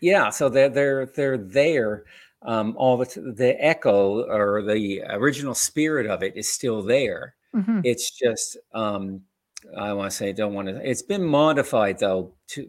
[0.00, 2.04] yeah, so they're they're they're there.
[2.42, 7.34] Um, all the the echo or the original spirit of it is still there.
[7.54, 7.80] Mm-hmm.
[7.84, 9.22] It's just um,
[9.76, 10.88] I want to say don't want to.
[10.88, 12.68] It's been modified though to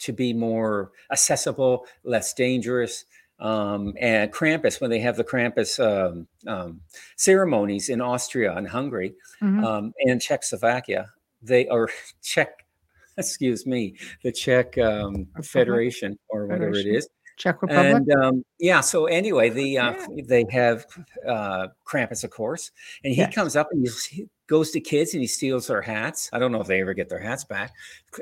[0.00, 3.04] to be more accessible, less dangerous.
[3.38, 6.80] Um, and Krampus, when they have the Krampus um, um,
[7.16, 9.64] ceremonies in Austria and Hungary mm-hmm.
[9.64, 11.10] um, and Czechoslovakia,
[11.40, 11.88] they are
[12.22, 12.64] Czech
[13.18, 16.94] excuse me, the Czech um, Federation or whatever Federation.
[16.94, 17.08] it is.
[17.36, 17.94] Czech Republic.
[17.96, 20.22] And um, yeah, so anyway, the uh, yeah.
[20.26, 20.86] they have
[21.26, 22.70] uh, Krampus, of course,
[23.04, 23.34] and he yes.
[23.34, 26.28] comes up and he goes to kids and he steals their hats.
[26.32, 27.72] I don't know if they ever get their hats back,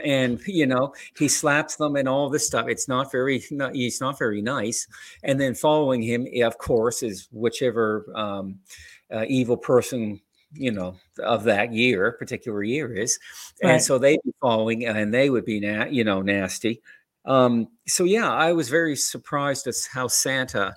[0.03, 2.67] and you know he slaps them and all this stuff.
[2.69, 4.87] It's not very, not, he's not very nice.
[5.23, 8.61] And then following him, of course, is whichever um,
[9.13, 10.21] uh, evil person
[10.53, 13.19] you know of that year particular year is
[13.63, 13.73] right.
[13.73, 16.81] and so they'd be following and they would be na- you know nasty
[17.25, 20.75] um so yeah i was very surprised at how santa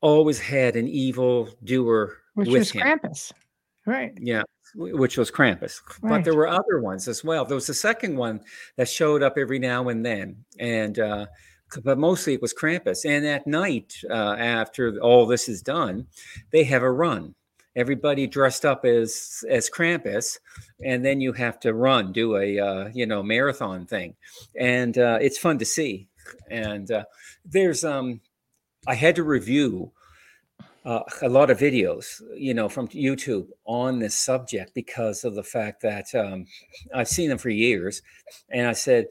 [0.00, 2.82] always had an evil doer which with was him.
[2.82, 3.32] krampus
[3.86, 4.42] right yeah
[4.74, 6.10] which was krampus right.
[6.10, 8.40] but there were other ones as well there was a second one
[8.76, 11.26] that showed up every now and then and uh
[11.84, 16.06] but mostly it was krampus and at night uh, after all this is done
[16.52, 17.34] they have a run
[17.78, 20.38] everybody dressed up as as Krampus,
[20.84, 24.16] and then you have to run, do a uh, you know marathon thing,
[24.58, 26.08] and uh, it's fun to see.
[26.50, 27.04] And uh,
[27.44, 28.20] there's um,
[28.86, 29.92] I had to review
[30.84, 35.42] uh, a lot of videos, you know, from YouTube on this subject because of the
[35.42, 36.46] fact that um,
[36.94, 38.02] I've seen them for years,
[38.50, 39.06] and I said,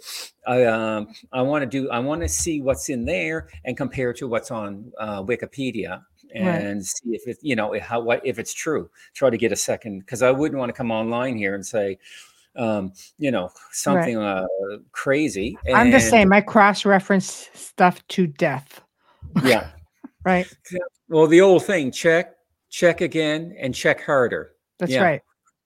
[0.46, 4.12] I um, I want to do, I want to see what's in there and compare
[4.14, 6.04] to what's on uh, Wikipedia
[6.34, 6.86] and right.
[6.86, 8.90] see if it, you know, how what if it's true.
[9.14, 11.98] Try to get a second because I wouldn't want to come online here and say,
[12.58, 14.44] um, you know, something right.
[14.44, 15.58] uh, crazy.
[15.66, 16.34] And, I'm the same.
[16.34, 18.82] I cross reference stuff to death.
[19.44, 19.70] Yeah.
[20.26, 20.48] right.
[21.08, 22.36] Well, the old thing check,
[22.70, 24.54] check again, and check harder.
[24.80, 25.04] That's yeah.
[25.04, 25.22] right.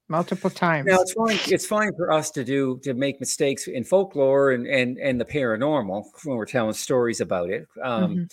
[0.07, 0.88] Multiple times.
[0.88, 1.39] Now it's fine.
[1.47, 5.23] It's fine for us to do to make mistakes in folklore and and and the
[5.23, 7.65] paranormal when we're telling stories about it.
[7.81, 8.23] Um, mm-hmm.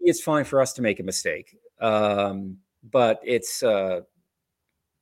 [0.00, 2.58] It's fine for us to make a mistake, um,
[2.90, 4.00] but it's uh,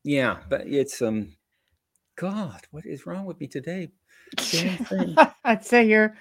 [0.04, 1.36] yeah, but it's um,
[2.16, 3.90] God, what is wrong with me today?
[5.44, 6.16] I'd say you're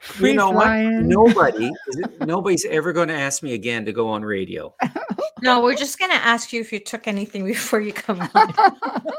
[0.00, 0.94] free you know flying.
[0.94, 1.04] what?
[1.04, 1.70] Nobody,
[2.20, 4.74] nobody's ever going to ask me again to go on radio.
[5.42, 8.30] No, we're just going to ask you if you took anything before you come on.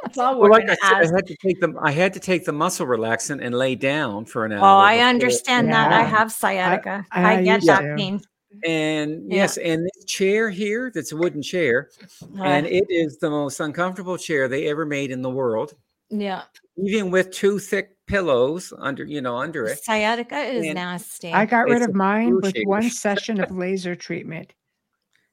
[0.04, 1.78] That's all we're well, like I, said, I had to take them.
[1.82, 4.62] I had to take the muscle relaxant and lay down for an hour.
[4.62, 5.92] Oh, I understand that.
[5.92, 7.06] I have sciatica.
[7.12, 7.96] I, I, I get that to.
[7.98, 8.22] pain.
[8.66, 9.36] And yeah.
[9.38, 11.90] yes, and this chair here, that's a wooden chair,
[12.38, 15.74] uh, and it is the most uncomfortable chair they ever made in the world.
[16.10, 16.44] Yeah.
[16.78, 19.84] Even with two thick pillows under, you know, under it.
[19.84, 21.32] Sciatica is and nasty.
[21.34, 24.54] I got rid of mine with one session of laser treatment.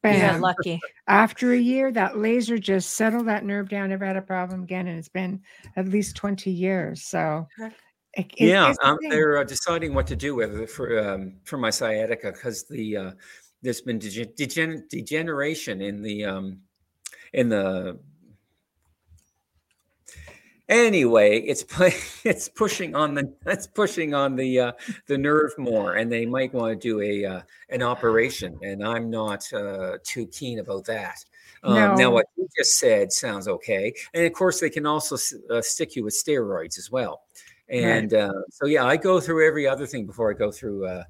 [0.02, 0.18] Bam.
[0.18, 0.80] Yeah, lucky.
[1.08, 3.90] After a year, that laser just settled that nerve down.
[3.90, 5.42] Never had a problem again, and it's been
[5.76, 7.02] at least twenty years.
[7.02, 7.46] So,
[8.14, 12.32] it, yeah, um, they're uh, deciding what to do whether for um, for my sciatica
[12.32, 13.10] because the uh,
[13.62, 16.60] there's been degen- degeneration in the um,
[17.32, 17.98] in the
[20.70, 21.64] anyway it's
[22.24, 24.72] it's pushing on the it's pushing on the uh,
[25.06, 29.10] the nerve more and they might want to do a uh, an operation and i'm
[29.10, 31.24] not uh, too keen about that.
[31.62, 31.94] Um, no.
[31.94, 35.16] now what you just said sounds okay and of course they can also
[35.50, 37.22] uh, stick you with steroids as well
[37.70, 38.22] and right.
[38.22, 41.04] Uh, so yeah i go through every other thing before i go through uh,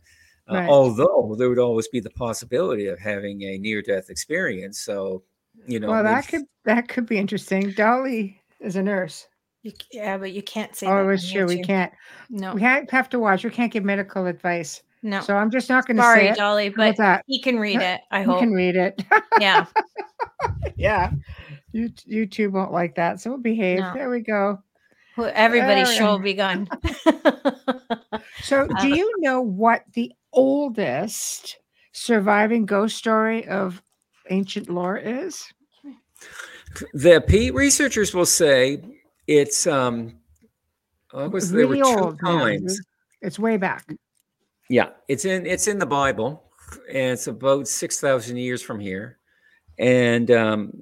[0.51, 0.69] right.
[0.69, 5.23] although there would always be the possibility of having a near death experience so
[5.67, 9.27] you know well that could that could be interesting dolly is a nurse
[9.63, 10.87] you, yeah, but you can't say.
[10.87, 11.45] Oh, it's true.
[11.45, 11.93] We can't.
[12.31, 13.45] No, we have to watch.
[13.45, 14.83] We can't give medical advice.
[15.03, 15.21] No.
[15.21, 16.37] So I'm just not going to say it.
[16.37, 17.25] Dolly, but that?
[17.27, 18.01] he can read it.
[18.11, 19.03] I hope he can read it.
[19.39, 19.67] yeah.
[20.77, 21.11] yeah.
[21.73, 23.81] You YouTube won't like that, so we'll behave.
[23.81, 23.93] No.
[23.95, 24.63] There we go.
[25.21, 26.67] Well, everybody's show will be gone.
[28.43, 31.59] so, do uh, you know what the oldest
[31.93, 33.83] surviving ghost story of
[34.31, 35.45] ancient lore is?
[36.95, 38.83] The Pete researchers will say
[39.27, 40.19] it's um,
[41.13, 42.81] it was really old times.
[43.21, 43.93] It's way back.
[44.71, 46.45] Yeah, it's in it's in the Bible,
[46.89, 49.19] and it's about six thousand years from here,
[49.79, 50.73] and um,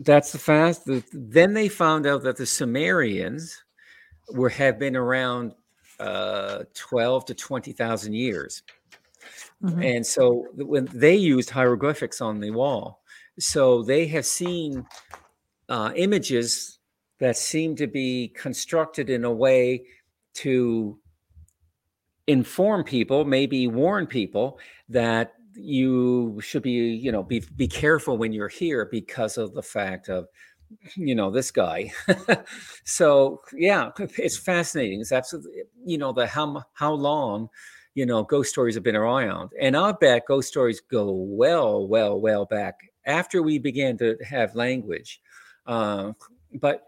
[0.00, 0.84] that's the fast.
[0.84, 3.62] The, then they found out that the Sumerians
[4.30, 5.54] were have been around
[6.00, 8.62] uh, twelve to twenty thousand years,
[9.62, 9.82] mm-hmm.
[9.82, 13.02] and so when they used hieroglyphics on the wall,
[13.38, 14.86] so they have seen
[15.68, 16.78] uh, images
[17.18, 19.84] that seem to be constructed in a way
[20.34, 20.98] to
[22.28, 28.32] inform people, maybe warn people that you should be, you know, be be careful when
[28.32, 30.28] you're here because of the fact of,
[30.94, 31.92] you know, this guy.
[32.84, 35.00] so yeah, it's fascinating.
[35.00, 37.48] It's absolutely, you know, the how how long,
[37.94, 42.20] you know, ghost stories have been around, and I bet ghost stories go well, well,
[42.20, 45.20] well back after we began to have language.
[45.66, 46.12] Uh,
[46.60, 46.84] but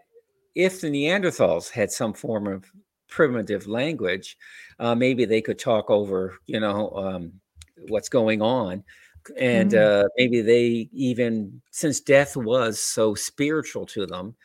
[0.55, 2.65] if the Neanderthals had some form of
[3.09, 4.37] primitive language,
[4.79, 7.33] uh, maybe they could talk over, you know, um,
[7.87, 8.83] what's going on.
[9.37, 10.03] And mm.
[10.03, 14.35] uh, maybe they even, since death was so spiritual to them,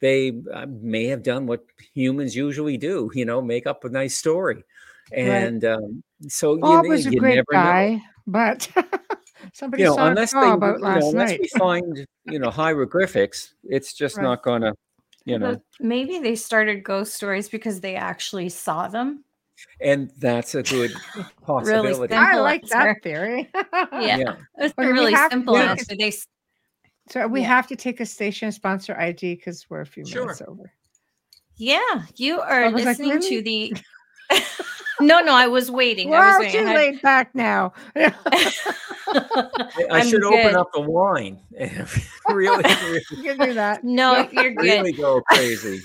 [0.00, 1.64] they uh, may have done what
[1.94, 4.64] humans usually do, you know, make up a nice story.
[5.12, 5.72] And right.
[5.74, 8.02] um, so Bob you, was a great guy, know.
[8.26, 8.68] but
[9.52, 13.54] somebody you know, saw unless they, about last know, unless we find, you know, hieroglyphics,
[13.64, 14.24] it's just right.
[14.24, 14.74] not going to
[15.26, 19.24] you know maybe they started ghost stories because they actually saw them
[19.80, 20.92] and that's a good
[21.42, 24.36] possibility really i like that theory yeah, yeah.
[24.58, 26.12] it's okay, really simple answer they
[27.08, 27.46] so we yeah.
[27.46, 30.22] have to take a station sponsor id because we're a few sure.
[30.22, 30.72] minutes over
[31.56, 33.36] yeah you are listening like, really?
[33.36, 33.76] to the
[35.00, 36.10] no, no, I was waiting.
[36.10, 37.72] We're I was too laid back now.
[37.96, 38.12] I,
[39.90, 40.34] I should good.
[40.34, 41.38] open up the wine.
[42.28, 43.02] really, really.
[43.10, 43.84] You can do that.
[43.84, 44.62] No, you're good.
[44.62, 45.82] Really go crazy.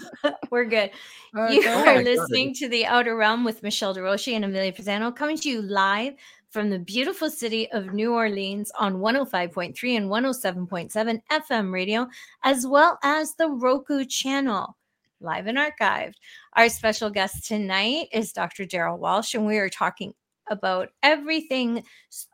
[0.50, 0.92] We're good.
[1.36, 5.38] Uh, you are listening to the Outer Realm with Michelle DeRoche and Amelia Pisano, coming
[5.38, 6.16] to you live
[6.50, 12.08] from the beautiful city of New Orleans on 105.3 and 107.7 FM radio,
[12.44, 14.76] as well as the Roku channel,
[15.22, 16.16] live and archived.
[16.54, 18.66] Our special guest tonight is Dr.
[18.66, 20.14] Darryll Walsh, and we are talking
[20.50, 21.84] about everything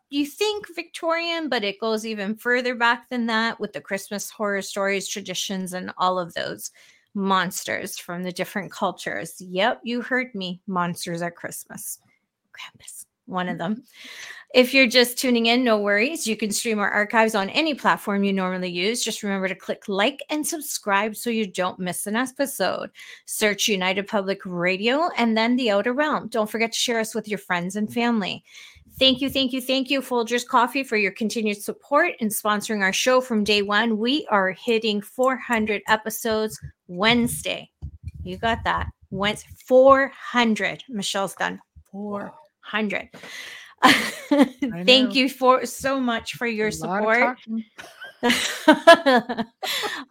[0.10, 4.64] you think Victorian, but it goes even further back than that with the Christmas horror
[4.64, 6.72] stories, traditions, and all of those
[7.14, 9.36] monsters from the different cultures.
[9.40, 10.62] Yep, you heard me.
[10.66, 12.00] Monsters at Christmas.
[12.54, 13.74] Krampus one of mm-hmm.
[13.74, 13.84] them.
[14.58, 16.26] If you're just tuning in, no worries.
[16.26, 19.04] You can stream our archives on any platform you normally use.
[19.04, 22.90] Just remember to click like and subscribe so you don't miss an episode.
[23.28, 26.28] Search United Public Radio and then The Outer Realm.
[26.30, 28.44] Don't forget to share us with your friends and family.
[28.98, 32.92] Thank you, thank you, thank you, Folgers Coffee, for your continued support and sponsoring our
[32.92, 34.00] show from day one.
[34.00, 37.70] We are hitting 400 episodes Wednesday.
[38.24, 38.88] You got that.
[39.12, 40.84] Went 400.
[40.90, 41.62] Michelle's done.
[41.92, 42.34] Four
[42.68, 43.10] hundred.
[44.86, 47.38] Thank you for so much for your support.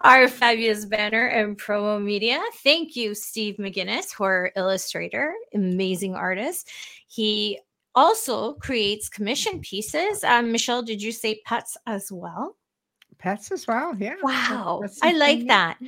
[0.01, 2.41] our fabulous banner and promo media.
[2.63, 6.71] Thank you, Steve McGinnis, horror illustrator, amazing artist.
[7.09, 7.59] He
[7.95, 10.23] also creates commission pieces.
[10.23, 12.57] Um, Michelle, did you say pets as well?
[13.19, 14.15] Pets as well, yeah.
[14.23, 15.79] Wow, I like that.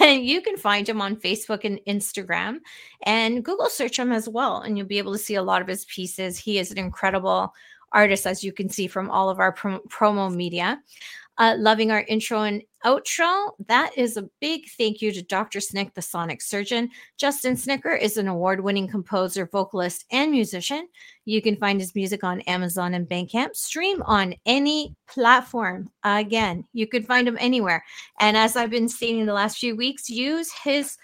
[0.00, 2.60] And you can find him on Facebook and Instagram
[3.02, 4.62] and Google search him as well.
[4.62, 6.38] And you'll be able to see a lot of his pieces.
[6.38, 7.54] He is an incredible
[7.92, 10.80] artist, as you can see from all of our prom- promo media.
[11.40, 13.52] Uh, loving our intro and outro.
[13.66, 15.58] That is a big thank you to Dr.
[15.58, 16.90] Snick, the sonic surgeon.
[17.16, 20.86] Justin Snicker is an award winning composer, vocalist, and musician.
[21.24, 23.56] You can find his music on Amazon and Bandcamp.
[23.56, 25.88] Stream on any platform.
[26.04, 27.82] Again, you can find him anywhere.
[28.18, 30.98] And as I've been stating the last few weeks, use his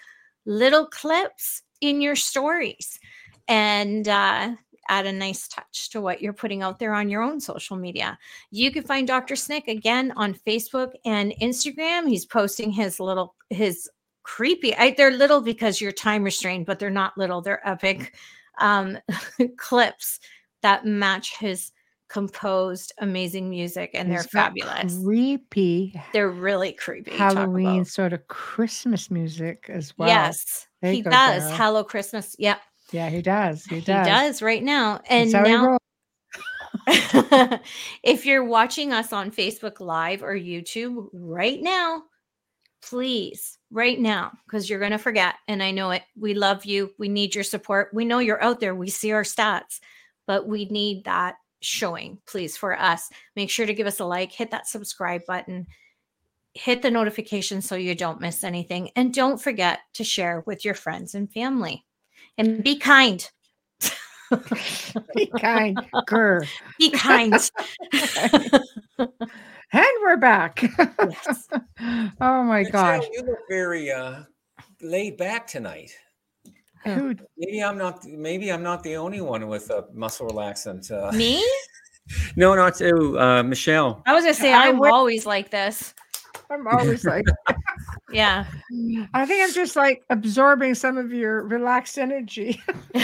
[0.45, 2.99] little clips in your stories.
[3.47, 4.51] And uh,
[4.89, 8.17] add a nice touch to what you're putting out there on your own social media.
[8.51, 9.35] You can find Dr.
[9.35, 12.07] Snick again on Facebook and Instagram.
[12.07, 13.89] He's posting his little his
[14.23, 14.75] creepy.
[14.75, 17.41] I, they're little because you're time restrained, but they're not little.
[17.41, 18.13] They're epic
[18.59, 18.97] um,
[19.57, 20.19] clips
[20.61, 21.71] that match his
[22.09, 29.65] composed amazing music and they're fabulous creepy they're really creepy halloween sort of christmas music
[29.67, 31.57] as well yes he does there.
[31.57, 32.61] hello christmas yep
[32.91, 33.65] yeah, he does.
[33.65, 34.05] He does.
[34.05, 35.01] He does right now.
[35.09, 35.77] And now,
[38.03, 42.03] if you're watching us on Facebook Live or YouTube right now,
[42.81, 45.35] please, right now, because you're going to forget.
[45.47, 46.03] And I know it.
[46.17, 46.91] We love you.
[46.97, 47.89] We need your support.
[47.93, 48.75] We know you're out there.
[48.75, 49.79] We see our stats,
[50.25, 53.09] but we need that showing, please, for us.
[53.35, 55.67] Make sure to give us a like, hit that subscribe button,
[56.53, 58.91] hit the notification so you don't miss anything.
[58.95, 61.83] And don't forget to share with your friends and family
[62.37, 63.29] and be kind.
[65.15, 65.77] be kind.
[66.07, 66.47] Grr.
[66.79, 67.33] Be kind.
[68.99, 70.61] and we're back.
[70.61, 71.47] Yes.
[72.21, 73.05] oh my gosh.
[73.11, 74.23] You look very uh,
[74.81, 75.91] laid back tonight.
[76.83, 77.15] Who?
[77.37, 78.05] Maybe I'm not.
[78.05, 80.91] Maybe I'm not the only one with a muscle relaxant.
[80.91, 81.45] Uh, Me?
[82.35, 84.03] no, not to uh, Michelle.
[84.05, 85.93] I was gonna say I'm always like this.
[86.49, 87.25] I'm always like,
[88.11, 88.45] yeah.
[89.13, 92.61] I think I'm just like absorbing some of your relaxed energy.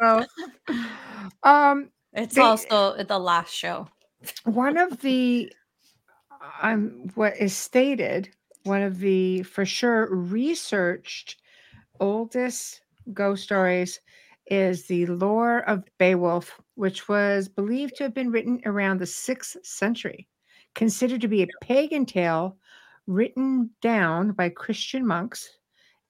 [0.00, 0.24] so,
[1.42, 3.88] um, it's they, also the last show.
[4.44, 5.52] One of the,
[6.62, 8.30] um, what is stated,
[8.64, 11.36] one of the for sure researched
[12.00, 12.80] oldest
[13.12, 14.00] ghost stories
[14.46, 19.56] is the lore of Beowulf, which was believed to have been written around the sixth
[19.62, 20.26] century
[20.74, 22.56] considered to be a pagan tale
[23.08, 25.48] written down by Christian monks,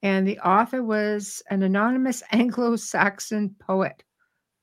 [0.03, 4.03] and the author was an anonymous Anglo Saxon poet.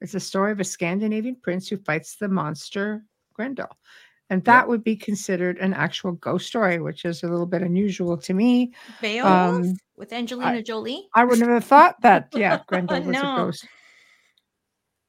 [0.00, 3.02] It's a story of a Scandinavian prince who fights the monster
[3.32, 3.68] Grendel.
[4.28, 4.68] And that yep.
[4.68, 8.72] would be considered an actual ghost story, which is a little bit unusual to me.
[9.00, 11.08] Beowulf um, with Angelina I, Jolie.
[11.14, 12.28] I wouldn't have thought that.
[12.34, 13.20] Yeah, Grendel was no.
[13.20, 13.68] a ghost.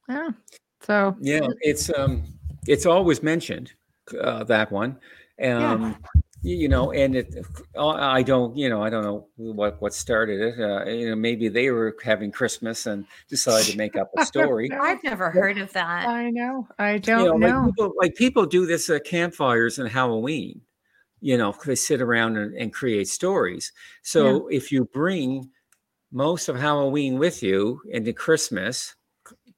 [0.08, 0.28] Yeah.
[0.82, 2.22] So yeah, it's um,
[2.68, 3.72] it's always mentioned
[4.20, 4.98] uh, that one.
[5.42, 5.94] Um, yeah.
[6.42, 7.34] You know, and it,
[7.76, 10.60] uh, I don't, you know, I don't know what what started it.
[10.60, 14.70] Uh, you know, maybe they were having Christmas and decided to make up a story.
[14.80, 16.06] I've never heard of that.
[16.06, 16.68] I know.
[16.78, 17.38] I don't you know.
[17.38, 17.60] know.
[17.60, 20.60] Like, people, like people do this at campfires and Halloween.
[21.20, 23.72] You know, they sit around and, and create stories.
[24.02, 24.58] So yeah.
[24.58, 25.50] if you bring
[26.12, 28.94] most of Halloween with you into Christmas,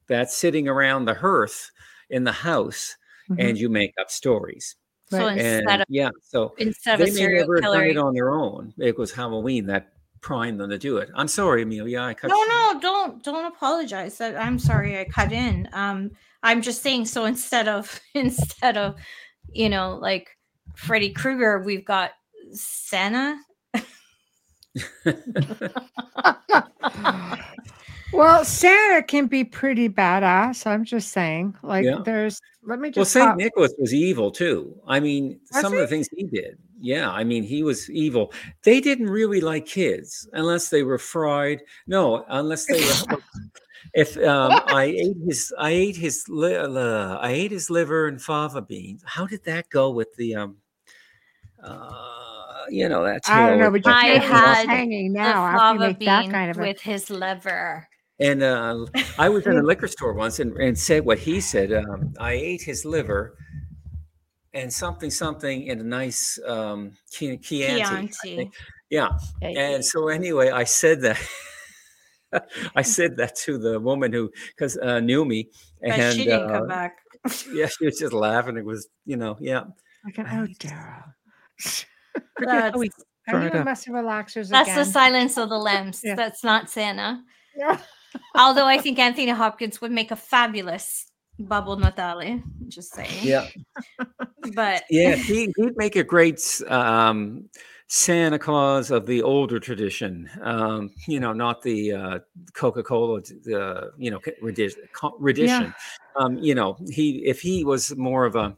[0.07, 1.71] that's sitting around the hearth
[2.09, 2.95] in the house
[3.29, 3.39] mm-hmm.
[3.39, 4.75] and you make up stories.
[5.11, 8.73] So and, instead of yeah, so instead of a serial killer it on their own.
[8.77, 11.09] It was Halloween that primed them to do it.
[11.15, 11.99] I'm sorry, Amelia.
[11.99, 12.29] I cut.
[12.29, 14.21] No, no, don't don't apologize.
[14.21, 15.67] I'm sorry I cut in.
[15.73, 16.11] Um,
[16.43, 17.05] I'm just saying.
[17.05, 18.95] So instead of instead of,
[19.51, 20.29] you know, like
[20.75, 22.11] Freddy Krueger, we've got
[22.53, 23.37] Santa.
[28.11, 30.65] well, Santa can be pretty badass.
[30.65, 31.55] I'm just saying.
[31.63, 31.99] Like, yeah.
[32.03, 32.39] there's.
[32.63, 33.15] Let me just.
[33.15, 34.75] Well, Saint Nicholas was evil too.
[34.87, 35.79] I mean, was some he?
[35.79, 36.57] of the things he did.
[36.79, 38.33] Yeah, I mean, he was evil.
[38.63, 41.61] They didn't really like kids unless they were fried.
[41.87, 43.17] No, unless they were.
[43.93, 48.61] if um, I ate his, I ate his, uh, I ate his liver and fava
[48.61, 49.03] beans.
[49.05, 50.57] How did that go with the um?
[51.63, 53.29] Uh, you know that's.
[53.29, 56.57] I don't know, but you I had hanging now after you make that kind of
[56.57, 56.61] a...
[56.61, 57.87] with his liver.
[58.21, 58.85] And uh,
[59.17, 61.73] I was in a liquor store once and, and said what he said.
[61.73, 63.35] Um, I ate his liver
[64.53, 67.63] and something something in a nice um Chianti.
[67.63, 68.51] Chianti.
[68.89, 69.09] Yeah.
[69.41, 71.19] And so anyway, I said that.
[72.75, 75.49] I said that to the woman who because uh, knew me,
[75.81, 76.99] and she didn't uh, come back.
[77.53, 78.55] yeah, she was just laughing.
[78.57, 79.63] It was, you know, yeah.
[80.05, 81.13] Like, oh, Darryll.
[82.39, 82.75] That's,
[83.27, 84.77] are you a mess of relaxers That's again?
[84.77, 86.01] the silence of the lambs.
[86.03, 86.15] Yeah.
[86.15, 87.21] That's not Santa.
[87.55, 87.79] Yeah.
[88.35, 92.43] Although I think Anthony Hopkins would make a fabulous Babbo Natale.
[92.67, 93.09] Just saying.
[93.21, 93.47] Yeah.
[94.53, 97.49] but yeah, he, he'd make a great um,
[97.87, 100.29] Santa Claus of the older tradition.
[100.41, 102.19] Um, you know, not the uh,
[102.53, 105.63] Coca Cola, the you know rendition.
[105.63, 105.71] Yeah.
[106.15, 108.55] Um, you know, he if he was more of a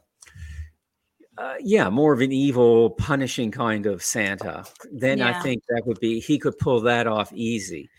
[1.36, 4.64] uh, yeah, more of an evil, punishing kind of Santa.
[4.92, 5.30] Then yeah.
[5.30, 7.90] I think that would be he could pull that off easy.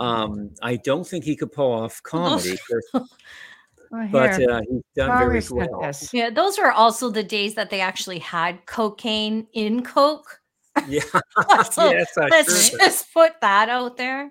[0.00, 2.58] Um, I don't think he could pull off comedy.
[3.92, 5.92] Well, but uh, he's done very well.
[6.14, 10.40] Yeah, those are also the days that they actually had cocaine in Coke.
[10.88, 11.02] Yeah,
[11.70, 14.30] so yes, let's just put that out there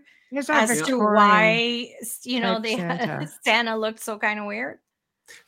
[0.50, 3.30] as to why you know they Santa.
[3.44, 4.80] Santa looked so kind of weird.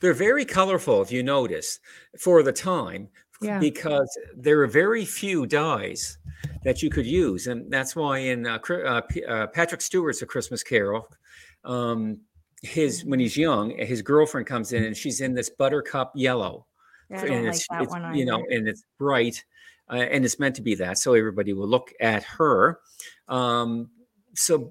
[0.00, 1.80] They're very colorful, if you notice,
[2.18, 3.08] for the time,
[3.40, 3.58] yeah.
[3.58, 6.18] because there are very few dyes
[6.64, 10.62] that you could use, and that's why in uh, uh, uh, Patrick Stewart's A Christmas
[10.62, 11.08] Carol.
[11.64, 12.20] Um,
[12.62, 16.66] his when he's young, his girlfriend comes in and she's in this buttercup yellow,
[17.10, 19.44] yeah, and it's, like it's you know, and it's bright,
[19.90, 22.80] uh, and it's meant to be that, so everybody will look at her.
[23.28, 23.90] Um,
[24.34, 24.70] so,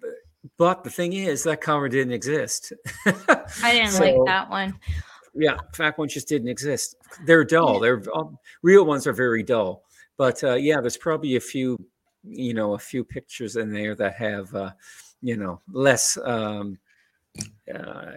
[0.58, 2.74] but the thing is, that cover didn't exist.
[3.06, 4.78] I didn't so, like that one.
[5.34, 6.96] Yeah, fact ones just didn't exist.
[7.26, 7.80] They're dull.
[7.80, 9.84] They're um, real ones are very dull.
[10.18, 11.84] But uh, yeah, there's probably a few,
[12.24, 14.72] you know, a few pictures in there that have, uh,
[15.22, 16.78] you know, less um,
[17.74, 18.12] uh,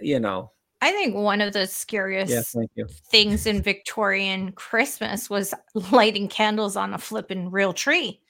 [0.00, 0.52] you know.
[0.80, 5.54] I think one of the scariest yeah, things in Victorian Christmas was
[5.92, 8.20] lighting candles on a flipping real tree.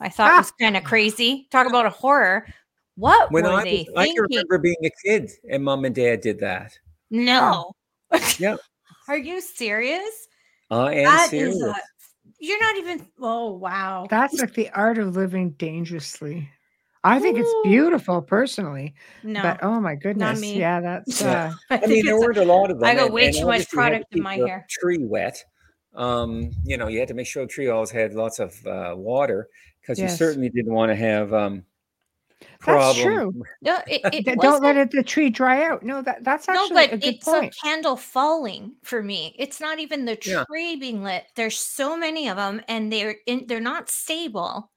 [0.00, 0.38] I thought ah.
[0.38, 1.46] was kind of crazy.
[1.50, 2.46] Talk about a horror.
[2.96, 4.22] What when were I, they I thinking?
[4.30, 6.78] remember being a kid and mom and dad did that.
[7.10, 7.72] No.
[8.38, 8.56] Yeah.
[9.08, 10.28] Are you serious?
[10.70, 11.60] I am that serious.
[11.60, 11.74] A,
[12.38, 13.06] you're not even.
[13.20, 14.06] Oh wow.
[14.10, 16.48] That's like the art of living dangerously.
[17.04, 18.94] I think it's beautiful personally.
[19.24, 21.20] No, but oh my goodness, yeah, that's.
[21.20, 22.88] Uh, I, I mean, there weren't a lot of them.
[22.88, 24.66] I got way and, too much product in my hair.
[24.70, 25.42] Tree wet.
[25.94, 28.94] Um, you know, you had to make sure the tree always had lots of uh,
[28.96, 29.48] water
[29.80, 30.12] because yes.
[30.12, 31.64] you certainly didn't want to have um,
[32.62, 32.96] problem.
[32.96, 33.42] That's true.
[33.60, 35.82] No, it, uh, it don't let it, the tree dry out.
[35.82, 37.54] No, that that's actually no, but a good it's point.
[37.54, 39.34] a candle falling for me.
[39.38, 40.76] It's not even the tree yeah.
[40.78, 41.24] being lit.
[41.36, 44.70] There's so many of them, and they're in, they're not stable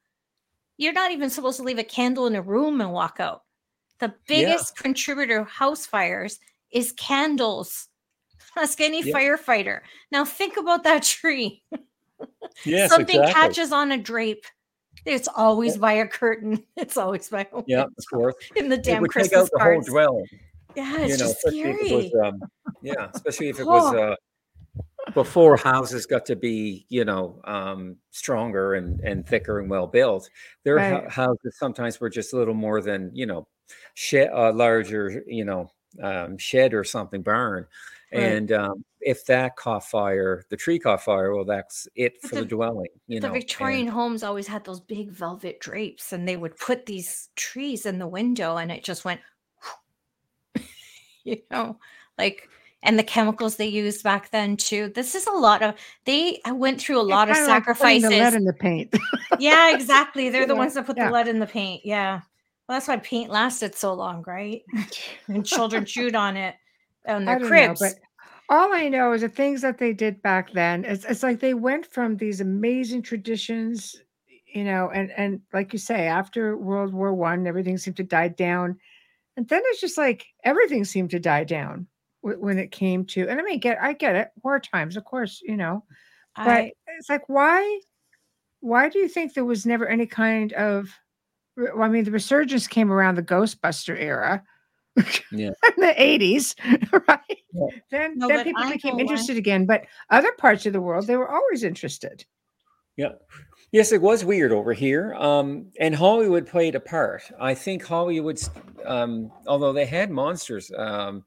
[0.78, 3.42] you're not even supposed to leave a candle in a room and walk out.
[3.98, 4.82] The biggest yeah.
[4.82, 6.38] contributor of house fires
[6.70, 7.88] is candles.
[8.56, 9.14] Ask any yeah.
[9.14, 9.80] firefighter.
[10.12, 11.62] Now think about that tree.
[12.64, 13.34] Yes, something exactly.
[13.34, 14.46] catches on a drape.
[15.06, 15.80] It's always yeah.
[15.80, 16.62] by a curtain.
[16.76, 18.34] It's always by a yeah, of course.
[18.54, 19.88] In the damn Christmas take out the cards.
[19.88, 20.26] whole dwelling.
[20.74, 22.10] Yeah, it's you know, just scary.
[22.12, 22.40] Was, um,
[22.82, 24.14] yeah, especially if it was uh,
[25.14, 30.28] before houses got to be you know um, stronger and and thicker and well built
[30.64, 31.08] their right.
[31.10, 33.46] houses sometimes were just a little more than you know
[33.94, 35.70] shed a larger you know
[36.02, 37.66] um, shed or something barn
[38.16, 38.32] right.
[38.32, 42.40] and um, if that caught fire the tree caught fire well that's it for the,
[42.42, 46.26] the, dwelling you the know victorian and, homes always had those big velvet drapes and
[46.26, 49.20] they would put these trees in the window and it just went
[51.24, 51.78] you know
[52.18, 52.48] like
[52.86, 54.92] and the chemicals they used back then too.
[54.94, 55.74] This is a lot of
[56.04, 58.04] they went through a lot of sacrifices.
[58.04, 58.94] Like the lead in the paint.
[59.38, 60.30] yeah, exactly.
[60.30, 61.06] They're the ones that put yeah.
[61.06, 61.84] the lead in the paint.
[61.84, 62.20] Yeah.
[62.68, 64.62] Well, that's why paint lasted so long, right?
[65.28, 66.54] and children chewed on it
[67.06, 67.80] on their cribs.
[67.80, 67.90] Know,
[68.48, 70.84] all I know is the things that they did back then.
[70.84, 73.96] It's, it's like they went from these amazing traditions
[74.56, 78.28] you know, and and like you say, after World War One, everything seemed to die
[78.28, 78.78] down,
[79.36, 81.86] and then it's just like everything seemed to die down
[82.22, 83.28] when it came to.
[83.28, 85.84] And I mean, get I get it, war times, of course, you know,
[86.36, 87.80] but I, it's like why,
[88.60, 90.88] why do you think there was never any kind of?
[91.58, 94.42] Well, I mean, the resurgence came around the Ghostbuster era.
[95.32, 95.50] Yeah.
[95.76, 96.54] in the 80s,
[97.08, 97.38] right?
[97.52, 97.66] Yeah.
[97.90, 99.66] Then, no, then people became interested again.
[99.66, 102.24] But other parts of the world, they were always interested.
[102.96, 103.12] Yeah.
[103.72, 105.14] Yes, it was weird over here.
[105.14, 107.22] Um, and Hollywood played a part.
[107.38, 108.40] I think Hollywood,
[108.84, 111.24] um, although they had monsters um,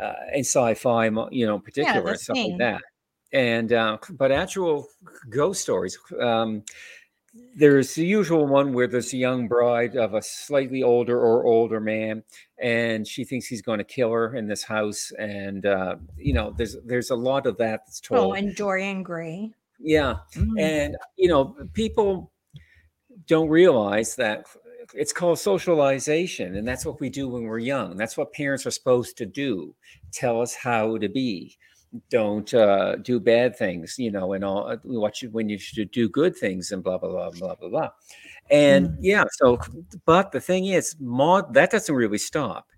[0.00, 2.82] uh, in sci-fi, you know, in particular yeah, stuff like that.
[3.32, 4.88] And uh, but actual
[5.30, 5.98] ghost stories.
[6.20, 6.62] Um,
[7.56, 11.80] there's the usual one where there's a young bride of a slightly older or older
[11.80, 12.22] man,
[12.58, 15.12] and she thinks he's going to kill her in this house.
[15.18, 18.30] And uh, you know, there's there's a lot of that that's oh, told.
[18.30, 19.52] Oh, and Dorian Gray.
[19.78, 20.16] Yeah.
[20.34, 20.60] Mm.
[20.60, 22.32] And, you know, people
[23.26, 24.46] don't realize that
[24.94, 26.56] it's called socialization.
[26.56, 27.96] And that's what we do when we're young.
[27.96, 29.74] That's what parents are supposed to do
[30.12, 31.56] tell us how to be.
[32.10, 35.90] Don't uh, do bad things, you know, and all uh, what you when you should
[35.90, 37.88] do good things and blah, blah, blah, blah, blah, blah.
[38.50, 38.96] And mm.
[39.00, 39.58] yeah, so,
[40.04, 42.68] but the thing is, mod that doesn't really stop.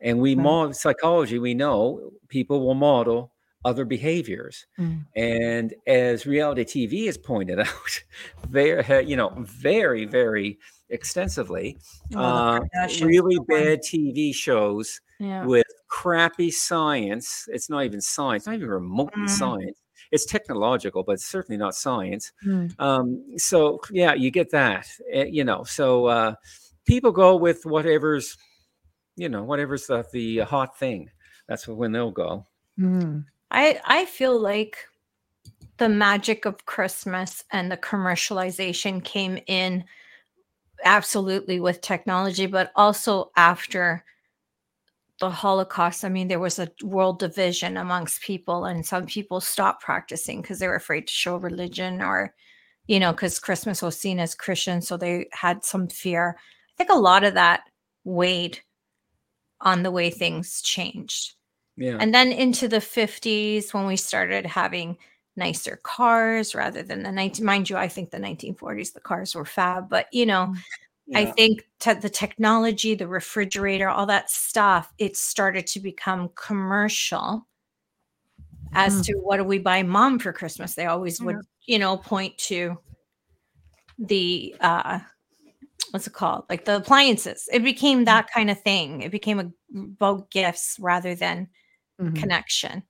[0.00, 0.42] And we right.
[0.42, 3.32] mod psychology, we know people will model
[3.64, 4.66] other behaviors.
[4.78, 5.06] Mm.
[5.14, 8.02] And as reality TV has pointed out,
[8.48, 10.58] very, you know, very, very
[10.90, 11.78] extensively,
[12.14, 12.60] oh, uh,
[13.00, 15.44] really bad TV shows yeah.
[15.44, 17.46] with crappy science.
[17.48, 19.28] It's not even science, not even remotely mm.
[19.28, 19.78] science.
[20.10, 22.32] It's technological, but it's certainly not science.
[22.46, 22.74] Mm.
[22.80, 24.88] Um, so yeah, you get that.
[25.14, 26.34] Uh, you know, so uh,
[26.86, 28.38] people go with whatever's,
[29.16, 31.10] you know, whatever's the, the hot thing.
[31.46, 32.46] That's when they'll go.
[32.78, 33.26] Mm.
[33.50, 34.78] I I feel like
[35.76, 39.84] the magic of Christmas and the commercialization came in
[40.84, 44.02] absolutely with technology, but also after
[45.22, 46.04] the Holocaust.
[46.04, 50.58] I mean, there was a world division amongst people, and some people stopped practicing because
[50.58, 52.34] they were afraid to show religion or,
[52.88, 54.82] you know, because Christmas was seen as Christian.
[54.82, 56.36] So they had some fear.
[56.36, 57.60] I think a lot of that
[58.02, 58.58] weighed
[59.60, 61.34] on the way things changed.
[61.76, 61.98] Yeah.
[62.00, 64.96] And then into the 50s when we started having
[65.36, 69.46] nicer cars rather than the 19 mind you I think the 1940s the cars were
[69.46, 70.58] fab but you know mm,
[71.12, 71.20] yeah.
[71.20, 77.46] I think te- the technology the refrigerator all that stuff it started to become commercial
[78.72, 79.04] as mm.
[79.06, 81.36] to what do we buy mom for Christmas they always would
[81.66, 82.78] you know point to
[83.98, 84.98] the uh
[85.90, 88.04] what's it called like the appliances it became mm.
[88.06, 91.48] that kind of thing it became a, about gifts rather than
[92.00, 92.14] mm-hmm.
[92.14, 92.82] connection.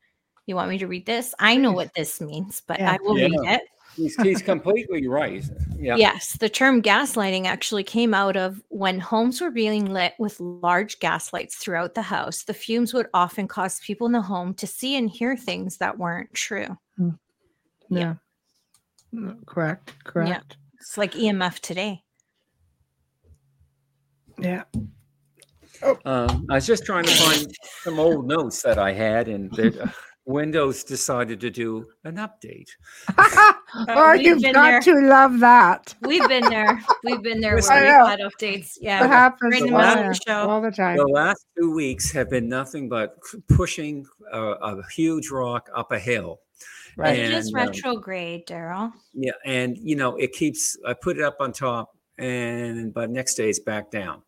[0.47, 1.35] You want me to read this?
[1.39, 2.93] I know what this means, but yeah.
[2.93, 3.27] I will yeah.
[3.27, 3.63] read it.
[3.97, 5.45] He's, he's completely right.
[5.77, 5.97] Yeah.
[5.97, 10.99] Yes, the term gaslighting actually came out of when homes were being lit with large
[10.99, 12.45] gas lights throughout the house.
[12.45, 15.99] The fumes would often cause people in the home to see and hear things that
[15.99, 16.79] weren't true.
[16.99, 17.19] Mm.
[17.91, 18.15] Yeah.
[19.13, 19.33] yeah.
[19.47, 19.93] Correct.
[20.05, 20.31] Correct.
[20.31, 20.57] Yeah.
[20.81, 22.03] It's like EMF today.
[24.39, 24.65] Yeah.
[25.83, 25.99] Oh.
[26.05, 27.53] Um, I was just trying to find
[27.83, 29.89] some old notes that I had, and the, uh,
[30.25, 32.69] Windows decided to do an update.
[33.89, 34.81] oh, you've got there.
[34.81, 35.95] to love that.
[36.03, 36.81] We've been there.
[37.03, 38.75] We've been there where we've had updates.
[38.81, 40.97] Yeah, it happens all, the, all the time.
[40.97, 43.17] The last two weeks have been nothing but
[43.49, 46.39] pushing a, a huge rock up a hill.
[46.97, 47.19] Right.
[47.19, 48.93] And, just um, retrograde, Darryll.
[49.15, 50.77] Yeah, and you know it keeps.
[50.87, 54.23] I put it up on top, and but next day it's back down.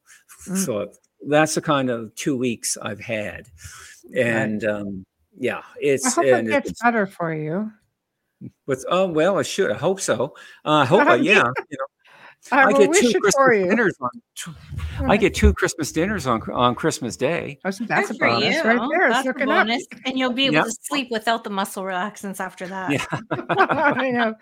[0.48, 0.56] Mm.
[0.56, 0.90] So
[1.28, 3.46] that's the kind of two weeks I've had,
[4.16, 4.72] and right.
[4.72, 5.04] um,
[5.38, 6.18] yeah, it's.
[6.18, 7.72] I hope it gets better for you.
[8.66, 9.70] With oh well, I should.
[9.70, 10.34] I hope so.
[10.64, 11.06] Uh, I hope.
[11.06, 11.86] Uh, yeah, you know.
[12.52, 13.34] I, I get two Christmas
[13.68, 15.08] dinners on.
[15.08, 17.58] I get two Christmas dinners on on Christmas Day.
[17.64, 19.08] Oh, so that's a bonus right there.
[19.08, 20.00] That's a bonus, up.
[20.04, 20.64] and you'll be able yep.
[20.66, 22.92] to sleep without the muscle relaxants after that.
[22.92, 24.34] Yeah, I know.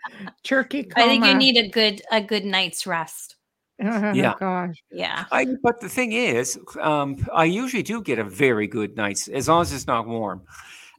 [0.42, 0.82] Turkey.
[0.82, 1.06] Coma.
[1.06, 3.36] I think you need a good a good night's rest.
[3.84, 4.34] Oh, yeah.
[4.38, 4.82] gosh.
[4.90, 5.24] Yeah.
[5.32, 9.48] I, but the thing is, um, I usually do get a very good night's as
[9.48, 10.42] long as it's not warm.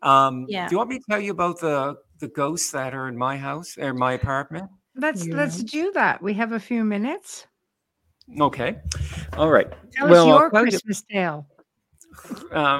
[0.03, 0.67] Um, yeah.
[0.67, 3.37] Do you want me to tell you about the the ghosts that are in my
[3.37, 4.69] house or my apartment?
[4.95, 5.35] Let's yeah.
[5.35, 6.21] let's do that.
[6.21, 7.47] We have a few minutes.
[8.39, 8.77] Okay.
[9.37, 9.67] All right.
[9.93, 11.47] Tell well, us your Christmas you, tale.
[12.51, 12.79] Uh,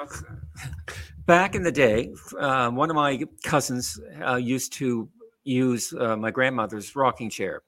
[1.25, 5.09] back in the day, uh, one of my cousins uh, used to
[5.43, 7.61] use uh, my grandmother's rocking chair.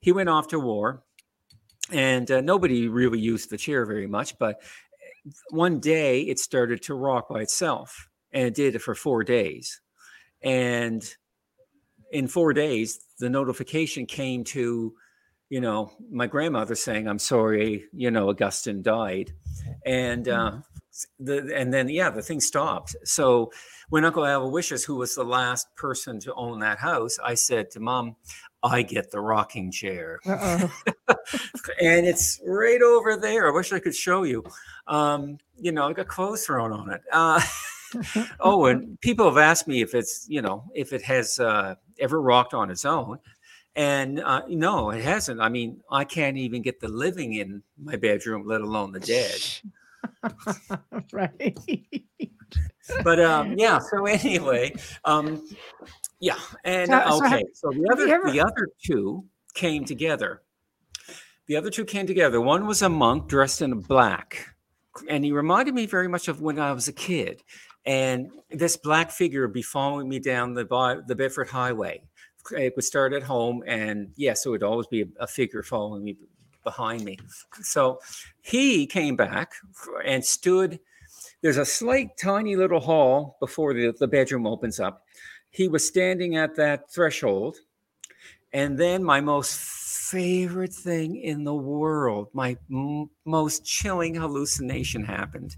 [0.00, 1.04] He went off to war
[1.90, 4.38] and uh, nobody really used the chair very much.
[4.38, 4.60] But
[5.50, 9.80] one day it started to rock by itself, and it did it for four days.
[10.42, 11.02] And
[12.10, 14.94] in four days, the notification came to,
[15.48, 19.32] you know, my grandmother saying, "I'm sorry," you know, Augustine died,
[19.86, 20.52] and uh,
[21.18, 22.96] the and then yeah, the thing stopped.
[23.04, 23.50] So
[23.88, 27.80] when Uncle Aloysius, who was the last person to own that house, I said to
[27.80, 28.16] Mom,
[28.62, 30.70] "I get the rocking chair," and
[31.80, 33.48] it's right over there.
[33.48, 34.44] I wish I could show you.
[34.86, 37.02] Um, you know, I got clothes thrown on it.
[37.10, 37.40] Uh,
[38.40, 42.20] oh, and people have asked me if it's you know if it has uh, ever
[42.20, 43.18] rocked on its own.
[43.74, 45.40] And uh, no, it hasn't.
[45.40, 49.40] I mean, I can't even get the living in my bedroom, let alone the dead.
[51.12, 51.58] right.
[53.02, 53.78] but um, yeah.
[53.78, 54.74] So anyway,
[55.04, 55.48] um,
[56.20, 57.44] yeah, and so, so okay.
[57.54, 58.30] so the other ever...
[58.30, 59.24] the other two
[59.54, 60.42] came together.
[61.46, 62.40] The other two came together.
[62.40, 64.54] One was a monk dressed in black,
[65.08, 67.42] and he reminded me very much of when I was a kid.
[67.84, 72.02] And this black figure would be following me down the the Bedford Highway.
[72.50, 76.04] It would start at home, and yes, it would always be a, a figure following
[76.04, 76.16] me
[76.64, 77.18] behind me.
[77.62, 78.00] So
[78.40, 79.52] he came back
[80.04, 80.78] and stood.
[81.40, 85.04] There's a slight, tiny little hall before the, the bedroom opens up.
[85.50, 87.58] He was standing at that threshold.
[88.52, 95.56] And then my most favorite thing in the world, my m- most chilling hallucination happened.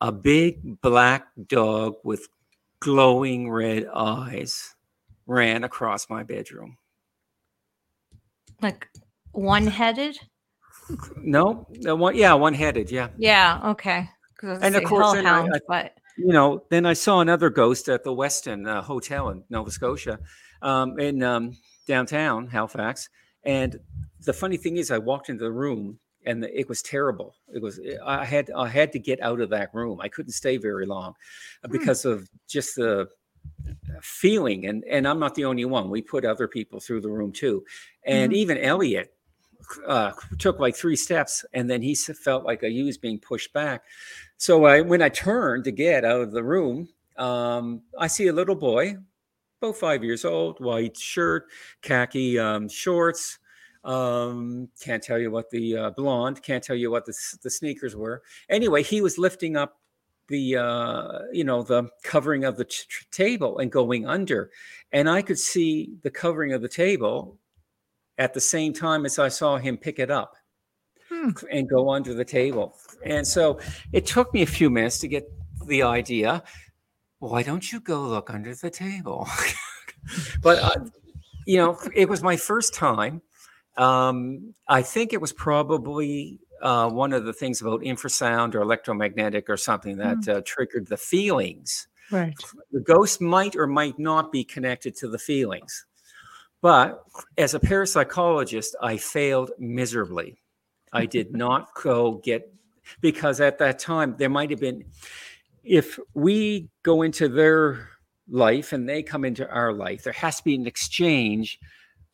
[0.00, 2.28] A big black dog with
[2.80, 4.74] glowing red eyes
[5.26, 6.78] ran across my bedroom.
[8.62, 8.88] Like
[9.32, 10.18] one headed?
[11.16, 13.08] No, one, yeah, one headed, yeah.
[13.16, 14.08] Yeah, okay.
[14.42, 18.04] And of course, hellhound, I, I, but you know, then I saw another ghost at
[18.04, 20.18] the Westin uh, Hotel in Nova Scotia,
[20.62, 21.52] um, in um,
[21.86, 23.08] downtown Halifax.
[23.44, 23.78] And
[24.24, 27.34] the funny thing is, I walked into the room and it was terrible.
[27.54, 30.00] It was I had I had to get out of that room.
[30.00, 31.14] I couldn't stay very long
[31.64, 31.72] uh, hmm.
[31.72, 33.08] because of just the
[34.02, 35.90] feeling and and I'm not the only one.
[35.90, 37.64] We put other people through the room too.
[38.04, 38.40] And mm-hmm.
[38.40, 39.14] even Elliot
[39.86, 43.84] uh, took like three steps and then he felt like he was being pushed back.
[44.36, 48.32] So I, when I turned to get out of the room, um, I see a
[48.32, 48.96] little boy,
[49.60, 51.46] about five years old, white shirt,
[51.82, 53.38] khaki um, shorts.
[53.82, 57.96] Um, can't tell you what the uh, blonde, can't tell you what the, the sneakers
[57.96, 58.22] were.
[58.48, 59.78] Anyway, he was lifting up
[60.28, 64.52] the uh, you know the covering of the t- table and going under
[64.92, 67.36] and i could see the covering of the table
[68.20, 70.36] at the same time as I saw him pick it up
[71.08, 71.30] hmm.
[71.50, 72.76] and go under the table.
[73.04, 73.58] And so
[73.92, 75.24] it took me a few minutes to get
[75.66, 76.44] the idea
[77.18, 79.28] why don't you go look under the table?
[80.42, 80.84] but, uh,
[81.46, 83.20] you know, it was my first time.
[83.80, 89.48] Um, I think it was probably uh, one of the things about infrasound or electromagnetic
[89.48, 90.30] or something that hmm.
[90.30, 91.88] uh, triggered the feelings.
[92.10, 92.34] Right.
[92.72, 95.86] The ghost might or might not be connected to the feelings.
[96.60, 97.02] But
[97.38, 100.42] as a parapsychologist, I failed miserably.
[100.92, 102.52] I did not go get,
[103.00, 104.84] because at that time, there might have been,
[105.64, 107.88] if we go into their
[108.28, 111.58] life and they come into our life, there has to be an exchange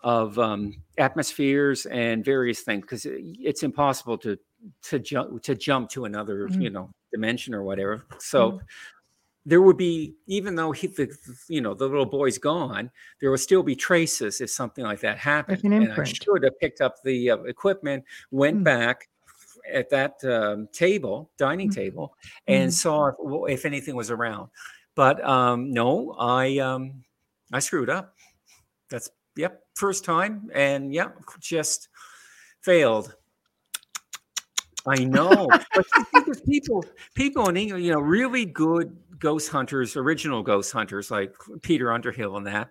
[0.00, 4.38] of um, atmospheres and various things because it's impossible to
[4.82, 6.60] to jump to jump to another mm-hmm.
[6.60, 8.66] you know dimension or whatever so mm-hmm
[9.46, 11.08] there would be even though he, the,
[11.48, 12.90] you know the little boy's gone
[13.20, 16.58] there would still be traces if something like that happened like and i should have
[16.60, 18.64] picked up the uh, equipment went mm.
[18.64, 19.08] back
[19.72, 21.74] at that um, table dining mm.
[21.74, 22.14] table
[22.48, 22.74] and mm.
[22.74, 23.06] saw
[23.46, 24.50] if, if, anything was around
[24.94, 27.04] but um, no i um,
[27.52, 28.14] i screwed up
[28.90, 31.88] that's yep first time and yep just
[32.60, 33.14] failed
[34.86, 36.84] I know, but people,
[37.14, 42.36] people in England, you know, really good ghost hunters, original ghost hunters like Peter Underhill
[42.36, 42.70] and that.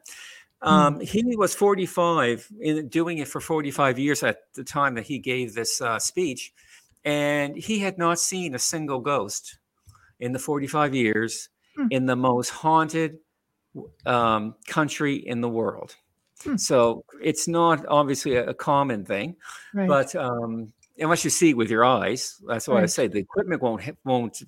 [0.62, 1.04] Um, mm.
[1.04, 5.54] He was 45 in doing it for 45 years at the time that he gave
[5.54, 6.54] this uh, speech,
[7.04, 9.58] and he had not seen a single ghost
[10.20, 11.88] in the 45 years mm.
[11.92, 13.18] in the most haunted
[14.06, 15.98] um, country in the world.
[16.44, 16.60] Mm.
[16.60, 19.36] So it's not obviously a, a common thing,
[19.74, 19.88] right.
[19.88, 22.42] but um, unless you see it with your eyes.
[22.48, 22.84] That's why right.
[22.84, 24.42] I say the equipment won't won't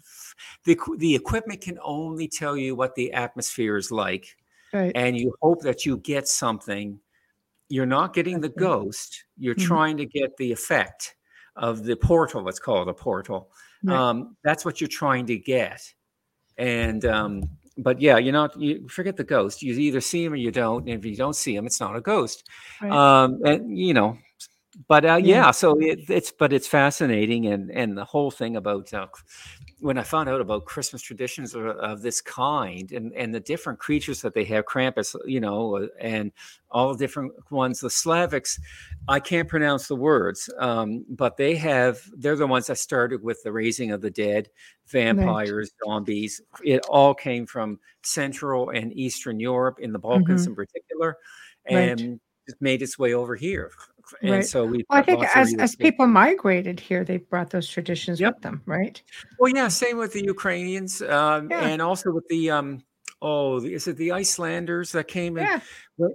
[0.64, 4.36] the the equipment can only tell you what the atmosphere is like,
[4.74, 4.92] right.
[4.96, 7.00] and you hope that you get something.
[7.70, 9.26] You're not getting the ghost.
[9.38, 9.68] You're mm-hmm.
[9.68, 11.16] trying to get the effect
[11.56, 12.44] of the portal.
[12.44, 13.52] Let's call it a portal.
[13.84, 13.98] Right.
[13.98, 15.82] Um, that's what you're trying to get,
[16.58, 17.44] and um,
[17.78, 18.60] but yeah, you're not.
[18.60, 19.62] You forget the ghost.
[19.62, 20.88] You either see him or you don't.
[20.88, 22.48] And if you don't see him, it's not a ghost.
[22.82, 22.92] Right.
[22.92, 24.18] Um, and you know,
[24.88, 25.46] but uh, yeah.
[25.46, 25.52] yeah.
[25.52, 29.08] so it, it's but it's fascinating, and and the whole thing about uh,
[29.80, 33.80] when I found out about Christmas traditions of, of, this kind and, and the different
[33.80, 36.32] creatures that they have, Krampus, you know, and
[36.72, 38.60] all different ones, the Slavics,
[39.08, 43.44] I can't pronounce the words, um, but they have, they're the ones that started with
[43.44, 44.50] the raising of the dead,
[44.88, 45.88] vampires, right.
[45.88, 46.42] zombies.
[46.64, 50.52] It all came from Central and Eastern Europe, in the Balkans mm-hmm.
[50.52, 51.18] in particular,
[51.66, 52.20] and right.
[52.48, 53.72] it made its way over here
[54.22, 54.46] and right.
[54.46, 54.86] so we.
[54.90, 58.36] Well, I think as as people migrated here, they brought those traditions yep.
[58.36, 59.02] with them, right?
[59.40, 61.68] Well, yeah, same with the Ukrainians, um, yeah.
[61.68, 62.84] and also with the um,
[63.22, 65.44] oh, is it the Icelanders that came in?
[65.44, 65.60] Yeah.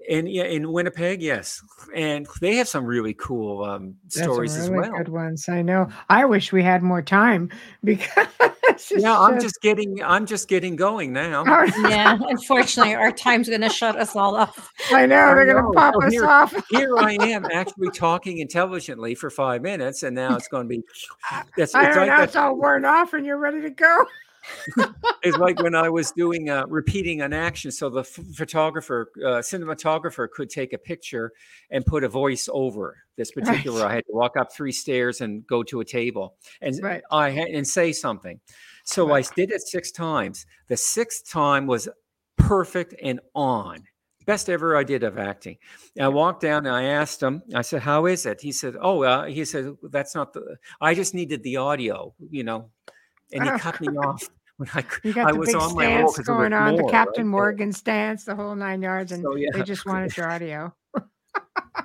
[0.08, 1.60] In yeah, in Winnipeg, yes,
[1.92, 4.96] and they have some really cool um, stories really as well.
[4.96, 5.88] Good ones, I know.
[6.08, 7.50] I wish we had more time
[7.84, 8.06] because.
[8.96, 10.00] yeah, I'm just getting.
[10.04, 11.42] I'm just getting going now.
[11.88, 14.70] yeah, unfortunately, our time's going to shut us all off.
[14.92, 16.54] I know they're going to pop so us here, off.
[16.70, 20.84] here I am, actually talking intelligently for five minutes, and now it's going to be.
[21.56, 24.06] That's, I know, like now it's all worn off, and you're ready to go
[25.23, 27.70] it's like when I was doing uh, repeating an action.
[27.70, 31.32] So the f- photographer, uh, cinematographer could take a picture
[31.70, 33.82] and put a voice over this particular.
[33.82, 33.90] Right.
[33.90, 37.02] I had to walk up three stairs and go to a table and right.
[37.10, 38.40] I had, and say something.
[38.85, 39.28] So right.
[39.31, 40.47] I did it six times.
[40.69, 41.89] The sixth time was
[42.36, 43.85] perfect and on.
[44.24, 45.59] Best ever I did of acting.
[46.01, 47.43] I walked down and I asked him.
[47.55, 50.59] I said, "How is it?" He said, "Oh, uh, he said that's not the.
[50.81, 52.70] I just needed the audio, you know."
[53.32, 55.84] And he cut me off when I, you got I the was big on my
[55.84, 57.30] stance going on, more, the Captain right?
[57.30, 59.48] Morgan stance, the whole nine yards, and so, yeah.
[59.52, 60.74] they just wanted your audio.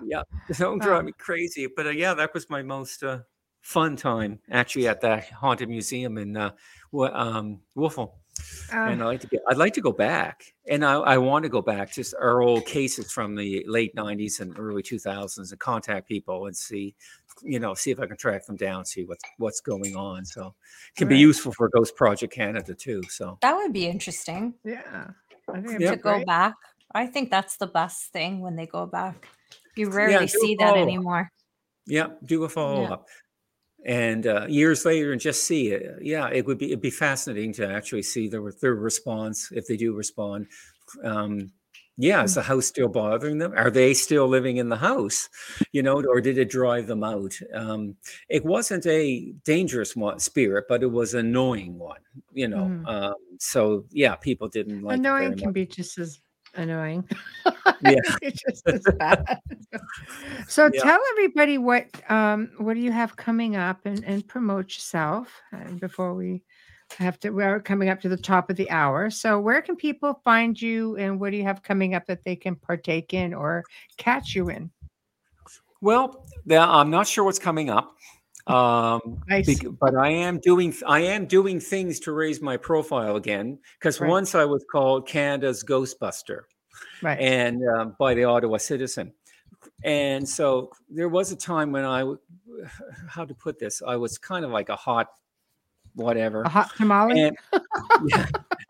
[0.04, 0.24] yeah,
[0.58, 3.20] don't drive me crazy, but uh, yeah, that was my most uh,
[3.62, 6.52] fun time actually at that haunted museum in uh,
[6.94, 8.16] um, Wolfville.
[8.72, 11.50] And I like to get, I'd like to go back, and I, I want to
[11.50, 16.08] go back to our old cases from the late '90s and early 2000s, and contact
[16.08, 16.96] people and see
[17.44, 20.26] you know, see if I can track them down, see what's what's going on.
[20.26, 20.48] So
[20.90, 21.16] it can right.
[21.16, 23.04] be useful for Ghost Project Canada too.
[23.10, 24.54] So that would be interesting.
[24.64, 25.12] Yeah.
[25.54, 26.56] to go back.
[26.94, 29.28] I think that's the best thing when they go back.
[29.76, 31.32] You rarely yeah, see that anymore.
[31.86, 32.94] Yeah, do a follow yeah.
[32.94, 33.08] up.
[33.86, 36.00] And uh, years later, and just see it.
[36.02, 39.78] Yeah, it would be it'd be fascinating to actually see their their response if they
[39.78, 40.48] do respond.
[41.04, 41.52] Um,
[41.98, 42.36] yeah, is mm.
[42.36, 43.54] the house still bothering them?
[43.56, 45.30] Are they still living in the house?
[45.72, 47.34] You know, or did it drive them out?
[47.54, 47.96] Um,
[48.30, 52.02] it wasn't a dangerous one, spirit, but it was an annoying one.
[52.34, 52.88] You know, mm.
[52.88, 55.00] um, so yeah, people didn't like.
[55.00, 56.20] Annoying can be just as
[56.58, 57.08] annoying.
[57.82, 59.40] Yeah, just as bad.
[60.48, 60.82] so yeah.
[60.82, 65.72] tell everybody what um, what do you have coming up, and, and promote yourself uh,
[65.74, 66.42] before we
[66.98, 70.20] have to we're coming up to the top of the hour so where can people
[70.24, 73.64] find you and what do you have coming up that they can partake in or
[73.98, 74.72] catch you in
[75.82, 77.94] well i'm not sure what's coming up
[78.48, 79.60] um nice.
[79.80, 84.10] but i am doing i am doing things to raise my profile again because right.
[84.10, 86.42] once i was called canada's ghostbuster
[87.02, 89.12] right and uh, by the ottawa citizen
[89.84, 92.04] and so there was a time when i
[93.10, 95.08] how to put this i was kind of like a hot
[95.98, 96.44] whatever.
[96.44, 97.20] A hot tamale.
[97.22, 97.38] And,
[98.08, 98.28] yeah,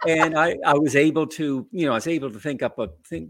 [0.08, 2.90] and I, I was able to, you know, I was able to think up a
[3.06, 3.30] think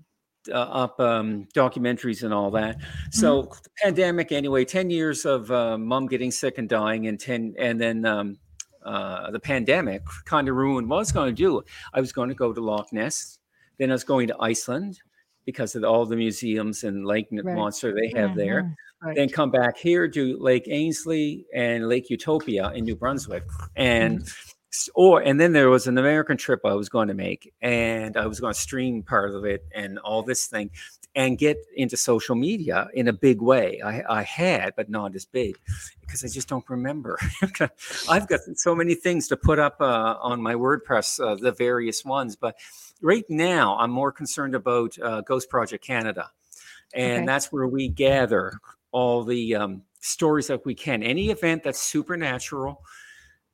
[0.50, 2.78] uh, up um, documentaries and all that.
[3.12, 3.60] So mm-hmm.
[3.84, 8.06] pandemic anyway, ten years of uh, mom getting sick and dying, and ten, and then
[8.06, 8.38] um,
[8.86, 11.62] uh, the pandemic kind of ruined what I was going to do.
[11.94, 13.40] I was going to go to Loch Ness,
[13.78, 15.00] then I was going to Iceland
[15.46, 17.56] because of all the museums and Lake right.
[17.56, 18.40] Monster they have mm-hmm.
[18.40, 18.78] there.
[19.02, 19.16] Right.
[19.16, 23.44] Then come back here to Lake Ainslie and Lake Utopia in New Brunswick,
[23.76, 24.47] and mm.
[24.96, 28.28] Or and then there was an American trip I was going to make, and I
[28.28, 30.72] was going to stream part of it and all this thing,
[31.16, 33.82] and get into social media in a big way.
[33.84, 35.58] I, I had, but not as big,
[36.02, 37.18] because I just don't remember.
[38.10, 42.04] I've got so many things to put up uh, on my WordPress, uh, the various
[42.06, 42.56] ones, but
[43.02, 46.32] right now I'm more concerned about uh, Ghost Project Canada
[46.94, 47.26] and okay.
[47.26, 48.60] that's where we gather
[48.92, 51.04] all the um, stories that we can.
[51.04, 52.82] Any event that's supernatural,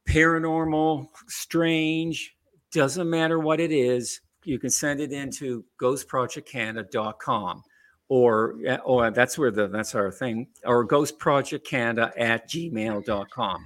[0.07, 2.35] paranormal, strange,
[2.71, 7.63] doesn't matter what it is, you can send it into ghostprojectcanada.com
[8.09, 13.65] or or that's where the that's our thing or ghostprojectcanada at gmail.com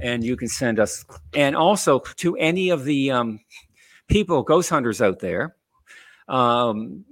[0.00, 3.38] and you can send us and also to any of the um,
[4.08, 5.54] people ghost hunters out there
[6.26, 7.04] um,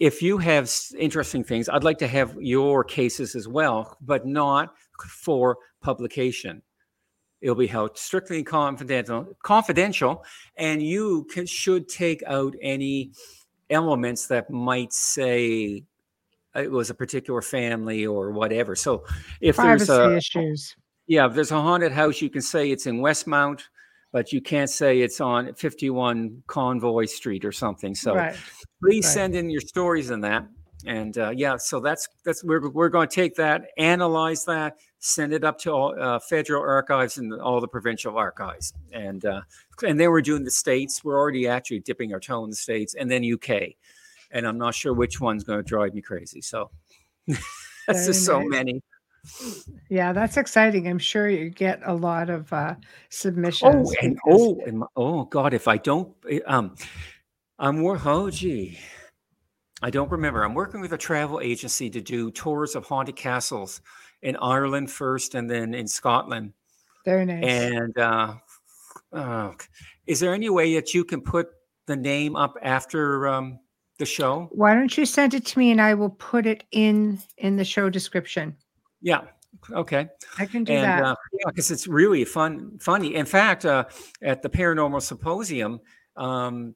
[0.00, 4.74] if you have interesting things, I'd like to have your cases as well, but not
[4.98, 6.62] for publication.
[7.40, 10.24] It'll be held strictly confidential, confidential,
[10.56, 13.12] and you can, should take out any
[13.70, 15.84] elements that might say
[16.54, 18.74] it was a particular family or whatever.
[18.74, 19.04] So
[19.40, 20.76] if Privacy there's a issues,
[21.06, 23.62] yeah, if there's a haunted house, you can say it's in Westmount,
[24.12, 27.94] but you can't say it's on 51 Convoy Street or something.
[27.94, 28.36] So right.
[28.82, 29.14] please right.
[29.14, 30.46] send in your stories in that.
[30.86, 35.32] And uh, yeah, so that's that's we're we're going to take that, analyze that, send
[35.32, 39.42] it up to all uh, federal archives and all the provincial archives, and uh,
[39.86, 41.04] and then we're doing the states.
[41.04, 43.72] We're already actually dipping our toe in the states, and then UK,
[44.30, 46.40] and I'm not sure which one's going to drive me crazy.
[46.40, 46.70] So
[47.26, 48.24] that's just nice.
[48.24, 48.82] so many.
[49.90, 50.88] Yeah, that's exciting.
[50.88, 52.74] I'm sure you get a lot of uh,
[53.10, 53.92] submissions.
[53.92, 56.74] Oh, and oh, and my, oh God, if I don't, eh, um,
[57.58, 58.00] I'm more.
[58.04, 58.78] Oh, gee,
[59.82, 60.42] I don't remember.
[60.42, 63.80] I'm working with a travel agency to do tours of haunted castles
[64.22, 66.52] in Ireland first, and then in Scotland.
[67.04, 67.44] Very nice.
[67.44, 68.34] And uh,
[69.12, 69.52] uh,
[70.06, 71.48] is there any way that you can put
[71.86, 73.58] the name up after um,
[73.98, 74.48] the show?
[74.52, 77.64] Why don't you send it to me, and I will put it in in the
[77.64, 78.56] show description.
[79.00, 79.22] Yeah.
[79.72, 80.08] Okay.
[80.38, 81.02] I can do and, that.
[81.02, 83.14] Uh, yeah, because it's really fun, funny.
[83.14, 83.84] In fact, uh,
[84.22, 85.80] at the Paranormal Symposium,
[86.16, 86.74] um,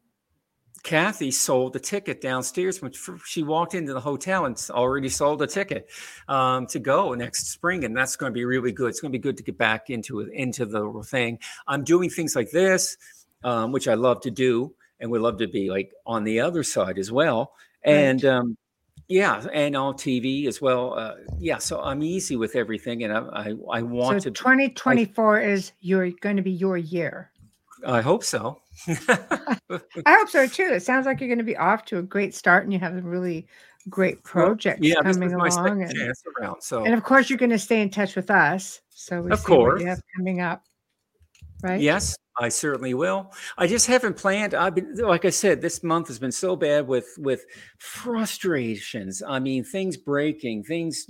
[0.85, 2.93] Kathy sold a ticket downstairs when
[3.24, 5.89] she walked into the hotel and already sold a ticket
[6.28, 8.90] um, to go next spring, and that's going to be really good.
[8.90, 11.39] It's going to be good to get back into into the thing.
[11.66, 12.98] I'm doing things like this,
[13.43, 16.62] um, which I love to do, and would love to be like on the other
[16.62, 17.55] side as well.
[17.82, 18.35] And right.
[18.35, 18.59] um,
[19.09, 20.98] yeah, and on TV as well.
[20.98, 24.32] Uh, yeah, so I'm easy with everything, and I I, I want so to.
[24.32, 27.31] 2024 I, is your going to be your year.
[27.86, 28.61] I hope so.
[28.89, 29.59] I
[30.06, 30.70] hope so too.
[30.73, 32.97] It sounds like you're going to be off to a great start, and you have
[32.97, 33.47] a really
[33.89, 35.82] great project well, yeah, coming along.
[35.82, 36.85] And, around, so.
[36.85, 38.81] and of course, you're going to stay in touch with us.
[38.90, 39.74] So we of see course.
[39.74, 40.62] what you have coming up.
[41.62, 41.81] Right?
[41.81, 43.32] Yes, I certainly will.
[43.56, 44.55] I just haven't planned.
[44.55, 47.44] I've been, like I said, this month has been so bad with with
[47.78, 49.23] frustrations.
[49.23, 51.06] I mean, things breaking, things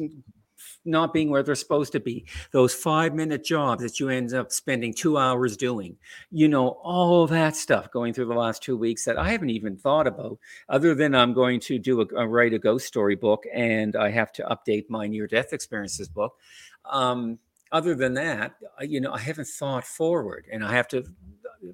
[0.85, 2.27] not being where they're supposed to be.
[2.53, 5.97] Those five minute jobs that you end up spending two hours doing.
[6.31, 9.77] You know, all that stuff going through the last two weeks that I haven't even
[9.77, 10.39] thought about.
[10.69, 14.11] Other than I'm going to do a, a write a ghost story book, and I
[14.11, 16.35] have to update my near death experiences book.
[16.85, 17.39] Um,
[17.73, 21.05] other than that, you know, I haven't thought forward, and I have to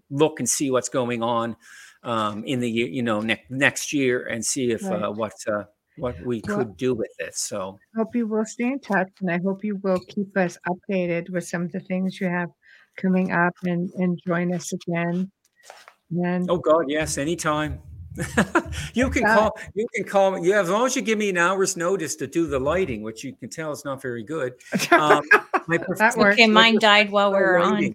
[0.08, 1.56] look and see what's going on
[2.02, 5.02] um, in the you know, ne- next year, and see if right.
[5.02, 5.64] uh, what uh,
[5.96, 7.36] what we well, could do with it.
[7.36, 10.58] So, I hope you will stay in touch, and I hope you will keep us
[10.68, 12.48] updated with some of the things you have
[12.96, 15.30] coming up, and and join us again.
[16.10, 17.80] And oh God, yes, anytime.
[18.94, 19.56] you can call.
[19.74, 20.48] You can call me.
[20.48, 23.22] Yeah, as long as you give me an hour's notice to do the lighting, which
[23.22, 24.54] you can tell is not very good.
[24.90, 25.22] Um,
[25.68, 27.94] my prof- okay, mine died while we were on.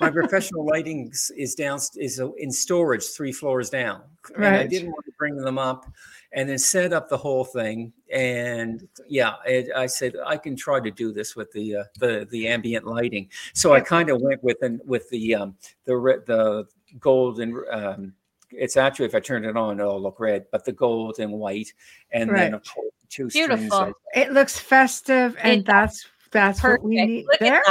[0.00, 4.02] My professional lighting is down is in storage three floors down,
[4.36, 4.46] right.
[4.46, 5.86] and I didn't want to bring them up,
[6.32, 7.92] and then set up the whole thing.
[8.12, 12.26] And yeah, it, I said I can try to do this with the uh, the
[12.30, 13.30] the ambient lighting.
[13.54, 15.94] So I kind of went with an, with the um, the
[16.26, 16.66] the
[17.00, 18.12] gold and um,
[18.50, 21.72] it's actually if I turn it on, it'll look red, but the gold and white,
[22.10, 22.40] and right.
[22.40, 23.70] then of course two Beautiful.
[23.70, 23.94] strings.
[24.14, 26.82] It looks festive, and it, that's that's perfect.
[26.82, 27.26] what we need.
[27.26, 27.62] Look there.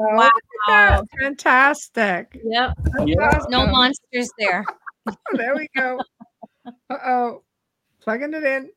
[0.00, 0.98] At wow.
[0.98, 1.08] Look.
[1.20, 2.40] Fantastic.
[2.44, 2.78] Yep.
[3.06, 3.38] Yeah.
[3.48, 4.64] No monsters there.
[5.32, 5.98] there we go.
[6.90, 7.42] Uh oh.
[8.02, 8.70] Plugging it in.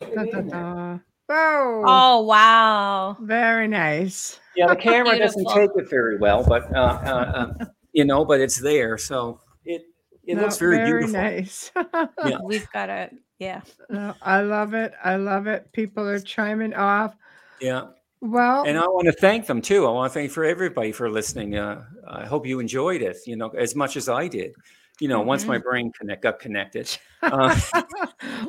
[0.00, 0.98] Da, da, da.
[1.28, 1.84] Whoa.
[1.86, 3.16] Oh, wow.
[3.20, 4.40] Very nice.
[4.56, 8.40] Yeah, the camera doesn't take it very well, but, uh, uh, uh, you know, but
[8.40, 8.98] it's there.
[8.98, 9.82] So it,
[10.24, 11.22] it no, looks very, very beautiful.
[11.22, 11.70] nice.
[12.26, 12.38] yeah.
[12.44, 13.14] We've got it.
[13.38, 13.62] Yeah.
[13.88, 14.92] No, I love it.
[15.02, 15.72] I love it.
[15.72, 17.16] People are chiming off.
[17.60, 17.86] Yeah.
[18.22, 19.86] Well, and I want to thank them too.
[19.86, 21.56] I want to thank for everybody for listening.
[21.56, 24.54] Uh, I hope you enjoyed it, you know, as much as I did
[25.00, 25.28] you know, mm-hmm.
[25.28, 25.68] once my mm-hmm.
[25.68, 26.96] brain connect got connected.
[27.24, 27.56] Uh,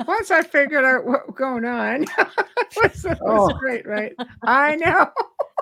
[0.07, 2.05] once I figured out what was going on,
[2.75, 3.53] was, was oh.
[3.59, 4.11] great, right?
[4.41, 5.11] I know.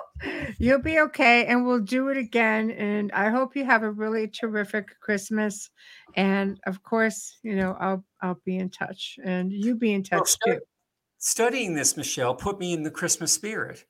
[0.58, 2.70] You'll be okay, and we'll do it again.
[2.70, 5.68] And I hope you have a really terrific Christmas.
[6.16, 10.38] And of course, you know, I'll I'll be in touch, and you be in touch
[10.46, 10.62] well, too.
[11.18, 13.84] Studying this, Michelle, put me in the Christmas spirit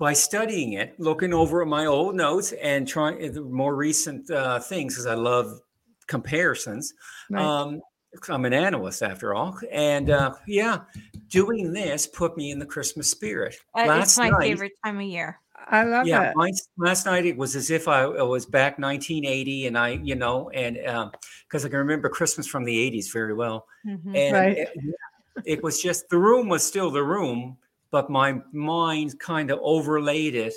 [0.00, 4.28] by studying it, looking over at my old notes and trying uh, the more recent
[4.30, 5.60] uh, things because I love
[6.08, 6.94] comparisons.
[7.28, 7.44] Right.
[7.44, 7.82] Um,
[8.28, 10.80] I'm an analyst after all, and uh, yeah,
[11.28, 13.54] doing this put me in the Christmas spirit.
[13.78, 15.38] Uh, last it's my night, favorite time of year.
[15.68, 16.56] I love yeah, it.
[16.78, 20.50] last night it was as if I, I, was back 1980, and I, you know,
[20.50, 24.16] and because um, I can remember Christmas from the 80s very well, mm-hmm.
[24.16, 24.58] and right.
[24.58, 24.70] it,
[25.44, 27.58] it was just the room was still the room,
[27.90, 30.54] but my mind kind of overlaid it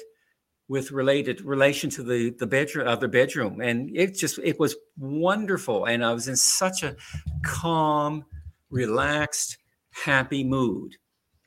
[0.68, 4.76] with related relation to the the bedroom uh, other bedroom and it just it was
[4.98, 6.96] wonderful and i was in such a
[7.44, 8.24] calm
[8.70, 9.58] relaxed
[9.92, 10.96] happy mood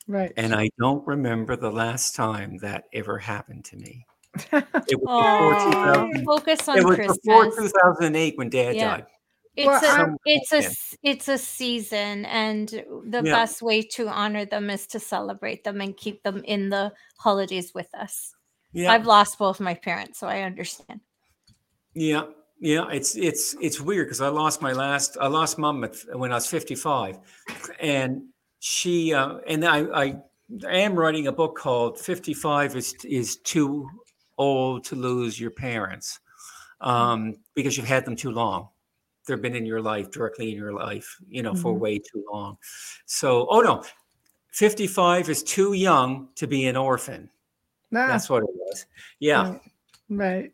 [0.07, 4.05] right and i don't remember the last time that ever happened to me
[4.87, 7.17] It was Aww, focus on it was Christmas.
[7.17, 8.97] before 2008 when Dad yeah.
[8.97, 9.05] died.
[9.57, 10.61] It's well, a it's a
[11.01, 13.33] it's a season, and the yeah.
[13.33, 17.73] best way to honor them is to celebrate them and keep them in the holidays
[17.73, 18.35] with us.
[18.71, 18.91] Yeah.
[18.91, 21.01] I've lost both my parents, so I understand.
[21.95, 22.25] Yeah,
[22.59, 26.35] yeah, it's it's it's weird because I lost my last I lost mom when I
[26.35, 27.17] was 55,
[27.79, 28.21] and
[28.59, 30.15] she uh, and I, I
[30.69, 33.89] am writing a book called 55 is is too
[34.37, 36.19] old to lose your parents
[36.81, 38.69] um, because you've had them too long.
[39.27, 41.61] They've been in your life directly in your life, you know, mm-hmm.
[41.61, 42.57] for way too long.
[43.05, 43.83] So, oh no,
[44.51, 47.29] 55 is too young to be an orphan.
[47.93, 48.07] Ah.
[48.07, 48.85] That's what it was.
[49.19, 49.57] Yeah.
[50.09, 50.51] Right.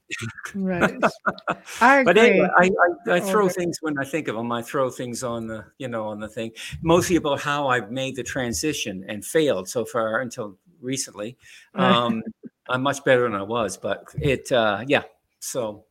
[0.55, 0.95] Right.
[1.81, 2.69] I but anyway, I,
[3.07, 3.53] I, I throw okay.
[3.53, 4.51] things when I think of them.
[4.51, 6.51] I throw things on the, you know, on the thing,
[6.81, 11.37] mostly about how I've made the transition and failed so far until recently.
[11.75, 12.23] Um,
[12.67, 15.03] I'm much better than I was, but it, uh, yeah.
[15.39, 15.85] So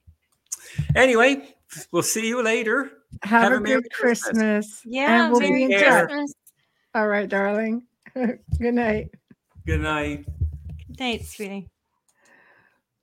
[0.97, 1.55] anyway,
[1.93, 2.91] we'll see you later.
[3.23, 4.33] Have, Have a, a good Christmas.
[4.33, 4.83] Christmas.
[4.85, 5.25] Yeah.
[5.25, 6.35] And we'll Merry be in Christmas.
[6.95, 7.83] All right, darling.
[8.15, 9.11] good night.
[9.67, 10.27] Good night.
[10.89, 11.69] Good night, sweetie.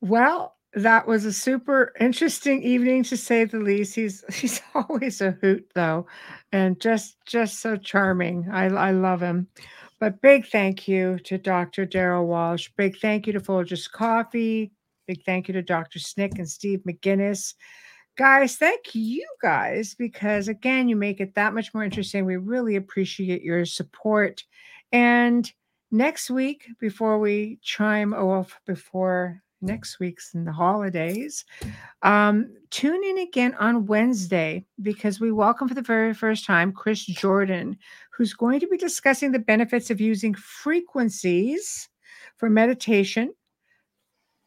[0.02, 3.96] Well, that was a super interesting evening to say the least.
[3.96, 6.06] He's he's always a hoot though,
[6.52, 8.48] and just just so charming.
[8.52, 9.48] I I love him.
[10.00, 11.86] But big thank you to Dr.
[11.86, 12.70] Darryll Walsh.
[12.78, 14.72] Big thank you to Folgers Coffee.
[15.08, 16.00] Big thank you to Dr.
[16.00, 17.56] Snick and Steve McGinnis.
[18.20, 22.26] Guys, thank you guys because again, you make it that much more interesting.
[22.26, 24.44] We really appreciate your support.
[24.91, 25.50] And
[25.90, 31.46] next week, before we chime off before next week's in the holidays.
[32.02, 37.06] Um, tune in again on Wednesday because we welcome for the very first time Chris
[37.06, 37.78] Jordan,
[38.12, 41.88] who's going to be discussing the benefits of using frequencies
[42.36, 43.34] for meditation,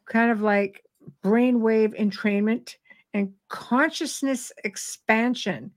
[0.05, 0.83] kind of like
[1.23, 2.75] brainwave entrainment
[3.13, 5.71] and consciousness expansion.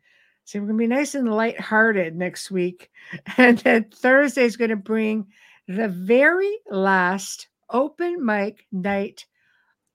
[0.44, 2.90] So we're going to be nice and lighthearted next week.
[3.36, 5.26] And then Thursday is going to bring
[5.68, 9.26] the very last open mic night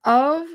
[0.03, 0.45] of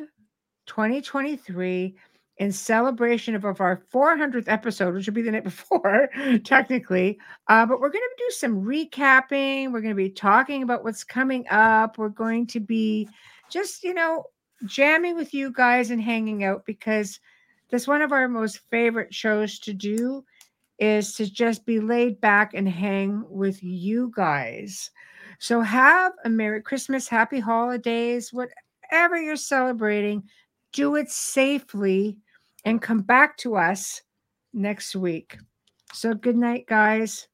[0.66, 1.96] 2023
[2.38, 6.10] in celebration of, of our 400th episode, which will be the night before,
[6.44, 7.18] technically.
[7.48, 9.72] Uh, but we're going to do some recapping.
[9.72, 11.98] We're going to be talking about what's coming up.
[11.98, 13.08] We're going to be
[13.48, 14.24] just, you know,
[14.64, 17.20] jamming with you guys and hanging out because
[17.70, 20.24] that's one of our most favorite shows to do
[20.78, 24.90] is to just be laid back and hang with you guys.
[25.38, 30.22] So have a Merry Christmas, Happy Holidays, whatever you're celebrating,
[30.72, 32.18] do it safely
[32.64, 34.02] and come back to us
[34.52, 35.38] next week.
[35.92, 37.28] So good night, guys.